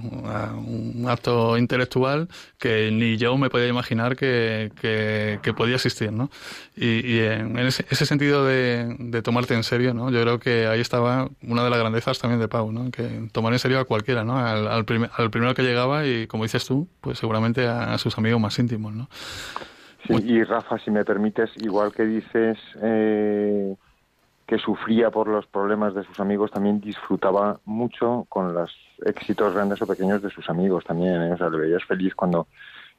un 0.56 1.06
acto 1.08 1.56
intelectual 1.56 2.28
que 2.58 2.90
ni 2.90 3.16
yo 3.16 3.36
me 3.38 3.48
podía 3.48 3.68
imaginar 3.68 4.16
que, 4.16 4.70
que, 4.80 5.54
podía 5.54 5.76
existir, 5.76 6.12
¿no? 6.12 6.30
Y, 6.76 7.20
en 7.20 7.58
ese, 7.58 8.06
sentido 8.06 8.44
de, 8.44 8.96
de, 8.98 9.22
tomarte 9.22 9.54
en 9.54 9.62
serio, 9.62 9.94
¿no? 9.94 10.10
Yo 10.10 10.20
creo 10.22 10.38
que 10.38 10.66
ahí 10.66 10.80
estaba 10.80 11.28
una 11.42 11.64
de 11.64 11.70
las 11.70 11.78
grandezas 11.78 12.18
también 12.18 12.40
de 12.40 12.48
Pau, 12.48 12.72
¿no? 12.72 12.90
Que 12.90 13.28
tomar 13.32 13.52
en 13.52 13.58
serio 13.58 13.78
a 13.78 13.84
cualquiera, 13.84 14.24
¿no? 14.24 14.38
Al, 14.38 14.68
al, 14.68 14.84
primero 14.84 15.54
que 15.54 15.62
llegaba 15.62 16.06
y, 16.06 16.26
como 16.26 16.44
dices 16.44 16.66
tú, 16.66 16.88
pues 17.00 17.18
seguramente 17.18 17.66
a, 17.66 17.96
sus 17.98 18.18
amigos 18.18 18.40
más 18.40 18.58
íntimos, 18.58 18.92
¿no? 18.92 19.08
Sí, 20.06 20.14
y 20.22 20.44
Rafa, 20.44 20.78
si 20.78 20.90
me 20.90 21.04
permites, 21.04 21.50
igual 21.62 21.92
que 21.92 22.04
dices... 22.04 22.58
Eh 22.82 23.74
que 24.46 24.58
sufría 24.58 25.10
por 25.10 25.28
los 25.28 25.46
problemas 25.46 25.94
de 25.94 26.04
sus 26.04 26.20
amigos, 26.20 26.50
también 26.50 26.80
disfrutaba 26.80 27.60
mucho 27.64 28.26
con 28.28 28.52
los 28.52 28.74
éxitos 29.04 29.54
grandes 29.54 29.80
o 29.80 29.86
pequeños 29.86 30.22
de 30.22 30.30
sus 30.30 30.48
amigos 30.50 30.84
también. 30.84 31.22
¿eh? 31.22 31.32
O 31.32 31.36
sea, 31.36 31.48
le 31.48 31.58
veías 31.58 31.84
feliz 31.84 32.14
cuando 32.14 32.46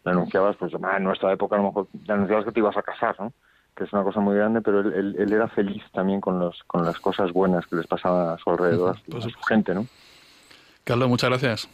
le 0.04 0.12
anunciabas, 0.12 0.56
pues 0.58 0.74
ah, 0.84 0.98
en 0.98 1.04
nuestra 1.04 1.32
época 1.32 1.56
a 1.56 1.60
lo 1.60 1.66
mejor 1.66 1.88
le 2.06 2.14
anunciabas 2.14 2.46
que 2.46 2.52
te 2.52 2.60
ibas 2.60 2.78
a 2.78 2.82
casar, 2.82 3.16
¿no? 3.20 3.32
que 3.76 3.84
es 3.84 3.94
una 3.94 4.04
cosa 4.04 4.22
muy 4.22 4.36
grande, 4.36 4.62
pero 4.62 4.80
él, 4.80 5.16
él, 5.20 5.34
era 5.34 5.48
feliz 5.50 5.84
también 5.92 6.22
con, 6.22 6.40
los, 6.40 6.64
con 6.64 6.86
las 6.86 6.98
cosas 7.00 7.34
buenas 7.34 7.68
que 7.68 7.76
les 7.76 7.86
pasaban 7.86 8.30
a 8.30 8.38
su 8.38 8.50
alrededor, 8.50 8.96
a 8.96 9.22
su 9.22 9.42
gente. 9.48 9.76
¿no? 9.76 9.86
Carlos, 10.86 11.10
muchas 11.10 11.30
gracias. 11.30 11.70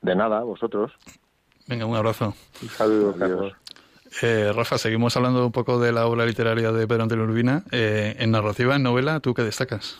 De 0.00 0.14
nada, 0.14 0.42
vosotros. 0.44 0.92
Venga, 1.66 1.86
un 1.86 1.96
abrazo. 1.96 2.34
Saludos, 2.76 3.16
Carlos. 3.18 3.52
Eh, 4.22 4.52
Rafa, 4.54 4.78
seguimos 4.78 5.16
hablando 5.16 5.44
un 5.44 5.52
poco 5.52 5.78
de 5.78 5.92
la 5.92 6.06
obra 6.06 6.24
literaria 6.24 6.72
de 6.72 6.86
Pedro 6.86 7.02
Antonio 7.02 7.24
Urbina. 7.24 7.62
Eh, 7.70 8.16
en 8.18 8.30
narrativa, 8.30 8.76
en 8.76 8.82
novela, 8.82 9.20
¿tú 9.20 9.34
qué 9.34 9.42
destacas? 9.42 9.98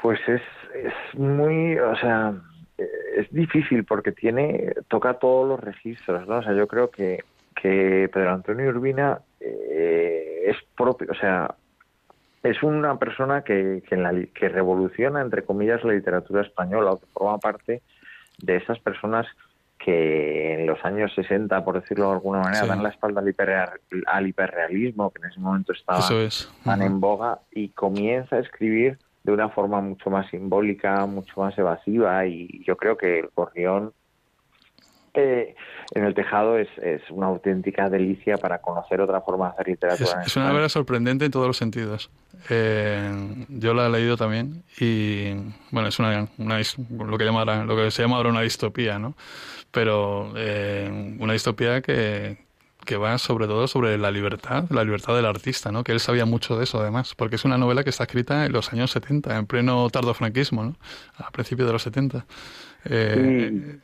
Pues 0.00 0.20
es, 0.28 0.42
es 0.74 1.18
muy, 1.18 1.78
o 1.78 1.96
sea, 1.96 2.34
es 3.16 3.30
difícil 3.30 3.84
porque 3.84 4.12
tiene, 4.12 4.74
toca 4.88 5.14
todos 5.14 5.48
los 5.48 5.60
registros, 5.60 6.26
¿no? 6.28 6.38
O 6.38 6.42
sea, 6.42 6.54
yo 6.54 6.66
creo 6.66 6.90
que, 6.90 7.24
que 7.60 8.08
Pedro 8.12 8.32
Antonio 8.32 8.68
Urbina 8.68 9.20
eh, 9.40 10.44
es 10.46 10.56
propio, 10.76 11.08
o 11.10 11.14
sea, 11.14 11.54
es 12.42 12.62
una 12.62 12.98
persona 12.98 13.42
que, 13.42 13.82
que, 13.88 13.94
en 13.94 14.02
la, 14.02 14.12
que 14.34 14.48
revoluciona, 14.48 15.20
entre 15.20 15.42
comillas, 15.42 15.82
la 15.82 15.94
literatura 15.94 16.42
española, 16.42 16.92
o 16.92 17.00
que 17.00 17.06
forma 17.06 17.38
parte 17.38 17.82
de 18.38 18.56
esas 18.56 18.78
personas 18.78 19.26
que 19.86 20.54
en 20.54 20.66
los 20.66 20.84
años 20.84 21.12
60, 21.14 21.64
por 21.64 21.80
decirlo 21.80 22.06
de 22.06 22.14
alguna 22.14 22.40
manera, 22.40 22.66
dan 22.66 22.82
la 22.82 22.88
espalda 22.88 23.20
al, 23.20 24.26
hiperrealismo, 24.26 25.12
que 25.12 25.22
en 25.22 25.30
ese 25.30 25.38
momento 25.38 25.72
estaba 25.72 26.04
tan 26.64 26.82
en 26.82 26.98
boga, 26.98 27.38
y 27.52 27.68
comienza 27.68 28.34
a 28.34 28.40
escribir 28.40 28.98
de 29.22 29.30
una 29.30 29.48
forma 29.48 29.80
mucho 29.80 30.10
más 30.10 30.28
simbólica, 30.28 31.06
mucho 31.06 31.40
más 31.40 31.56
evasiva, 31.56 32.26
y 32.26 32.64
yo 32.66 32.76
creo 32.76 32.96
que 32.96 33.20
el 33.20 33.30
Corrión 33.30 33.92
en 35.16 36.04
el 36.04 36.14
tejado 36.14 36.58
es, 36.58 36.68
es, 36.82 37.02
una 37.10 37.26
auténtica 37.26 37.88
delicia 37.88 38.36
para 38.36 38.58
conocer 38.58 39.00
otra 39.00 39.20
forma 39.20 39.46
de 39.46 39.52
hacer 39.52 39.68
literatura. 39.68 40.22
Es, 40.24 40.36
una 40.36 40.48
novela 40.48 40.68
sorprendente 40.68 41.24
en 41.24 41.30
todos 41.30 41.46
los 41.46 41.56
sentidos. 41.56 42.10
Eh, 42.50 43.46
yo 43.48 43.74
la 43.74 43.86
he 43.86 43.90
leído 43.90 44.16
también 44.16 44.62
y 44.78 45.32
bueno 45.70 45.88
es 45.88 45.98
una, 45.98 46.28
una 46.38 46.58
lo 46.58 47.18
que 47.18 47.24
lo 47.24 47.76
que 47.76 47.90
se 47.90 48.02
llama 48.02 48.16
ahora 48.16 48.30
una 48.30 48.42
distopía, 48.42 48.98
¿no? 48.98 49.14
Pero 49.70 50.32
eh, 50.36 51.16
una 51.18 51.32
distopía 51.32 51.80
que, 51.80 52.46
que 52.84 52.96
va 52.96 53.18
sobre 53.18 53.46
todo 53.46 53.66
sobre 53.66 53.98
la 53.98 54.10
libertad, 54.10 54.64
la 54.70 54.84
libertad 54.84 55.14
del 55.14 55.26
artista, 55.26 55.70
¿no? 55.70 55.84
Que 55.84 55.92
él 55.92 56.00
sabía 56.00 56.24
mucho 56.24 56.56
de 56.56 56.64
eso 56.64 56.80
además, 56.80 57.14
porque 57.14 57.36
es 57.36 57.44
una 57.44 57.58
novela 57.58 57.84
que 57.84 57.90
está 57.90 58.04
escrita 58.04 58.46
en 58.46 58.52
los 58.52 58.72
años 58.72 58.90
70, 58.92 59.36
en 59.36 59.46
pleno 59.46 59.90
tardofranquismo, 59.90 60.64
¿no? 60.64 60.76
A 61.18 61.30
principios 61.30 61.66
de 61.66 61.72
los 61.72 61.82
70. 61.82 62.24
Eh, 62.86 63.78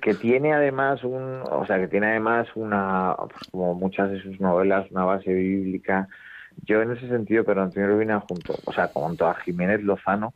que 0.00 0.14
tiene 0.14 0.52
además 0.52 1.02
un, 1.04 1.42
o 1.50 1.64
sea, 1.66 1.78
que 1.78 1.88
tiene 1.88 2.06
además 2.08 2.48
una, 2.54 3.16
como 3.50 3.74
muchas 3.74 4.10
de 4.10 4.20
sus 4.22 4.40
novelas, 4.40 4.90
una 4.90 5.04
base 5.04 5.32
bíblica. 5.32 6.08
Yo 6.64 6.82
en 6.82 6.92
ese 6.92 7.08
sentido, 7.08 7.44
pero 7.44 7.62
Antonio 7.62 7.88
Rubina 7.88 8.20
junto, 8.20 8.54
o 8.64 8.72
sea, 8.72 8.88
junto 8.88 9.26
a 9.26 9.34
Jiménez 9.34 9.82
Lozano, 9.82 10.34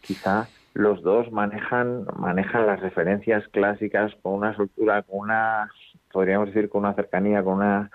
quizá 0.00 0.48
los 0.74 1.02
dos 1.02 1.30
manejan 1.32 2.06
manejan 2.16 2.66
las 2.66 2.80
referencias 2.80 3.46
clásicas 3.48 4.12
con 4.22 4.34
una 4.34 4.56
soltura, 4.56 5.02
con 5.02 5.20
una, 5.20 5.70
podríamos 6.12 6.48
decir, 6.48 6.68
con 6.68 6.84
una 6.84 6.94
cercanía, 6.94 7.42
con 7.42 7.54
una 7.54 7.90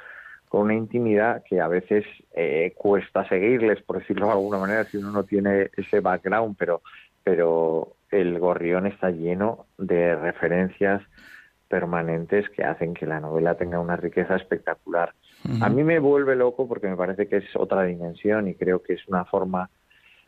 con 0.49 0.61
una 0.61 0.75
intimidad 0.75 1.43
que 1.43 1.59
a 1.59 1.67
veces 1.67 2.05
eh, 2.33 2.73
cuesta 2.77 3.27
seguirles, 3.27 3.81
por 3.81 3.99
decirlo 3.99 4.27
de 4.27 4.33
alguna 4.33 4.57
manera, 4.57 4.85
si 4.85 4.97
uno 4.97 5.11
no 5.11 5.23
tiene 5.23 5.69
ese 5.75 5.99
background, 5.99 6.55
pero 6.57 6.81
pero 7.23 7.95
el 8.21 8.39
gorrión 8.39 8.87
está 8.87 9.11
lleno 9.11 9.65
de 9.77 10.15
referencias 10.15 11.01
permanentes 11.67 12.49
que 12.49 12.63
hacen 12.63 12.93
que 12.93 13.05
la 13.05 13.19
novela 13.19 13.55
tenga 13.55 13.79
una 13.79 13.95
riqueza 13.95 14.35
espectacular. 14.35 15.13
A 15.61 15.69
mí 15.69 15.83
me 15.83 15.99
vuelve 15.99 16.35
loco 16.35 16.67
porque 16.67 16.87
me 16.87 16.95
parece 16.95 17.27
que 17.27 17.37
es 17.37 17.55
otra 17.55 17.83
dimensión 17.83 18.47
y 18.47 18.55
creo 18.55 18.81
que 18.81 18.93
es 18.93 19.07
una 19.07 19.25
forma 19.25 19.69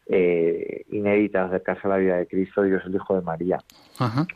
eh, 0.07 0.85
inédita 0.89 1.41
de 1.41 1.45
acercarse 1.47 1.87
a 1.87 1.89
la 1.89 1.97
vida 1.97 2.17
de 2.17 2.27
Cristo, 2.27 2.63
Dios 2.63 2.83
el 2.85 2.95
Hijo 2.95 3.15
de 3.15 3.21
María. 3.21 3.59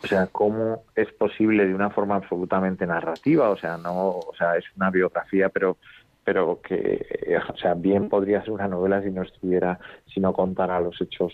O 0.03 0.07
sea, 0.07 0.27
cómo 0.27 0.83
es 0.95 1.11
posible 1.13 1.67
de 1.67 1.75
una 1.75 1.91
forma 1.91 2.15
absolutamente 2.15 2.85
narrativa, 2.87 3.49
o 3.49 3.57
sea, 3.57 3.77
no, 3.77 4.09
o 4.09 4.33
sea, 4.37 4.57
es 4.57 4.65
una 4.75 4.89
biografía, 4.89 5.49
pero 5.49 5.77
pero 6.23 6.61
que, 6.61 7.35
o 7.49 7.57
sea, 7.57 7.73
bien 7.73 8.07
podría 8.07 8.41
ser 8.41 8.51
una 8.51 8.67
novela 8.67 9.01
si 9.01 9.09
no 9.09 9.23
estuviera, 9.23 9.79
si 10.05 10.19
no 10.19 10.33
contara 10.33 10.79
los 10.79 11.01
hechos 11.01 11.33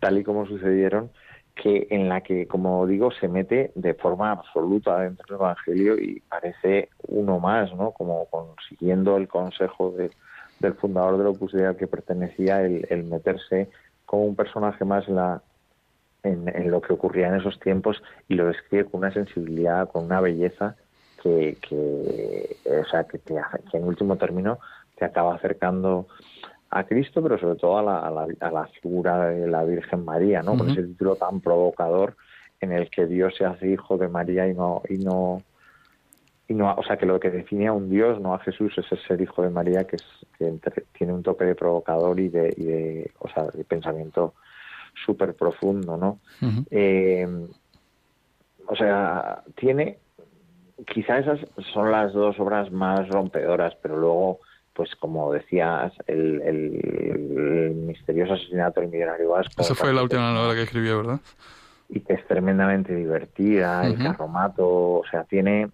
tal 0.00 0.18
y 0.18 0.24
como 0.24 0.46
sucedieron 0.46 1.10
que 1.56 1.86
en 1.90 2.08
la 2.08 2.20
que, 2.20 2.46
como 2.46 2.86
digo, 2.86 3.10
se 3.10 3.28
mete 3.28 3.72
de 3.74 3.94
forma 3.94 4.30
absoluta 4.30 5.00
dentro 5.00 5.24
del 5.26 5.36
Evangelio 5.36 5.98
y 5.98 6.20
parece 6.20 6.90
uno 7.08 7.40
más, 7.40 7.74
¿no? 7.74 7.92
Como 7.92 8.26
consiguiendo 8.26 9.16
el 9.16 9.26
consejo 9.26 9.94
del 10.60 10.74
fundador 10.74 11.16
del 11.16 11.28
Opus 11.28 11.52
Dei 11.52 11.64
al 11.64 11.76
que 11.76 11.86
pertenecía, 11.86 12.60
el, 12.60 13.04
meterse 13.04 13.70
como 14.04 14.26
un 14.26 14.36
personaje 14.36 14.84
más 14.84 15.08
en, 15.08 15.16
la, 15.16 15.42
en, 16.22 16.70
lo 16.70 16.82
que 16.82 16.92
ocurría 16.92 17.28
en 17.28 17.36
esos 17.36 17.58
tiempos 17.58 18.02
y 18.28 18.34
lo 18.34 18.46
describe 18.48 18.84
con 18.84 19.00
una 19.00 19.12
sensibilidad, 19.12 19.88
con 19.88 20.04
una 20.04 20.20
belleza 20.20 20.76
que, 21.22 21.56
que 21.66 22.56
o 22.82 22.84
sea, 22.84 23.04
que, 23.04 23.18
te, 23.18 23.34
que 23.70 23.78
en 23.78 23.84
último 23.84 24.16
término 24.16 24.58
te 24.96 25.06
acaba 25.06 25.34
acercando 25.34 26.06
a 26.70 26.84
Cristo, 26.84 27.22
pero 27.22 27.38
sobre 27.38 27.58
todo 27.58 27.78
a 27.78 27.82
la, 27.82 27.98
a 28.40 28.50
la, 28.50 28.66
figura 28.66 29.28
de 29.28 29.46
la 29.46 29.64
Virgen 29.64 30.04
María, 30.04 30.42
¿no? 30.42 30.56
Con 30.56 30.70
ese 30.70 30.82
título 30.82 31.16
tan 31.16 31.40
provocador 31.40 32.16
en 32.60 32.72
el 32.72 32.90
que 32.90 33.06
Dios 33.06 33.34
se 33.36 33.44
hace 33.44 33.68
hijo 33.68 33.98
de 33.98 34.08
María 34.08 34.48
y 34.48 34.54
no 34.54 34.82
y 34.88 34.98
no 34.98 35.42
y 36.48 36.54
no, 36.54 36.72
o 36.74 36.82
sea, 36.84 36.96
que 36.96 37.06
lo 37.06 37.18
que 37.18 37.30
define 37.30 37.66
a 37.66 37.72
un 37.72 37.90
Dios, 37.90 38.20
no 38.20 38.32
a 38.32 38.38
Jesús, 38.38 38.72
es 38.78 38.90
el 38.92 38.98
ser 38.98 39.20
hijo 39.20 39.42
de 39.42 39.50
María, 39.50 39.84
que 39.84 39.96
es 39.96 40.04
que 40.38 40.84
tiene 40.96 41.12
un 41.12 41.22
toque 41.22 41.44
de 41.44 41.56
provocador 41.56 42.20
y 42.20 42.28
de, 42.28 42.54
y 42.56 42.64
de 42.64 43.10
o 43.18 43.28
sea, 43.28 43.44
de 43.44 43.64
pensamiento 43.64 44.34
súper 45.04 45.34
profundo, 45.34 45.96
¿no? 45.96 46.20
Eh, 46.70 47.26
o 48.66 48.76
sea, 48.76 49.42
tiene, 49.56 49.98
quizá 50.86 51.18
esas 51.18 51.40
son 51.72 51.90
las 51.90 52.12
dos 52.12 52.38
obras 52.38 52.70
más 52.70 53.08
rompedoras, 53.08 53.74
pero 53.82 53.96
luego 53.96 54.40
pues 54.76 54.94
como 54.96 55.32
decías, 55.32 55.92
el, 56.06 57.72
misterioso 57.74 58.34
asesinato 58.34 58.80
del 58.80 58.90
millonario 58.90 59.30
vasco. 59.30 59.62
Esa 59.62 59.74
fue 59.74 59.94
la 59.94 60.02
última 60.02 60.32
novela 60.32 60.54
que 60.54 60.62
escribió, 60.62 60.98
¿verdad? 60.98 61.20
Y 61.88 62.00
que 62.00 62.12
es 62.12 62.26
tremendamente 62.26 62.94
divertida, 62.94 63.86
el 63.86 63.96
carromato, 63.96 64.66
o 64.66 65.04
sea, 65.10 65.24
tiene 65.24 65.70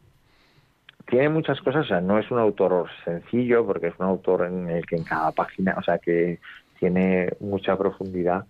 tiene 1.08 1.28
muchas 1.28 1.60
cosas, 1.60 1.84
o 1.84 1.88
sea, 1.88 2.00
no 2.00 2.18
es 2.18 2.30
un 2.30 2.38
autor 2.38 2.88
sencillo, 3.04 3.66
porque 3.66 3.88
es 3.88 3.94
un 3.98 4.06
autor 4.06 4.46
en 4.46 4.70
el 4.70 4.86
que 4.86 4.96
en 4.96 5.04
cada 5.04 5.32
página, 5.32 5.74
o 5.76 5.82
sea, 5.82 5.98
que 5.98 6.38
tiene 6.78 7.34
mucha 7.40 7.76
profundidad, 7.76 8.46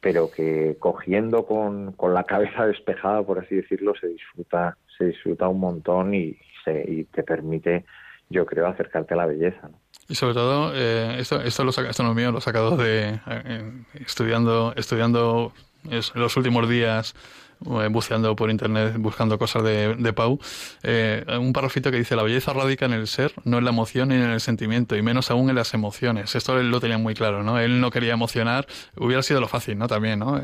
pero 0.00 0.30
que 0.30 0.76
cogiendo 0.78 1.46
con, 1.46 1.92
con 1.92 2.14
la 2.14 2.24
cabeza 2.24 2.66
despejada, 2.66 3.22
por 3.22 3.38
así 3.38 3.54
decirlo, 3.54 3.92
se 4.00 4.08
disfruta, 4.08 4.76
se 4.96 5.04
disfruta 5.06 5.46
un 5.46 5.60
montón 5.60 6.14
y, 6.14 6.38
se, 6.64 6.84
y 6.90 7.04
te 7.04 7.22
permite, 7.22 7.84
yo 8.30 8.46
creo, 8.46 8.66
acercarte 8.66 9.14
a 9.14 9.18
la 9.18 9.26
belleza. 9.26 9.68
¿no? 9.68 9.78
Y 10.10 10.16
sobre 10.16 10.34
todo, 10.34 10.72
eh, 10.74 11.20
esto, 11.20 11.40
esto, 11.40 11.62
lo 11.62 11.70
esto 11.70 12.02
no 12.02 12.10
es 12.10 12.16
mío, 12.16 12.32
lo 12.32 12.38
he 12.38 12.40
sacado 12.40 12.76
de 12.76 13.20
eh, 13.28 13.72
estudiando, 13.94 14.74
estudiando 14.76 15.52
los 16.14 16.36
últimos 16.36 16.68
días 16.68 17.14
buceando 17.60 18.34
por 18.34 18.50
internet, 18.50 18.94
buscando 18.98 19.38
cosas 19.38 19.62
de, 19.62 19.94
de 19.94 20.12
Pau, 20.12 20.38
eh, 20.82 21.24
un 21.38 21.52
parrafito 21.52 21.90
que 21.90 21.98
dice, 21.98 22.16
la 22.16 22.22
belleza 22.22 22.52
radica 22.52 22.86
en 22.86 22.92
el 22.92 23.06
ser, 23.06 23.32
no 23.44 23.58
en 23.58 23.64
la 23.64 23.70
emoción 23.70 24.08
ni 24.08 24.14
en 24.14 24.30
el 24.30 24.40
sentimiento, 24.40 24.96
y 24.96 25.02
menos 25.02 25.30
aún 25.30 25.50
en 25.50 25.56
las 25.56 25.74
emociones. 25.74 26.34
Esto 26.34 26.58
él 26.58 26.70
lo 26.70 26.80
tenía 26.80 26.98
muy 26.98 27.14
claro, 27.14 27.42
¿no? 27.42 27.58
Él 27.58 27.80
no 27.80 27.90
quería 27.90 28.14
emocionar, 28.14 28.66
hubiera 28.96 29.22
sido 29.22 29.40
lo 29.40 29.48
fácil, 29.48 29.78
¿no? 29.78 29.88
También, 29.88 30.18
¿no? 30.18 30.42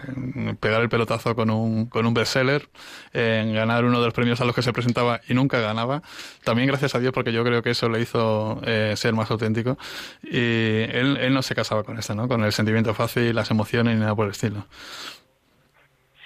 Pegar 0.61 0.83
el 0.83 0.89
pelotazo 0.89 1.35
con 1.35 1.51
un, 1.51 1.87
con 1.87 2.07
un 2.07 2.15
bestseller, 2.15 2.69
en 3.13 3.55
ganar 3.55 3.85
uno 3.85 3.99
de 4.01 4.07
los 4.07 4.15
premios 4.15 4.41
a 4.41 4.45
los 4.45 4.55
que 4.55 4.63
se 4.63 4.73
presentaba 4.73 5.21
y 5.29 5.35
nunca 5.35 5.59
ganaba. 5.61 6.03
También 6.45 6.69
gracias 6.69 6.95
a 6.95 6.99
Dios, 6.99 7.13
porque 7.13 7.33
yo 7.33 7.45
creo 7.45 7.63
que 7.63 7.71
eso 7.71 7.89
le 7.89 8.01
hizo 8.01 8.61
eh, 8.65 8.95
ser 8.97 9.15
más 9.15 9.31
auténtico. 9.31 9.79
Y 10.23 10.37
él, 10.37 11.19
él 11.21 11.35
no 11.35 11.43
se 11.43 11.55
casaba 11.55 11.83
con 11.83 11.99
esto, 11.99 12.15
¿no? 12.15 12.29
Con 12.29 12.45
el 12.45 12.53
sentimiento 12.53 12.95
fácil, 12.95 13.35
las 13.35 13.51
emociones 13.51 13.95
ni 13.95 14.01
nada 14.01 14.15
por 14.15 14.27
el 14.27 14.33
estilo. 14.33 14.67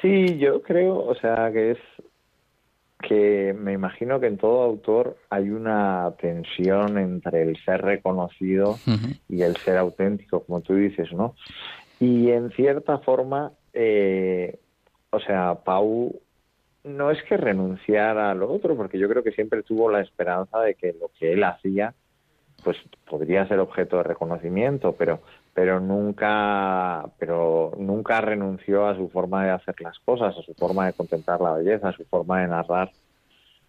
Sí, 0.00 0.38
yo 0.38 0.62
creo, 0.62 0.98
o 0.98 1.14
sea, 1.14 1.50
que 1.52 1.72
es 1.72 1.78
que 3.00 3.54
me 3.58 3.72
imagino 3.72 4.20
que 4.20 4.26
en 4.26 4.36
todo 4.36 4.62
autor 4.62 5.16
hay 5.30 5.50
una 5.50 6.14
tensión 6.20 6.98
entre 6.98 7.42
el 7.42 7.56
ser 7.64 7.82
reconocido 7.82 8.78
y 9.28 9.42
el 9.42 9.56
ser 9.56 9.78
auténtico, 9.78 10.44
como 10.44 10.60
tú 10.60 10.74
dices, 10.74 11.12
¿no? 11.12 11.34
Y 11.98 12.30
en 12.30 12.50
cierta 12.50 12.98
forma, 12.98 13.52
eh, 13.72 14.58
o 15.10 15.20
sea, 15.20 15.56
Pau 15.64 16.20
no 16.84 17.10
es 17.10 17.22
que 17.24 17.36
renunciara 17.36 18.30
a 18.30 18.34
lo 18.34 18.50
otro, 18.52 18.76
porque 18.76 18.98
yo 18.98 19.08
creo 19.08 19.22
que 19.22 19.32
siempre 19.32 19.62
tuvo 19.62 19.90
la 19.90 20.00
esperanza 20.00 20.60
de 20.60 20.74
que 20.74 20.94
lo 20.98 21.10
que 21.18 21.32
él 21.32 21.44
hacía, 21.44 21.94
pues 22.64 22.76
podría 23.08 23.46
ser 23.48 23.58
objeto 23.58 23.98
de 23.98 24.04
reconocimiento, 24.04 24.94
pero 24.96 25.20
pero 25.54 25.80
nunca 25.80 27.04
pero 27.18 27.72
nunca 27.78 28.20
renunció 28.20 28.86
a 28.86 28.96
su 28.96 29.08
forma 29.08 29.44
de 29.44 29.50
hacer 29.50 29.80
las 29.80 29.98
cosas, 30.00 30.36
a 30.36 30.42
su 30.42 30.54
forma 30.54 30.86
de 30.86 30.92
contemplar 30.92 31.40
la 31.40 31.54
belleza, 31.54 31.88
a 31.88 31.92
su 31.92 32.04
forma 32.04 32.40
de 32.40 32.48
narrar 32.48 32.90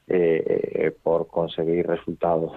eh, 0.07 0.95
por 1.03 1.27
conseguir 1.27 1.87
resultados 1.87 2.53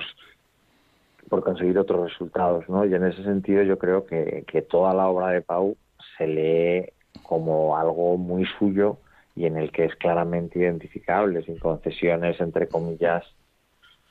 por 1.29 1.43
conseguir 1.43 1.79
otros 1.79 2.11
resultados, 2.11 2.69
¿no? 2.69 2.85
Y 2.85 2.95
en 2.95 3.05
ese 3.05 3.25
sentido 3.25 3.63
yo 3.63 3.79
creo 3.79 4.05
que, 4.07 4.45
que 4.47 4.63
toda 4.63 4.93
la 4.93 5.09
obra 5.09 5.29
de 5.29 5.41
Pau 5.41 5.77
se 6.19 6.27
lee 6.27 6.93
como 7.23 7.77
algo 7.77 8.17
muy 8.17 8.45
suyo 8.59 8.99
y 9.35 9.47
en 9.47 9.57
el 9.57 9.73
que 9.73 9.85
es 9.85 9.97
claramente 9.97 10.59
identificable, 10.59 11.43
sin 11.43 11.59
concesiones, 11.59 12.41
entre 12.41 12.69
comillas, 12.69 13.25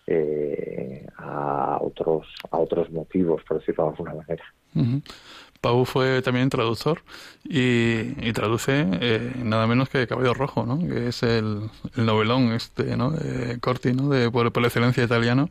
eh, 0.07 1.05
a 1.17 1.77
otros 1.81 2.27
a 2.51 2.57
otros 2.57 2.91
motivos, 2.91 3.41
por 3.47 3.59
decirlo 3.59 3.85
de 3.85 3.89
alguna 3.89 4.13
manera. 4.15 4.43
Pau 5.61 5.85
fue 5.85 6.21
también 6.21 6.49
traductor 6.49 7.03
y, 7.45 8.33
traduce 8.33 8.85
eh, 8.99 9.31
nada 9.37 9.65
menos 9.65 9.87
que 9.87 10.07
Caballo 10.07 10.33
Rojo, 10.33 10.65
¿no? 10.65 10.77
que 10.79 11.07
es 11.07 11.23
el, 11.23 11.69
novelón 11.95 12.51
este, 12.51 12.97
¿no? 12.97 13.11
de 13.11 13.59
Corti, 13.61 13.93
¿no? 13.93 14.09
de 14.09 14.29
por 14.29 14.47
excelencia 14.47 15.03
italiano. 15.05 15.49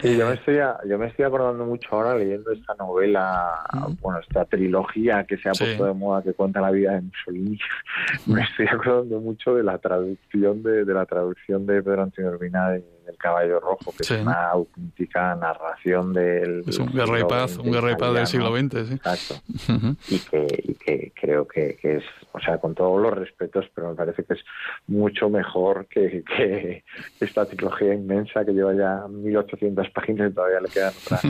Sí, 0.00 0.16
yo 0.16 0.28
me 0.28 0.34
estoy 0.34 0.58
yo 0.88 0.98
me 0.98 1.06
estoy 1.06 1.24
acordando 1.24 1.64
mucho 1.64 1.88
ahora 1.92 2.16
leyendo 2.16 2.52
esta 2.52 2.74
novela, 2.74 3.62
bueno, 4.00 4.20
esta 4.20 4.44
trilogía 4.44 5.24
que 5.24 5.36
se 5.38 5.48
ha 5.48 5.52
puesto 5.52 5.84
de 5.84 5.94
moda 5.94 6.22
que 6.22 6.32
cuenta 6.32 6.60
la 6.60 6.70
vida 6.70 6.92
de 6.92 7.02
Mussolini. 7.02 7.58
me 8.26 8.42
estoy 8.42 8.66
acordando 8.66 9.20
mucho 9.20 9.54
de 9.54 9.62
la 9.62 9.78
traducción 9.78 10.62
de, 10.62 10.84
de 10.84 10.94
la 10.94 11.06
traducción 11.06 11.66
de 11.66 11.82
Pedro 11.82 12.02
Antonio 12.02 12.30
Urbina 12.30 12.70
de 12.70 12.84
el 13.10 13.16
Caballo 13.16 13.60
Rojo, 13.60 13.92
que 13.96 14.02
es 14.02 14.10
una 14.10 14.48
auténtica 14.50 15.34
narración 15.34 16.12
del. 16.12 16.64
Es 16.66 16.78
un 16.78 16.92
guerra 16.92 17.20
y 17.20 17.24
paz, 17.24 17.58
un 17.58 17.68
y 17.68 17.96
paz 17.96 18.14
del 18.14 18.26
siglo 18.26 18.56
XX, 18.56 18.88
sí. 18.88 18.94
Exacto. 18.94 19.34
y, 20.08 20.18
que, 20.20 20.76
que 20.84 21.12
creo 21.20 21.46
que, 21.46 21.78
es, 21.82 22.04
o 22.32 22.40
sea, 22.40 22.58
con 22.58 22.74
todos 22.74 23.00
los 23.00 23.12
respetos, 23.12 23.66
pero 23.74 23.90
me 23.90 23.94
parece 23.94 24.24
que 24.24 24.34
es 24.34 24.44
mucho 24.86 25.28
mejor 25.28 25.86
que, 25.86 26.22
que 26.24 26.84
esta 27.20 27.46
trilogía 27.46 27.94
inmensa 27.94 28.44
que 28.44 28.52
lleva 28.52 28.74
ya 28.74 29.06
1800 29.08 29.90
páginas 29.90 30.30
y 30.30 30.34
todavía 30.34 30.60
le 30.60 30.68
quedan 30.68 30.92
otras, 31.04 31.24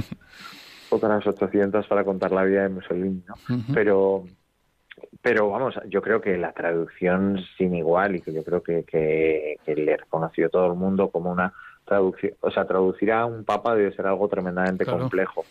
otras 0.90 1.26
800 1.26 1.86
para 1.86 2.05
contar 2.05 2.32
la 2.32 2.44
vida 2.44 2.62
de 2.62 2.68
Mussolini, 2.68 3.22
¿no? 3.26 3.34
Pero 3.74 4.24
pero 5.22 5.51
vamos, 5.51 5.74
yo 5.88 6.03
creo 6.03 6.20
que 6.20 6.36
la 6.36 6.53
traducción 6.53 7.38
sin 7.57 7.74
igual 7.74 8.16
y 8.16 8.20
que 8.20 8.32
yo 8.32 8.44
creo 8.44 8.62
que, 8.62 8.84
que, 8.84 9.57
que 9.64 9.74
le 9.74 9.96
reconoció 9.96 10.51
todo 10.51 10.66
el 10.66 10.78
mundo 10.78 11.11
como 11.11 11.30
una 11.30 11.53
o 12.40 12.51
sea, 12.51 12.66
traducir 12.66 13.12
a 13.12 13.26
un 13.26 13.44
papa 13.44 13.74
debe 13.74 13.94
ser 13.94 14.07
algo 14.07 14.28
tremendamente 14.28 14.86
complejo. 14.86 15.44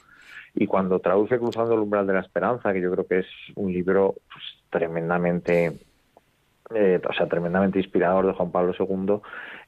Y 0.56 0.68
cuando 0.68 1.00
traduce 1.00 1.38
Cruzando 1.38 1.74
el 1.74 1.82
umbral 1.82 2.08
de 2.08 2.14
la 2.14 2.22
esperanza, 2.22 2.74
que 2.74 2.82
yo 2.82 2.91
creo 2.91 3.06
que 3.06 3.20
es 3.20 3.28
un 3.56 3.72
libro 3.72 4.16
pues, 4.32 4.43
tremendamente, 4.70 5.80
eh, 6.74 7.02
o 7.08 7.14
sea, 7.14 7.28
tremendamente 7.28 7.80
inspirador 7.80 8.28
de 8.28 8.34
Juan 8.34 8.52
Pablo 8.52 8.74
II, 8.78 9.22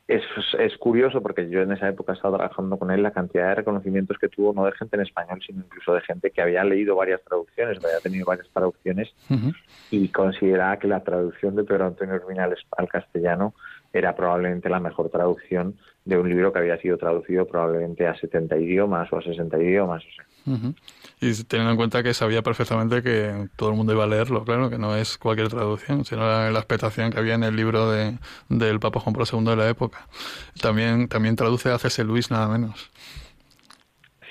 es, 0.08 0.24
es, 0.60 0.78
curioso 0.78 1.22
porque 1.22 1.50
yo 1.50 1.62
en 1.62 1.72
esa 1.72 1.88
época 1.88 2.14
estaba 2.14 2.38
trabajando 2.38 2.78
con 2.78 2.92
él 2.92 3.02
la 3.02 3.12
cantidad 3.12 3.50
de 3.50 3.56
reconocimientos 3.56 4.18
que 4.18 4.28
tuvo, 4.28 4.54
no 4.54 4.66
de 4.66 4.74
gente 4.74 4.98
en 4.98 5.04
español, 5.04 5.42
sino 5.46 5.64
incluso 5.64 5.94
de 5.94 6.02
gente 6.02 6.32
que 6.32 6.42
había 6.42 6.64
leído 6.64 6.96
varias 6.96 7.22
traducciones, 7.24 7.80
que 7.80 7.86
había 7.86 8.00
tenido 8.00 8.26
varias 8.26 8.50
traducciones 8.50 9.14
y 9.90 10.10
consideraba 10.10 10.78
que 10.78 10.88
la 10.88 11.02
traducción 11.02 11.56
de 11.56 11.64
Pedro 11.64 11.88
Antonio 11.88 12.16
Urbina 12.16 12.50
al 12.78 12.90
castellano 12.90 13.54
era 13.94 14.16
probablemente 14.16 14.70
la 14.70 14.80
mejor 14.80 15.10
traducción 15.10 15.76
de 16.06 16.18
un 16.18 16.28
libro 16.30 16.52
que 16.52 16.60
había 16.60 16.78
sido 16.80 16.98
traducido 16.98 17.46
probablemente 17.46 18.08
a 18.08 18.16
70 18.16 18.58
idiomas 18.58 19.12
o 19.14 19.18
a 19.18 19.22
60 19.22 19.58
idiomas. 19.60 20.04
Y 21.20 21.44
teniendo 21.44 21.72
en 21.72 21.78
cuenta 21.78 22.02
que 22.02 22.16
sabía 22.16 22.42
perfectamente 22.42 23.04
que 23.04 23.50
todo 23.56 23.70
el 23.70 23.76
mundo 23.76 23.94
iba 23.94 24.06
a 24.06 24.08
leerlo, 24.08 24.44
claro, 24.44 24.72
que 24.72 24.80
no 24.80 24.96
es 24.96 25.20
cualquier 25.20 25.50
traducción, 25.50 26.04
sino 26.04 26.22
la, 26.22 26.50
expectación 26.50 27.12
que 27.12 27.20
había 27.20 27.36
en 27.36 27.44
el 27.44 27.56
libro 27.56 27.92
de, 27.92 28.18
del 28.50 28.80
Papa 28.80 29.00
Juan 29.00 29.14
Pablo 29.14 29.28
II 29.32 29.46
de 29.52 29.56
la 29.56 29.70
época. 29.70 30.08
También, 30.60 31.08
también 31.08 31.36
traduce 31.36 31.70
a 31.70 31.78
C.S. 31.78 32.04
Luis, 32.04 32.32
nada 32.32 32.48
menos. 32.48 32.90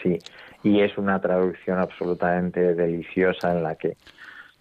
Sí, 0.03 0.19
y 0.65 0.81
es 0.81 0.99
una 0.99 1.21
traducción 1.21 1.79
absolutamente 1.79 2.75
deliciosa 2.75 3.53
en 3.53 3.63
la 3.63 3.77
que 3.77 3.97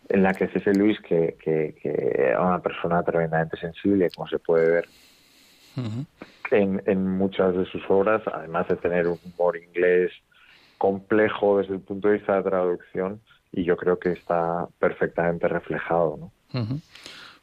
en 0.10 0.24
la 0.24 0.34
que 0.34 0.48
C.S. 0.48 0.74
Luis, 0.74 1.00
que, 1.02 1.36
que, 1.44 1.76
que 1.82 2.34
una 2.40 2.60
persona 2.60 3.04
tremendamente 3.04 3.58
sensible, 3.58 4.10
como 4.16 4.28
se 4.28 4.40
puede 4.40 4.70
ver 4.70 4.86
en, 6.52 6.82
en 6.86 7.18
muchas 7.18 7.56
de 7.56 7.66
sus 7.66 7.82
obras, 7.90 8.22
además 8.32 8.68
de 8.68 8.76
tener 8.76 9.08
un 9.08 9.20
humor 9.24 9.58
inglés 9.58 10.12
complejo 10.78 11.60
desde 11.60 11.76
el 11.76 11.82
punto 11.82 12.08
de 12.08 12.16
vista 12.16 12.38
de 12.38 12.44
traducción, 12.44 13.22
y 13.52 13.64
yo 13.64 13.76
creo 13.78 14.00
que 14.00 14.12
está 14.12 14.68
perfectamente 14.80 15.48
reflejado. 15.48 16.32
¿no? 16.54 16.80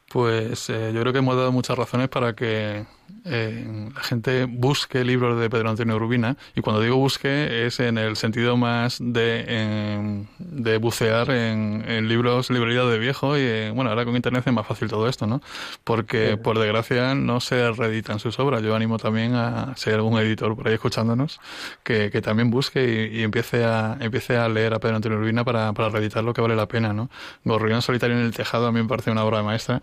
Pues 0.09 0.69
eh, 0.69 0.91
yo 0.93 1.01
creo 1.01 1.13
que 1.13 1.19
hemos 1.19 1.35
dado 1.35 1.51
muchas 1.51 1.77
razones 1.77 2.07
para 2.07 2.33
que 2.33 2.85
eh, 3.25 3.89
la 3.93 4.01
gente 4.01 4.45
busque 4.45 5.03
libros 5.03 5.39
de 5.39 5.49
Pedro 5.49 5.69
Antonio 5.69 5.95
Urbina 5.95 6.37
y 6.55 6.61
cuando 6.61 6.81
digo 6.81 6.95
busque 6.95 7.65
es 7.65 7.79
en 7.79 7.97
el 7.97 8.15
sentido 8.15 8.55
más 8.55 8.99
de, 9.01 10.25
de 10.39 10.77
bucear 10.77 11.29
en, 11.31 12.07
libros, 12.07 12.49
librerías 12.49 12.89
de 12.89 12.99
viejo 12.99 13.37
y 13.37 13.41
eh, 13.41 13.71
bueno, 13.75 13.89
ahora 13.89 14.05
con 14.05 14.15
internet 14.15 14.43
es 14.45 14.53
más 14.53 14.65
fácil 14.65 14.87
todo 14.87 15.09
esto, 15.09 15.27
¿no? 15.27 15.41
Porque 15.83 16.37
por 16.37 16.57
desgracia 16.57 17.15
no 17.15 17.39
se 17.39 17.71
reeditan 17.71 18.19
sus 18.19 18.39
obras. 18.39 18.61
Yo 18.61 18.75
animo 18.75 18.97
también 18.97 19.35
a 19.35 19.75
ser 19.75 19.95
algún 19.95 20.17
editor 20.19 20.55
por 20.55 20.67
ahí 20.67 20.75
escuchándonos 20.75 21.39
que, 21.83 22.09
que 22.11 22.21
también 22.21 22.49
busque 22.49 23.09
y, 23.11 23.23
empiece 23.23 23.65
a 23.65 23.97
empiece 23.99 24.37
a 24.37 24.47
leer 24.47 24.73
a 24.73 24.79
Pedro 24.79 24.95
Antonio 24.95 25.17
Urbina 25.17 25.43
para, 25.43 25.73
para 25.73 25.89
reeditar 25.89 26.23
lo 26.23 26.33
que 26.33 26.41
vale 26.41 26.55
la 26.55 26.67
pena, 26.67 26.93
¿no? 26.93 27.09
Gorrión 27.43 27.81
solitario 27.81 28.17
en 28.17 28.23
el 28.23 28.33
tejado 28.33 28.67
a 28.67 28.71
mí 28.71 28.81
me 28.81 28.87
parece 28.87 29.11
una 29.11 29.25
obra 29.25 29.43
maestra. 29.43 29.81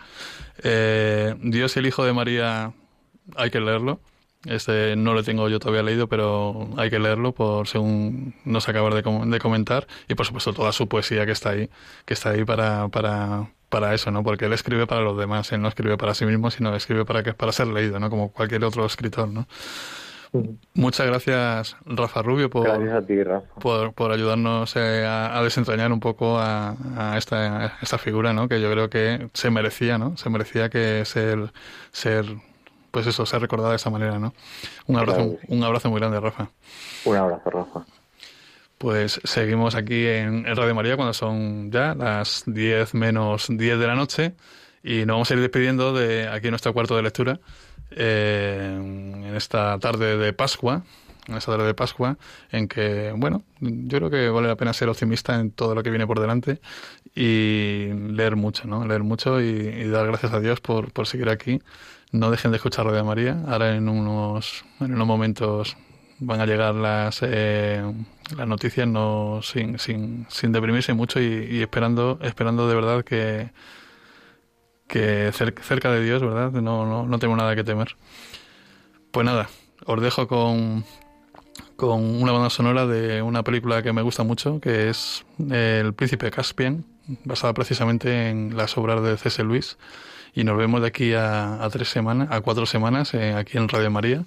Eh, 0.62 1.34
Dios 1.40 1.76
y 1.76 1.78
el 1.80 1.86
Hijo 1.86 2.04
de 2.04 2.12
María 2.12 2.72
hay 3.36 3.50
que 3.50 3.60
leerlo. 3.60 4.00
Este 4.46 4.94
no 4.96 5.14
lo 5.14 5.22
tengo 5.22 5.48
yo 5.48 5.58
todavía 5.58 5.82
leído, 5.82 6.06
pero 6.06 6.68
hay 6.76 6.90
que 6.90 6.98
leerlo 6.98 7.32
por 7.32 7.66
según 7.66 8.34
nos 8.44 8.68
acaba 8.68 8.90
de, 8.90 9.02
de, 9.02 9.38
comentar 9.38 9.86
y 10.06 10.14
por 10.14 10.26
supuesto 10.26 10.52
toda 10.52 10.72
su 10.72 10.86
poesía 10.86 11.24
que 11.24 11.32
está 11.32 11.50
ahí, 11.50 11.70
que 12.04 12.12
está 12.12 12.30
ahí 12.30 12.44
para, 12.44 12.88
para, 12.88 13.48
para 13.70 13.94
eso, 13.94 14.10
¿no? 14.10 14.22
Porque 14.22 14.44
él 14.44 14.52
escribe 14.52 14.86
para 14.86 15.00
los 15.00 15.16
demás, 15.16 15.50
él 15.52 15.62
no 15.62 15.68
escribe 15.68 15.96
para 15.96 16.14
sí 16.14 16.26
mismo, 16.26 16.50
sino 16.50 16.74
escribe 16.76 17.06
para 17.06 17.22
que 17.22 17.32
para 17.32 17.52
ser 17.52 17.68
leído, 17.68 17.98
¿no? 17.98 18.10
Como 18.10 18.32
cualquier 18.32 18.64
otro 18.64 18.84
escritor, 18.84 19.28
¿no? 19.28 19.46
Muchas 20.74 21.06
gracias, 21.06 21.76
Rafa 21.86 22.20
Rubio, 22.22 22.50
por, 22.50 22.66
por, 23.94 24.12
ayudarnos 24.12 24.74
eh, 24.76 25.06
a, 25.06 25.40
desentrañar 25.42 25.92
un 25.92 26.00
poco 26.00 26.38
a, 26.38 27.14
esta, 27.16 27.78
esta, 27.80 27.98
figura, 27.98 28.32
¿no? 28.32 28.48
Que 28.48 28.60
yo 28.60 28.70
creo 28.72 28.90
que 28.90 29.28
se 29.32 29.50
merecía, 29.50 29.96
¿no? 29.96 30.16
Se 30.16 30.30
merecía 30.30 30.68
que 30.68 31.04
ser, 31.04 31.52
ser 31.92 32.26
pues 32.94 33.08
eso, 33.08 33.26
se 33.26 33.34
ha 33.34 33.40
recordado 33.40 33.70
de 33.70 33.76
esa 33.76 33.90
manera, 33.90 34.20
¿no? 34.20 34.32
Un 34.86 34.96
abrazo, 34.96 35.36
un 35.48 35.64
abrazo 35.64 35.90
muy 35.90 35.98
grande, 35.98 36.20
Rafa. 36.20 36.48
Un 37.04 37.16
abrazo, 37.16 37.50
Rafa. 37.50 37.84
Pues 38.78 39.20
seguimos 39.24 39.74
aquí 39.74 40.06
en, 40.06 40.44
Radio 40.44 40.76
María 40.76 40.94
cuando 40.94 41.12
son 41.12 41.72
ya 41.72 41.96
las 41.96 42.44
10 42.46 42.94
menos 42.94 43.46
10 43.48 43.78
de 43.80 43.86
la 43.88 43.96
noche 43.96 44.34
y 44.84 45.00
nos 45.06 45.14
vamos 45.14 45.30
a 45.30 45.34
ir 45.34 45.40
despidiendo 45.40 45.92
de 45.92 46.28
aquí 46.28 46.46
en 46.46 46.52
nuestro 46.52 46.72
cuarto 46.72 46.94
de 46.94 47.02
lectura 47.02 47.40
eh, 47.90 48.76
en 48.76 49.34
esta 49.34 49.76
tarde 49.80 50.16
de 50.16 50.32
Pascua 50.32 50.84
en 51.26 51.36
esa 51.36 51.52
tarde 51.52 51.66
de 51.66 51.74
Pascua, 51.74 52.18
en 52.50 52.68
que, 52.68 53.12
bueno, 53.16 53.42
yo 53.60 53.98
creo 53.98 54.10
que 54.10 54.28
vale 54.28 54.48
la 54.48 54.56
pena 54.56 54.72
ser 54.72 54.88
optimista 54.88 55.40
en 55.40 55.50
todo 55.50 55.74
lo 55.74 55.82
que 55.82 55.90
viene 55.90 56.06
por 56.06 56.20
delante 56.20 56.60
y 57.14 57.88
leer 57.92 58.36
mucho, 58.36 58.66
¿no? 58.66 58.86
Leer 58.86 59.02
mucho 59.02 59.40
y, 59.40 59.88
dar 59.88 60.06
gracias 60.06 60.32
a 60.32 60.40
Dios 60.40 60.60
por, 60.60 60.92
por 60.92 61.06
seguir 61.06 61.28
aquí. 61.28 61.60
No 62.14 62.30
dejen 62.30 62.52
de 62.52 62.58
escuchar 62.58 62.86
Radio 62.86 63.04
María. 63.04 63.42
Ahora 63.48 63.74
en 63.74 63.88
unos, 63.88 64.64
en 64.78 64.94
unos 64.94 65.04
momentos 65.04 65.76
van 66.20 66.40
a 66.40 66.46
llegar 66.46 66.72
las, 66.72 67.18
eh, 67.22 67.82
las 68.36 68.46
noticias 68.46 68.86
no 68.86 69.40
sin, 69.42 69.80
sin, 69.80 70.24
sin 70.30 70.52
deprimirse 70.52 70.94
mucho 70.94 71.20
y, 71.20 71.60
esperando 71.60 72.20
esperando 72.22 72.68
de 72.68 72.74
verdad 72.76 73.04
que 73.04 73.50
que 74.86 75.32
cerca 75.32 75.90
de 75.90 76.04
Dios 76.04 76.22
verdad 76.22 76.52
no, 76.52 76.86
no, 76.86 77.04
no 77.04 77.18
tengo 77.18 77.34
nada 77.34 77.56
que 77.56 77.64
temer 77.64 77.96
pues 79.10 79.26
nada 79.26 79.48
os 79.84 80.00
dejo 80.00 80.28
con 80.28 80.84
con 81.74 82.00
una 82.00 82.30
banda 82.30 82.48
sonora 82.48 82.86
de 82.86 83.22
una 83.22 83.42
película 83.42 83.82
que 83.82 83.92
me 83.92 84.02
gusta 84.02 84.22
mucho 84.22 84.60
que 84.60 84.88
es 84.88 85.26
El 85.50 85.94
Príncipe 85.94 86.30
Caspian 86.30 86.84
basada 87.24 87.54
precisamente 87.54 88.30
en 88.30 88.56
las 88.56 88.78
obras 88.78 89.02
de 89.02 89.16
C.S. 89.16 89.42
Luis 89.42 89.76
y 90.34 90.44
nos 90.44 90.56
vemos 90.56 90.80
de 90.80 90.88
aquí 90.88 91.12
a, 91.14 91.66
tres 91.70 91.88
semanas 91.88 92.28
a 92.30 92.40
cuatro 92.40 92.66
semanas 92.66 93.14
eh, 93.14 93.34
aquí 93.34 93.56
en 93.58 93.68
Radio 93.68 93.90
María 93.90 94.24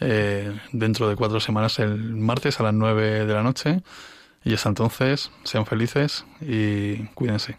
eh, 0.00 0.56
dentro 0.72 1.08
de 1.08 1.16
cuatro 1.16 1.40
semanas 1.40 1.78
el 1.78 1.96
martes 1.96 2.60
a 2.60 2.62
las 2.62 2.74
nueve 2.74 3.26
de 3.26 3.34
la 3.34 3.42
noche. 3.42 3.82
Y 4.44 4.54
hasta 4.54 4.68
entonces, 4.68 5.30
sean 5.42 5.66
felices 5.66 6.24
y 6.40 7.04
cuídense. 7.14 7.56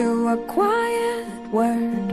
A 0.00 0.36
quiet 0.46 1.26
word 1.52 2.12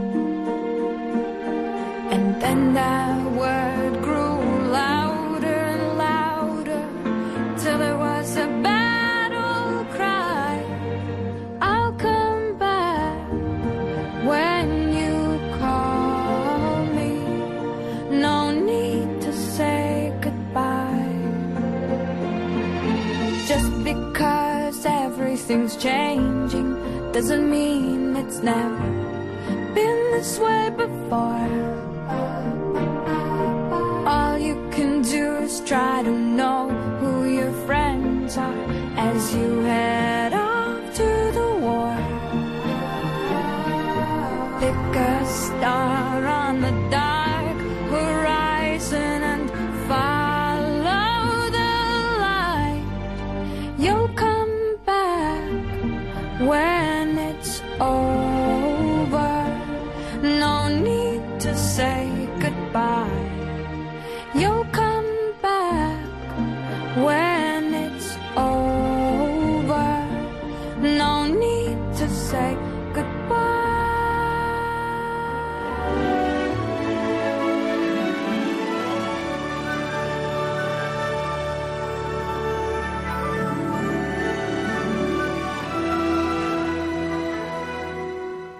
and 2.12 2.42
then 2.42 2.74
that 2.74 3.32
word 3.32 4.02
grew 4.02 4.38
louder 4.70 5.46
and 5.46 5.96
louder 5.96 6.84
till 7.58 7.80
it 7.80 7.96
was 7.96 8.36
a 8.36 8.46
battle 8.62 9.84
cry. 9.96 10.62
I'll 11.62 11.94
come 11.94 12.58
back 12.58 13.30
when 14.26 14.92
you 14.92 15.40
call 15.58 16.84
me. 16.84 17.12
No 18.10 18.50
need 18.50 19.22
to 19.22 19.32
say 19.32 20.12
goodbye. 20.20 21.16
Just 23.48 23.72
because 23.82 24.84
everything's 24.84 25.76
changing 25.76 26.39
doesn't 27.12 27.50
mean 27.50 28.14
it's 28.14 28.38
never 28.38 28.78
been 29.74 30.10
this 30.12 30.38
way 30.38 30.70
before. 30.70 31.48
All 34.06 34.38
you 34.38 34.54
can 34.70 35.02
do 35.02 35.38
is 35.38 35.60
try 35.60 36.02
to 36.04 36.29